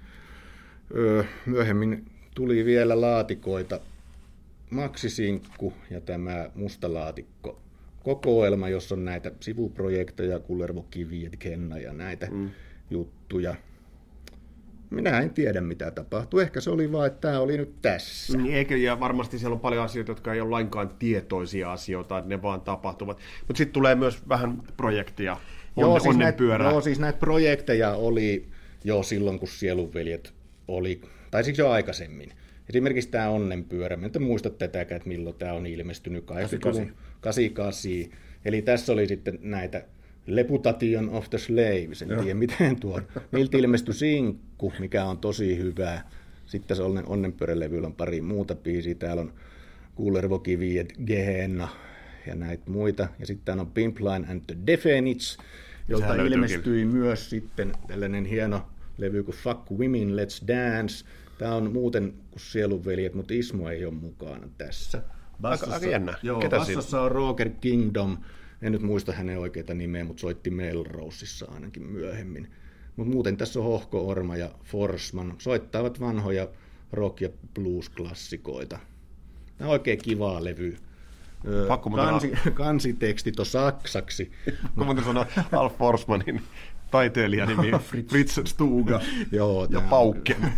myöhemmin 1.45 2.05
tuli 2.35 2.65
vielä 2.65 3.01
laatikoita, 3.01 3.79
maksisinkku 4.69 5.73
ja 5.89 6.01
tämä 6.01 6.49
mustalaatikko 6.55 7.59
kokoelma, 8.03 8.69
jossa 8.69 8.95
on 8.95 9.05
näitä 9.05 9.31
sivuprojekteja, 9.39 10.39
Kullervo 10.39 10.85
Kivi, 10.89 11.29
Kenna 11.39 11.77
ja 11.77 11.93
näitä 11.93 12.27
mm. 12.31 12.49
juttuja. 12.89 13.55
Minä 14.89 15.19
en 15.19 15.29
tiedä, 15.29 15.61
mitä 15.61 15.91
tapahtui. 15.91 16.41
Ehkä 16.41 16.61
se 16.61 16.69
oli 16.69 16.91
vaan, 16.91 17.07
että 17.07 17.21
tämä 17.21 17.39
oli 17.39 17.57
nyt 17.57 17.81
tässä. 17.81 18.37
Niin, 18.37 18.55
eikö, 18.55 18.77
ja 18.77 18.99
varmasti 18.99 19.39
siellä 19.39 19.53
on 19.53 19.59
paljon 19.59 19.85
asioita, 19.85 20.11
jotka 20.11 20.33
ei 20.33 20.41
ole 20.41 20.49
lainkaan 20.49 20.89
tietoisia 20.99 21.71
asioita, 21.71 22.17
että 22.17 22.29
ne 22.29 22.41
vaan 22.41 22.61
tapahtuvat. 22.61 23.17
Mutta 23.47 23.57
sitten 23.57 23.73
tulee 23.73 23.95
myös 23.95 24.29
vähän 24.29 24.63
projektia. 24.77 25.37
On, 25.75 25.81
joo, 25.81 25.99
siis 25.99 26.17
näitä, 26.17 26.43
joo, 26.43 26.81
siis 26.81 26.99
näitä 26.99 27.19
projekteja 27.19 27.91
oli 27.91 28.47
jo 28.83 29.03
silloin, 29.03 29.39
kun 29.39 29.47
Sielunveljet 29.47 30.33
oli, 30.67 31.01
tai 31.31 31.43
siis 31.43 31.57
jo 31.57 31.69
aikaisemmin. 31.69 32.31
Esimerkiksi 32.69 33.09
tämä 33.09 33.29
onnenpyörä, 33.29 33.97
mä 33.97 34.09
en 34.15 34.21
muista 34.21 34.49
tätäkään, 34.49 34.97
että 34.97 35.09
milloin 35.09 35.35
tämä 35.35 35.53
on 35.53 35.65
ilmestynyt, 35.65 36.25
88. 36.25 37.10
88. 37.21 37.91
Eli 38.45 38.61
tässä 38.61 38.93
oli 38.93 39.07
sitten 39.07 39.39
näitä 39.41 39.85
Leputation 40.25 41.09
of 41.09 41.29
the 41.29 41.37
Slaves, 41.37 42.01
en 42.01 42.09
Joo. 42.09 42.21
tiedä 42.21 42.39
miten 42.39 42.79
tuo. 42.79 43.01
Niiltä 43.31 43.57
ilmestyi 43.57 43.93
Sinkku, 43.93 44.73
mikä 44.79 45.05
on 45.05 45.17
tosi 45.17 45.57
hyvä. 45.57 46.01
Sitten 46.45 46.67
tässä 46.67 46.83
onnen, 46.83 47.07
onnenpyörälevyllä 47.07 47.87
on 47.87 47.95
pari 47.95 48.21
muuta 48.21 48.55
biisiä. 48.55 48.95
Täällä 48.95 49.21
on 49.21 49.33
Kullervokivi 49.95 50.75
ja 50.75 50.83
Gehenna 51.05 51.67
ja 52.27 52.35
näitä 52.35 52.71
muita. 52.71 53.07
Ja 53.19 53.25
sitten 53.25 53.59
on 53.59 53.71
Pimpline 53.71 54.27
and 54.29 54.41
the 54.47 54.57
Defenits, 54.67 55.37
jolta 55.87 56.15
ilmestyi 56.15 56.85
myös 56.85 57.29
sitten 57.29 57.71
tällainen 57.87 58.25
hieno 58.25 58.67
levy 58.97 59.23
kuin 59.23 59.35
Fuck 59.35 59.71
Women, 59.71 60.09
Let's 60.09 60.47
Dance. 60.47 61.05
Tämä 61.37 61.55
on 61.55 61.71
muuten 61.71 62.13
kuin 62.31 62.41
Sielunveljet, 62.41 63.13
mutta 63.13 63.33
Ismo 63.33 63.69
ei 63.69 63.85
ole 63.85 63.93
mukana 63.93 64.49
tässä. 64.57 65.03
Bassossa, 65.41 65.75
aika, 65.75 65.87
jännä. 65.87 66.13
Joo, 66.23 66.39
Ketä 66.39 66.57
bassossa 66.57 67.01
on 67.01 67.11
Roger 67.11 67.49
Kingdom. 67.49 68.17
En 68.61 68.71
nyt 68.71 68.81
muista 68.81 69.11
hänen 69.11 69.39
oikeita 69.39 69.73
nimeä, 69.73 70.03
mutta 70.03 70.21
soitti 70.21 70.49
Melroseissa 70.49 71.51
ainakin 71.51 71.83
myöhemmin. 71.83 72.51
Mutta 72.95 73.13
muuten 73.13 73.37
tässä 73.37 73.59
on 73.59 73.65
Hohko 73.65 74.07
Orma 74.07 74.37
ja 74.37 74.49
Forsman. 74.63 75.35
Soittavat 75.37 75.99
vanhoja 75.99 76.47
rock- 76.93 77.21
ja 77.21 77.29
blues-klassikoita. 77.53 78.79
Tämä 79.57 79.67
on 79.67 79.71
oikein 79.71 79.97
kivaa 79.97 80.43
levy. 80.43 80.77
Pakko 81.67 81.89
Kansi, 81.89 82.31
kansitekstit 82.53 83.39
on 83.39 83.45
saksaksi. 83.45 84.31
Kun 84.75 84.85
muuten 84.85 85.03
sanoa 85.03 85.25
Alf 85.51 85.77
Forsmanin 85.77 86.41
taiteilijanimi 86.91 87.71
Fritz 88.09 88.39
Stuga 88.45 89.01
Joo, 89.31 89.67
ja 89.69 89.81
Paukken. 89.81 90.53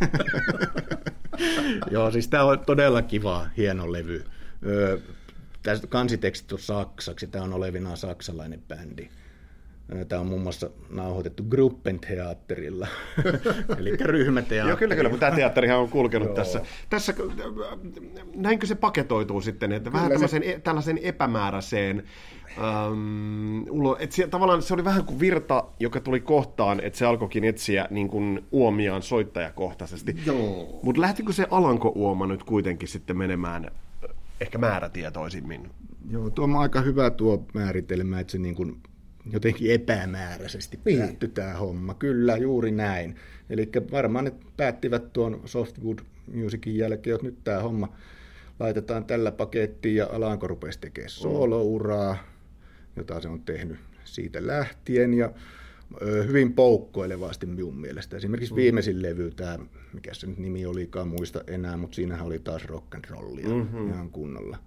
Joo, 1.91 2.11
siis 2.11 2.27
tämä 2.27 2.43
on 2.43 2.59
todella 2.65 3.01
kiva, 3.01 3.47
hieno 3.57 3.91
levy. 3.91 4.25
Öö, 4.65 4.97
tästä 5.63 5.87
kansitekstit 5.87 6.51
on 6.51 6.59
saksaksi, 6.59 7.27
tämä 7.27 7.43
on 7.43 7.53
olevinaan 7.53 7.97
saksalainen 7.97 8.61
bändi. 8.67 9.09
Tämä 10.07 10.19
on 10.19 10.27
muun 10.27 10.41
muassa 10.41 10.69
nauhoitettu 10.89 11.43
Gruppenteatterilla, 11.43 12.87
eli 13.79 13.95
ryhmäteatterilla. 13.95 14.69
Joo, 14.69 14.77
kyllä, 14.77 14.95
kyllä, 14.95 15.09
mutta 15.09 15.25
tämä 15.25 15.35
teatterihan 15.35 15.79
on 15.79 15.89
kulkenut 15.89 16.27
Joo. 16.27 16.35
tässä. 16.35 16.61
tässä. 16.89 17.13
Näinkö 18.35 18.67
se 18.67 18.75
paketoituu 18.75 19.41
sitten, 19.41 19.71
että 19.71 19.91
kyllä 19.91 20.09
vähän 20.09 20.29
se... 20.29 20.41
e, 20.43 20.59
tällaisen 20.59 20.97
epämääräiseen, 20.97 22.03
Um, 22.57 23.65
ulo, 23.69 23.97
et 23.99 24.11
se, 24.11 24.27
tavallaan 24.27 24.61
se 24.61 24.73
oli 24.73 24.85
vähän 24.85 25.05
kuin 25.05 25.19
virta, 25.19 25.63
joka 25.79 25.99
tuli 25.99 26.19
kohtaan, 26.19 26.79
että 26.79 26.99
se 26.99 27.05
alkoikin 27.05 27.43
etsiä 27.43 27.87
niin 27.89 28.07
kuin 28.07 28.45
uomiaan 28.51 29.01
soittajakohtaisesti. 29.01 30.15
Mutta 30.83 31.01
lähtikö 31.01 31.33
se 31.33 31.47
Alanko-uoma 31.51 32.27
nyt 32.27 32.43
kuitenkin 32.43 32.87
sitten 32.87 33.17
menemään 33.17 33.71
ehkä 34.43 34.57
määrätietoisimmin? 34.57 35.69
Joo, 36.09 36.29
tuo 36.29 36.45
on 36.45 36.55
aika 36.55 36.81
hyvä 36.81 37.09
tuo 37.09 37.45
määritelmä, 37.53 38.19
että 38.19 38.31
se 38.31 38.37
niin 38.37 38.55
kuin 38.55 38.81
jotenkin 39.31 39.71
epämääräisesti 39.71 40.79
niin. 40.85 40.99
päättyi 40.99 41.29
tämä 41.29 41.53
homma. 41.53 41.93
Kyllä, 41.93 42.37
juuri 42.37 42.71
näin. 42.71 43.15
Eli 43.49 43.69
varmaan 43.91 44.25
ne 44.25 44.33
päättivät 44.57 45.13
tuon 45.13 45.41
Softwood 45.45 45.99
Musicin 46.33 46.77
jälkeen, 46.77 47.15
että 47.15 47.27
nyt 47.27 47.43
tämä 47.43 47.59
homma 47.59 47.93
laitetaan 48.59 49.05
tällä 49.05 49.31
pakettiin 49.31 49.95
ja 49.95 50.07
Alanko 50.11 50.47
rupesi 50.47 50.79
tekemään 50.79 51.09
soolouraa, 51.09 52.17
jota 52.95 53.21
se 53.21 53.27
on 53.27 53.41
tehnyt 53.41 53.79
siitä 54.03 54.47
lähtien 54.47 55.13
ja 55.13 55.31
hyvin 56.27 56.53
poukkoilevasti 56.53 57.45
minun 57.45 57.77
mielestä. 57.77 58.17
Esimerkiksi 58.17 58.53
mm. 58.53 58.55
viimeisin 58.55 59.01
levy, 59.01 59.31
tämä, 59.31 59.59
mikä 59.93 60.13
se 60.13 60.27
nyt 60.27 60.37
nimi 60.37 60.65
olikaan, 60.65 61.07
muista 61.07 61.41
enää, 61.47 61.77
mutta 61.77 61.95
siinähän 61.95 62.25
oli 62.25 62.39
taas 62.39 62.65
rock 62.65 62.95
and 62.95 63.05
rollia 63.09 63.49
mm-hmm. 63.49 63.89
ihan 63.89 64.09
kunnolla. 64.09 64.57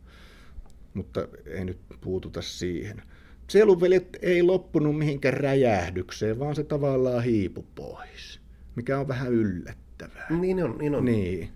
Mutta 0.94 1.28
ei 1.46 1.64
nyt 1.64 1.78
puututa 2.00 2.42
siihen. 2.42 3.02
Sielunveljet 3.48 4.18
ei 4.22 4.42
loppunut 4.42 4.98
mihinkään 4.98 5.34
räjähdykseen, 5.34 6.38
vaan 6.38 6.54
se 6.54 6.64
tavallaan 6.64 7.24
hiipu 7.24 7.66
pois, 7.74 8.40
mikä 8.76 8.98
on 8.98 9.08
vähän 9.08 9.32
yllättävää. 9.32 10.26
Niin 10.30 10.64
on, 10.64 10.78
niin 10.78 10.94
on. 10.94 11.04
Niin. 11.04 11.48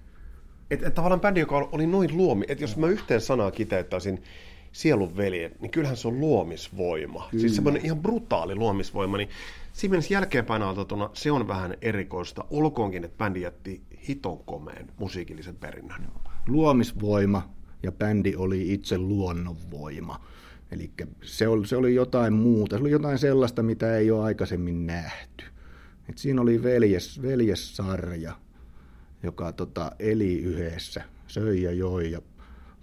Et, 0.70 0.82
et 0.82 0.94
tavallaan 0.94 1.20
bändi, 1.20 1.40
joka 1.40 1.68
oli 1.72 1.86
noin 1.86 2.16
luomi, 2.16 2.44
että 2.48 2.64
jos 2.64 2.76
mä 2.76 2.88
yhteen 2.88 3.20
sanaa 3.20 3.50
kiteyttäisin 3.50 4.22
sielun 4.72 5.16
veljet, 5.16 5.60
niin 5.60 5.70
kyllähän 5.70 5.96
se 5.96 6.08
on 6.08 6.20
luomisvoima. 6.20 7.28
Kyllä. 7.30 7.40
Siis 7.40 7.54
semmoinen 7.54 7.84
ihan 7.84 7.98
brutaali 7.98 8.54
luomisvoima, 8.54 9.16
niin 9.16 9.28
siinä 9.72 9.90
mielessä 9.90 10.14
jälkeenpäin 10.14 10.62
ajateltuna 10.62 11.10
se 11.12 11.32
on 11.32 11.48
vähän 11.48 11.74
erikoista, 11.82 12.44
olkoonkin, 12.50 13.04
että 13.04 13.18
bändi 13.18 13.40
jätti 13.40 13.82
hiton 14.08 14.38
komeen 14.38 14.86
musiikillisen 14.98 15.56
perinnön. 15.56 16.08
Luomisvoima 16.48 17.50
ja 17.82 17.92
bändi 17.92 18.34
oli 18.36 18.72
itse 18.72 18.98
luonnonvoima. 18.98 20.20
Eli 20.72 20.90
se 21.22 21.48
oli, 21.48 21.66
se 21.66 21.76
oli 21.76 21.94
jotain 21.94 22.32
muuta, 22.32 22.76
se 22.76 22.80
oli 22.80 22.90
jotain 22.90 23.18
sellaista, 23.18 23.62
mitä 23.62 23.96
ei 23.96 24.10
ole 24.10 24.24
aikaisemmin 24.24 24.86
nähty. 24.86 25.44
Et 26.08 26.18
siinä 26.18 26.42
oli 26.42 26.62
veljes, 26.62 27.22
veljessarja, 27.22 28.32
joka 29.22 29.52
tota, 29.52 29.92
eli 29.98 30.38
yhdessä, 30.38 31.02
söi 31.26 31.62
ja 31.62 31.72
joi 31.72 32.10
ja 32.10 32.20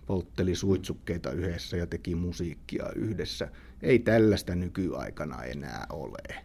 poltteli 0.08 0.56
suitsukkeita 0.56 1.32
yhdessä 1.32 1.78
ja 1.78 1.88
teki 1.88 2.16
musiikkia 2.16 2.86
yhdessä. 2.96 3.48
Ei 3.82 4.00
tällaista 4.00 4.56
nykyaikana 4.56 5.44
enää 5.44 5.86
ole. 5.90 6.44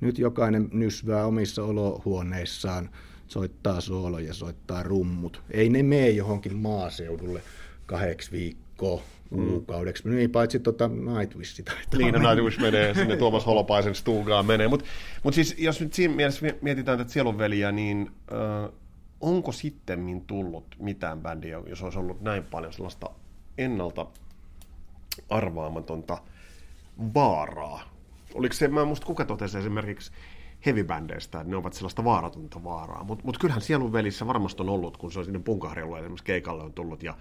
Nyt 0.00 0.18
jokainen 0.18 0.68
nysvää 0.72 1.26
omissa 1.26 1.64
olohuoneissaan, 1.64 2.90
soittaa 3.26 3.80
sooloja, 3.80 4.34
soittaa 4.34 4.82
rummut. 4.82 5.42
Ei 5.50 5.68
ne 5.68 5.82
mene 5.82 6.10
johonkin 6.10 6.56
maaseudulle 6.56 7.42
kahdeksi 7.86 8.32
viikkoa 8.32 9.02
kuukaudeksi. 9.30 10.06
Mm. 10.06 10.14
Niin, 10.14 10.30
paitsi 10.30 10.58
tota 10.58 10.88
Nightwish 10.88 11.62
taitaa. 11.64 11.98
Niin, 11.98 12.14
no 12.14 12.30
Nightwish 12.30 12.60
menee 12.60 12.94
sinne 12.98 13.16
Tuomas 13.16 13.46
Holopaisen 13.46 13.94
stuugaan 13.94 14.46
menee. 14.46 14.68
Mutta 14.68 14.86
mut 15.22 15.34
siis, 15.34 15.54
jos 15.58 15.80
nyt 15.80 15.94
siinä 15.94 16.14
mielessä 16.14 16.46
mietitään 16.60 16.98
tätä 16.98 17.12
sielunveliä, 17.12 17.72
niin 17.72 18.10
äh, 18.32 18.70
onko 19.20 19.52
sitten 19.52 20.22
tullut 20.26 20.76
mitään 20.78 21.20
bändiä, 21.20 21.62
jos 21.66 21.82
olisi 21.82 21.98
ollut 21.98 22.20
näin 22.20 22.44
paljon 22.44 22.72
sellaista 22.72 23.10
ennalta 23.58 24.06
arvaamatonta 25.30 26.18
vaaraa? 27.14 27.82
Oliko 28.34 28.54
se, 28.54 28.68
mä 28.68 28.80
en 28.80 28.86
muista 28.86 29.06
kuka 29.06 29.24
totesi 29.24 29.58
esimerkiksi 29.58 30.12
heavy-bändeistä, 30.66 31.40
että 31.40 31.50
ne 31.50 31.56
ovat 31.56 31.72
sellaista 31.72 32.04
vaaratonta 32.04 32.64
vaaraa. 32.64 33.04
Mutta 33.04 33.24
mut 33.24 33.38
kyllähän 33.38 33.62
sielun 33.62 33.92
välissä 33.92 34.26
varmasti 34.26 34.62
on 34.62 34.68
ollut, 34.68 34.96
kun 34.96 35.12
se 35.12 35.18
on 35.18 35.24
sinne 35.24 35.38
punkahrialueelle 35.38 36.06
esimerkiksi 36.06 36.24
keikalle 36.24 36.62
on 36.62 36.72
tullut 36.72 37.02
ja 37.02 37.14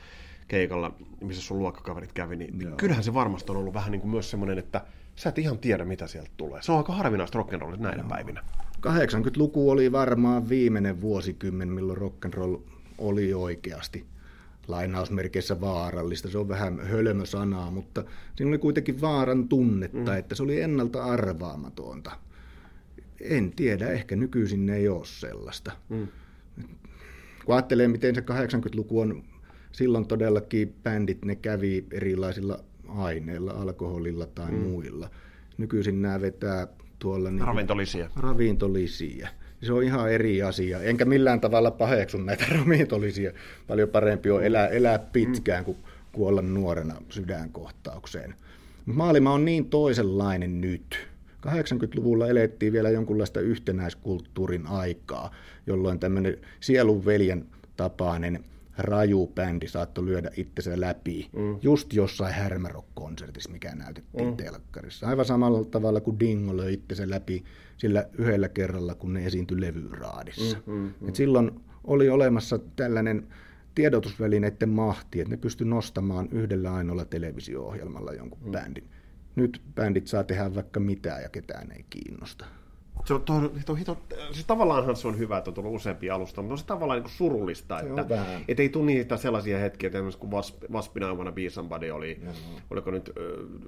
keikalla, 0.48 0.92
missä 1.22 1.42
sun 1.42 1.60
luokkakaverit 1.60 2.14
kävi, 2.14 2.36
niin 2.36 2.62
Joo. 2.62 2.76
kyllähän 2.76 3.04
se 3.04 3.14
varmasti 3.14 3.52
on 3.52 3.58
ollut 3.58 3.74
vähän 3.74 3.92
niin 3.92 4.02
kuin 4.02 4.12
myös 4.12 4.32
semmoinen, 4.32 4.58
että 4.60 4.82
sä 5.16 5.30
et 5.30 5.38
ihan 5.38 5.58
tiedä, 5.58 5.86
mitä 5.86 6.08
sieltä 6.08 6.32
tulee. 6.38 6.62
Se 6.62 6.72
on 6.72 6.78
aika 6.78 6.94
harvinaista 6.94 7.40
rock'n'rollit 7.40 7.80
näinä 7.80 8.02
Joo. 8.02 8.10
päivinä. 8.10 8.44
80-luku 8.86 9.70
oli 9.70 9.92
varmaan 9.92 10.50
viimeinen 10.50 11.02
vuosikymmen, 11.02 11.70
milloin 11.70 11.98
rock'n'roll 11.98 12.60
oli 12.98 13.34
oikeasti 13.34 14.06
lainausmerkeissä 14.68 15.62
vaarallista. 15.62 16.30
Se 16.30 16.38
on 16.38 16.50
vähän 16.50 16.80
hölmö 16.80 17.26
sanaa, 17.26 17.72
mutta 17.72 18.04
siinä 18.36 18.50
oli 18.50 18.58
kuitenkin 18.58 19.02
vaaran 19.02 19.48
tunnetta, 19.48 20.12
mm. 20.12 20.18
että 20.18 20.36
se 20.36 20.44
oli 20.44 20.62
ennalta 20.62 21.04
arvaamatonta. 21.04 22.12
En 23.22 23.52
tiedä, 23.52 23.90
ehkä 23.90 24.16
nykyisin 24.16 24.70
ei 24.70 24.88
ole 24.88 25.06
sellaista. 25.06 25.72
Mm. 25.90 26.08
Kun 27.46 27.56
ajattelee, 27.56 27.88
miten 27.88 28.16
se 28.16 28.22
80-luku 28.22 29.00
on, 29.00 29.24
silloin 29.72 30.08
todellakin 30.08 30.76
bändit, 30.84 31.26
ne 31.26 31.36
kävi 31.36 31.86
erilaisilla 31.92 32.64
aineilla, 32.88 33.52
alkoholilla 33.52 34.28
tai 34.28 34.52
mm. 34.52 34.58
muilla. 34.58 35.10
Nykyisin 35.58 36.02
nämä 36.02 36.22
vetää 36.22 36.68
tuolla... 37.00 37.32
Niin 37.32 37.48
ravintolisia. 37.48 38.10
Ravintolisia. 38.16 39.30
Se 39.62 39.74
on 39.74 39.84
ihan 39.84 40.12
eri 40.12 40.42
asia. 40.42 40.82
Enkä 40.82 41.06
millään 41.06 41.42
tavalla 41.42 41.72
paheksun 41.72 42.26
näitä 42.26 42.46
ravintolisia. 42.58 43.32
Paljon 43.68 43.90
parempi 43.90 44.32
on 44.32 44.44
elää, 44.44 44.68
elää 44.68 45.00
pitkään 45.00 45.62
mm. 45.62 45.66
kuin 45.66 45.78
kuolla 46.12 46.42
nuorena 46.42 46.96
sydänkohtaukseen. 47.10 48.36
Maailma 48.86 49.34
on 49.34 49.46
niin 49.46 49.70
toisenlainen 49.70 50.62
nyt. 50.62 51.08
80-luvulla 51.48 52.28
elettiin 52.28 52.74
vielä 52.74 52.90
jonkunlaista 52.90 53.40
yhtenäiskulttuurin 53.40 54.68
aikaa, 54.68 55.32
jolloin 55.68 56.00
tämmöinen 56.00 56.38
sielunveljen 56.60 57.46
tapainen 57.78 58.44
raju 58.78 59.28
bändi 59.28 59.68
saattoi 59.68 60.06
lyödä 60.06 60.32
itsensä 60.38 60.82
läpi 60.82 61.30
mm. 61.34 61.58
just 61.62 61.94
jossain 61.94 62.34
härmärock-konsertissa, 62.34 63.52
mikä 63.52 63.76
näytettiin 63.76 64.28
mm. 64.28 64.38
telkkarissa. 64.38 65.08
Aivan 65.08 65.26
samalla 65.26 65.66
tavalla 65.66 66.02
kuin 66.02 66.20
Dingo 66.20 66.58
löi 66.58 66.74
itsensä 66.74 67.10
läpi 67.10 67.44
sillä 67.78 68.10
yhdellä 68.18 68.50
kerralla, 68.50 68.96
kun 68.96 69.14
ne 69.14 69.26
esiintyi 69.26 69.62
levyraadissa. 69.62 70.58
Mm, 70.66 70.74
mm, 70.74 70.94
mm. 71.02 71.10
Et 71.10 71.16
silloin 71.16 71.52
oli 71.84 72.10
olemassa 72.10 72.60
tällainen 72.76 73.28
tiedotusvälineiden 73.76 74.70
mahti, 74.70 75.22
että 75.22 75.32
ne 75.32 75.38
pystyi 75.38 75.68
nostamaan 75.68 76.30
yhdellä 76.32 76.74
ainoalla 76.74 77.06
televisio-ohjelmalla 77.06 78.14
jonkun 78.14 78.46
mm. 78.46 78.52
bändin. 78.52 78.90
Nyt 79.36 79.62
bändit 79.76 80.08
saa 80.08 80.24
tehdä 80.24 80.56
vaikka 80.56 80.80
mitään 80.80 81.22
ja 81.22 81.30
ketään 81.30 81.72
ei 81.72 81.86
kiinnosta. 81.90 82.46
Se 83.06 83.14
on, 83.14 83.22
to, 83.22 83.34
to, 83.66 83.78
to, 83.86 83.98
siis 84.32 84.46
tavallaanhan 84.46 84.96
se 84.96 85.08
on 85.08 85.18
hyvä, 85.18 85.38
että 85.38 85.50
on 85.50 85.54
tullut 85.54 85.76
useampia 85.76 86.16
alusta, 86.16 86.42
mutta 86.42 86.54
on 86.54 86.58
se 86.58 86.66
tavallaan 86.66 87.02
niin 87.02 87.10
surullista, 87.10 87.80
se 87.80 88.02
että 88.02 88.26
et 88.48 88.60
ei 88.60 88.70
tule 88.70 88.86
niitä 88.86 89.18
sellaisia 89.18 89.60
hetkiä, 89.60 89.88
että 89.88 90.00
kun 90.20 90.32
Wasp, 90.32 90.64
Waspin 90.72 91.04
aivana 91.04 91.32
Be 91.32 91.50
Somebody 91.50 91.92
oli, 91.92 92.20
no. 92.24 92.32
oliko 92.70 92.92
nyt 92.92 93.10
äh, 93.10 93.24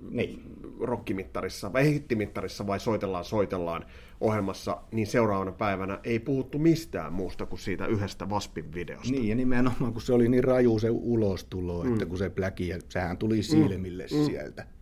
niin. 0.10 0.42
rockimittarissa 0.80 1.74
vai 1.74 1.86
hittimittarissa 1.94 2.68
vai 2.68 2.80
soitellaan, 2.80 3.26
soitellaan 3.26 3.86
ohjelmassa, 4.22 4.78
niin 4.92 5.08
seuraavana 5.08 5.52
päivänä 5.52 6.00
ei 6.04 6.20
puhuttu 6.20 6.60
mistään 6.60 7.14
muusta 7.14 7.46
kuin 7.46 7.60
siitä 7.60 7.86
yhdestä 7.86 8.26
Waspin 8.26 8.74
videosta. 8.74 9.12
Niin, 9.12 9.28
ja 9.28 9.36
nimenomaan 9.36 9.94
kun 9.94 10.02
se 10.02 10.14
oli 10.14 10.30
niin 10.30 10.44
raju 10.44 10.80
se 10.80 10.90
ulostulo, 10.90 11.84
mm. 11.84 11.94
että 11.94 12.06
kun 12.06 12.18
se 12.18 12.30
pläki, 12.30 12.74
sehän 12.90 13.18
tuli 13.18 13.44
silmille 13.44 14.04
mm. 14.04 14.26
sieltä. 14.26 14.76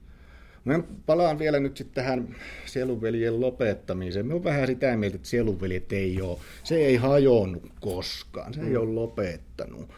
Mä 0.65 0.79
palaan 1.05 1.39
vielä 1.39 1.59
nyt 1.59 1.77
sitten 1.77 2.03
tähän 2.03 2.35
sielunveljen 2.65 3.41
lopettamiseen. 3.41 4.25
Mä 4.25 4.33
oon 4.33 4.43
vähän 4.43 4.67
sitä 4.67 4.97
mieltä, 4.97 5.15
että 5.15 5.27
sielunveljet 5.27 5.93
ei 5.93 6.21
ole, 6.21 6.39
se 6.63 6.75
ei 6.75 6.95
hajonnut 6.95 7.71
koskaan, 7.79 8.53
se 8.53 8.61
mm. 8.61 8.67
ei 8.67 8.77
ole 8.77 8.93
lopettanut. 8.93 9.89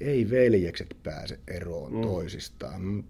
Ei 0.00 0.30
veljekset 0.30 0.96
pääse 1.02 1.38
eroon 1.48 1.94
mm. 1.94 2.00
toisistaan. 2.00 3.04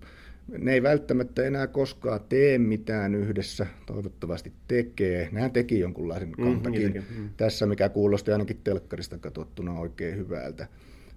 Ne 0.59 0.72
ei 0.72 0.82
välttämättä 0.82 1.42
enää 1.42 1.66
koskaan 1.66 2.20
tee 2.28 2.59
mitään 2.59 3.14
yhdessä, 3.14 3.66
toivottavasti 3.86 4.53
tekee. 4.68 5.28
Nehän 5.32 5.51
teki 5.51 5.78
jonkunlaisen 5.78 6.28
mm, 6.28 6.44
kontakin 6.44 7.05
mm. 7.18 7.28
tässä, 7.36 7.66
mikä 7.66 7.88
kuulosti 7.88 8.32
ainakin 8.32 8.61
telkkarista 8.64 9.18
katsottuna 9.18 9.78
oikein 9.78 10.16
hyvältä. 10.16 10.68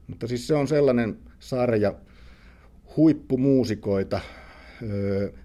Mutta 0.08 0.28
siis 0.28 0.48
se 0.48 0.54
on 0.54 0.68
sellainen 0.68 1.18
sarja 1.40 1.94
huippumuusikoita, 2.98 4.22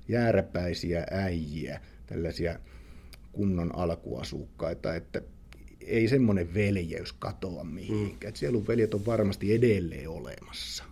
jääräpäisiä 0.08 1.06
äijiä, 1.10 1.80
tällaisia 2.06 2.58
kunnon 3.32 3.74
alkuasukkaita, 3.74 4.94
että 4.94 5.20
ei 5.80 6.08
semmoinen 6.08 6.54
veljeys 6.54 7.12
katoa 7.12 7.64
mihinkään. 7.64 8.32
Mm. 8.32 8.36
Sielun 8.36 8.66
veljet 8.66 8.94
on 8.94 9.06
varmasti 9.06 9.54
edelleen 9.54 10.08
olemassa. 10.08 10.84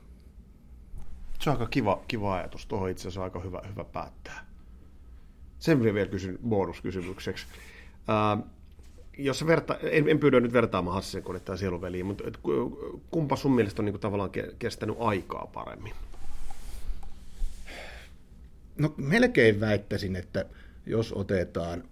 Se 1.41 1.51
on 1.51 1.57
aika 1.57 1.67
kiva, 1.67 2.05
kiva 2.09 2.35
ajatus. 2.35 2.67
Tuohon 2.67 2.91
itse 2.91 3.03
asiassa 3.03 3.25
aika 3.25 3.41
hyvä, 3.41 3.63
hyvä 3.69 3.85
päättää. 3.85 4.47
Sen 5.59 5.83
vielä 5.83 6.11
kysyn 6.11 6.39
bonuskysymykseksi. 6.49 7.47
Uh, 8.09 8.45
jos 9.19 9.47
verta, 9.47 9.79
en, 9.83 10.09
en 10.09 10.19
pyydä 10.19 10.41
nyt 10.41 10.53
vertaamaan 10.53 10.95
Hassisen 10.95 11.23
konetta 11.23 11.53
ja 11.99 12.05
mutta 12.05 12.25
et, 12.27 12.39
kumpa 13.11 13.37
sun 13.37 13.55
mielestä 13.55 13.83
on 13.83 13.85
niin 13.85 13.93
kuin, 13.93 14.01
tavallaan 14.01 14.31
kestänyt 14.59 14.97
aikaa 14.99 15.47
paremmin? 15.47 15.93
No 18.79 18.95
melkein 18.97 19.61
väittäisin, 19.61 20.17
että 20.17 20.47
jos 20.87 21.13
otetaan 21.13 21.85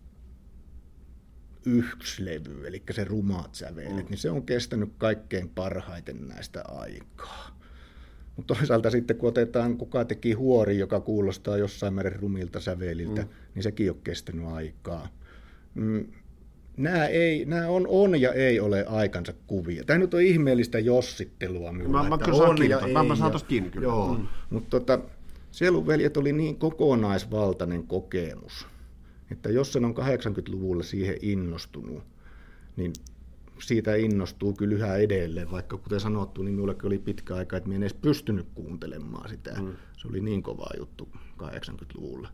yksi 1.66 2.24
levy, 2.24 2.66
eli 2.66 2.82
se 2.90 3.04
rumaat 3.04 3.54
sävelet, 3.54 4.04
mm. 4.04 4.10
niin 4.10 4.18
se 4.18 4.30
on 4.30 4.46
kestänyt 4.46 4.92
kaikkein 4.98 5.48
parhaiten 5.48 6.28
näistä 6.28 6.64
aikaa. 6.68 7.58
Mutta 8.36 8.54
toisaalta 8.54 8.90
sitten 8.90 9.16
kun 9.16 9.28
otetaan, 9.28 9.76
kuka 9.76 10.04
teki 10.04 10.32
huori, 10.32 10.78
joka 10.78 11.00
kuulostaa 11.00 11.56
jossain 11.56 11.94
määrin 11.94 12.20
rumilta 12.20 12.60
säveliltä, 12.60 13.22
mm. 13.22 13.28
niin 13.54 13.62
sekin 13.62 13.90
on 13.90 14.00
kestänyt 14.04 14.46
aikaa. 14.46 15.08
Mm, 15.74 16.06
nämä, 16.76 17.06
ei, 17.06 17.44
nämä 17.44 17.68
on, 17.68 17.86
on 17.88 18.20
ja 18.20 18.32
ei 18.32 18.60
ole 18.60 18.86
aikansa 18.86 19.32
kuvia. 19.46 19.84
Tämä 19.84 19.98
nyt 19.98 20.14
on 20.14 20.22
ihmeellistä 20.22 20.78
jossittelua 20.78 21.72
minulla. 21.72 22.02
Mä, 22.02 22.08
mä, 22.08 22.18
kyllä 22.18 22.38
on 22.38 22.70
ja 22.70 22.80
ei. 22.80 22.92
Mä, 22.92 23.04
mä 23.04 23.16
saan 23.16 23.32
kiinni 23.48 23.70
kyllä. 23.70 23.84
Joo, 23.84 24.14
mm. 24.14 24.26
mutta 24.50 24.70
tota, 24.70 24.98
Sielunveljet 25.52 26.16
oli 26.16 26.32
niin 26.32 26.56
kokonaisvaltainen 26.56 27.86
kokemus, 27.86 28.66
että 29.30 29.48
jos 29.48 29.72
sen 29.72 29.84
on 29.84 29.94
80-luvulla 29.96 30.82
siihen 30.82 31.16
innostunut, 31.22 32.04
niin 32.76 32.92
siitä 33.58 33.94
innostuu 33.94 34.52
kyllä 34.52 34.74
yhä 34.74 34.96
edelleen, 34.96 35.50
vaikka 35.50 35.76
kuten 35.76 36.00
sanottu, 36.00 36.42
niin 36.42 36.54
minullekin 36.54 36.86
oli 36.86 36.98
pitkä 36.98 37.34
aika, 37.34 37.56
että 37.56 37.68
minä 37.68 37.76
en 37.76 37.82
edes 37.82 37.94
pystynyt 37.94 38.46
kuuntelemaan 38.54 39.28
sitä. 39.28 39.62
Mm. 39.62 39.72
Se 39.96 40.08
oli 40.08 40.20
niin 40.20 40.42
kova 40.42 40.66
juttu 40.78 41.08
80-luvulla. 41.42 42.28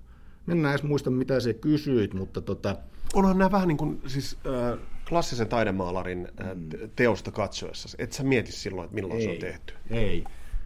En 0.48 0.66
edes 0.66 0.82
muista, 0.82 1.10
mitä 1.10 1.40
se 1.40 1.54
kysyit, 1.54 2.14
mutta 2.14 2.40
tota... 2.40 2.76
Onhan 3.14 3.38
nämä 3.38 3.50
vähän 3.50 3.68
niin 3.68 3.78
kuin 3.78 4.00
siis, 4.06 4.38
äh, 4.46 4.78
klassisen 5.08 5.48
taidemaalarin 5.48 6.28
äh, 6.40 6.56
mm. 6.56 6.90
teosta 6.96 7.30
katsoessa. 7.30 7.88
Et 7.98 8.12
sä 8.12 8.22
mieti 8.22 8.52
silloin, 8.52 8.84
että 8.84 8.94
milloin 8.94 9.20
ei, 9.20 9.24
se 9.24 9.30
on 9.30 9.38
tehty. 9.38 9.74
Ei. 9.90 10.24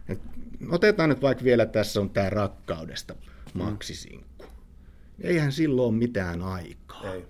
Et 0.09 0.19
otetaan 0.69 1.09
nyt 1.09 1.21
vaikka 1.21 1.43
vielä 1.43 1.65
tässä 1.65 2.01
on 2.01 2.09
tämä 2.09 2.29
rakkaudesta 2.29 3.15
maksisinkku. 3.53 4.45
Eihän 5.21 5.51
silloin 5.51 5.87
ole 5.87 5.99
mitään 5.99 6.41
aikaa. 6.41 7.13
Ei. 7.13 7.25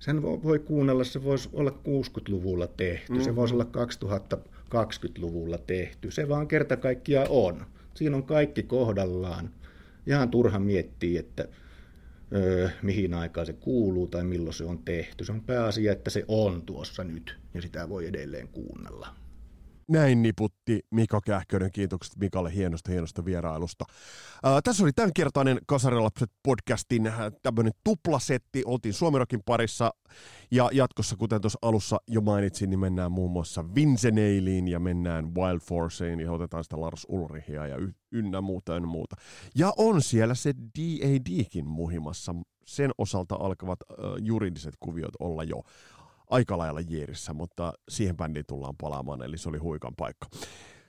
Sen 0.00 0.22
voi 0.22 0.58
kuunnella, 0.58 1.04
se 1.04 1.24
voisi 1.24 1.48
olla 1.52 1.70
60-luvulla 1.70 2.66
tehty, 2.66 3.12
mm-hmm. 3.12 3.24
se 3.24 3.36
voisi 3.36 3.54
olla 3.54 3.66
2020-luvulla 4.74 5.58
tehty. 5.58 6.10
Se 6.10 6.28
vaan 6.28 6.48
kerta 6.48 6.76
kaikkiaan 6.76 7.26
on. 7.30 7.66
Siinä 7.94 8.16
on 8.16 8.22
kaikki 8.22 8.62
kohdallaan. 8.62 9.50
Ihan 10.06 10.30
turha 10.30 10.58
miettiä, 10.58 11.20
että 11.20 11.48
öö, 12.32 12.68
mihin 12.82 13.14
aikaan 13.14 13.46
se 13.46 13.52
kuuluu 13.52 14.06
tai 14.06 14.24
milloin 14.24 14.54
se 14.54 14.64
on 14.64 14.78
tehty. 14.78 15.24
Se 15.24 15.32
on 15.32 15.40
pääasia, 15.40 15.92
että 15.92 16.10
se 16.10 16.24
on 16.28 16.62
tuossa 16.62 17.04
nyt 17.04 17.38
ja 17.54 17.62
sitä 17.62 17.88
voi 17.88 18.06
edelleen 18.06 18.48
kuunnella. 18.48 19.14
Näin 19.90 20.22
niputti 20.22 20.80
Mika 20.90 21.20
Kähkönen. 21.20 21.72
Kiitokset 21.72 22.16
Mikalle 22.16 22.54
hienosta, 22.54 22.90
hienosta 22.90 23.24
vierailusta. 23.24 23.84
Ää, 24.42 24.62
tässä 24.62 24.82
oli 24.82 24.92
tämänkertainen 24.92 25.58
Kasarilapset 25.66 26.30
podcastin 26.42 27.06
äh, 27.06 27.14
tämmöinen 27.42 27.72
tuplasetti. 27.84 28.62
Oltiin 28.66 28.94
Suomirokin 28.94 29.40
parissa 29.44 29.94
ja 30.50 30.70
jatkossa, 30.72 31.16
kuten 31.16 31.40
tuossa 31.40 31.58
alussa 31.62 32.00
jo 32.06 32.20
mainitsin, 32.20 32.70
niin 32.70 32.80
mennään 32.80 33.12
muun 33.12 33.30
muassa 33.30 33.74
Vinceneiliin 33.74 34.68
ja 34.68 34.80
mennään 34.80 35.34
Wild 35.34 35.60
Forceen 35.60 36.20
ja 36.20 36.32
otetaan 36.32 36.64
sitä 36.64 36.80
Lars 36.80 37.06
Ulrichia 37.08 37.66
ja 37.66 37.76
y- 37.76 37.92
ynnä 38.12 38.40
muuta, 38.40 38.76
ynnä 38.76 38.88
muuta. 38.88 39.16
Ja 39.54 39.72
on 39.76 40.02
siellä 40.02 40.34
se 40.34 40.54
DADkin 40.78 41.66
muhimassa. 41.66 42.34
Sen 42.66 42.90
osalta 42.98 43.34
alkavat 43.34 43.78
äh, 43.90 43.96
juridiset 44.18 44.74
kuviot 44.80 45.14
olla 45.20 45.44
jo 45.44 45.62
aika 46.30 46.58
lailla 46.58 46.80
jierissä, 46.80 47.34
mutta 47.34 47.72
siihen 47.88 48.16
bändiin 48.16 48.44
tullaan 48.48 48.74
palaamaan, 48.80 49.22
eli 49.22 49.38
se 49.38 49.48
oli 49.48 49.58
huikan 49.58 49.92
paikka. 49.96 50.26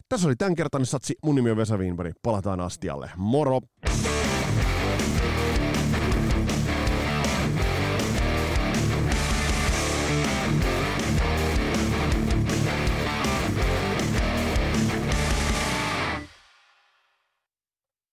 Tässä 0.10 0.28
oli 0.28 0.36
tämänkertainen 0.36 0.86
satsi. 0.86 1.16
Mun 1.24 1.36
nimi 1.36 1.52
on 1.52 1.58
Vesa 1.58 1.78
Wienberg. 1.78 2.14
Palataan 2.24 2.60
astialle. 2.60 3.12
Moro! 3.16 3.60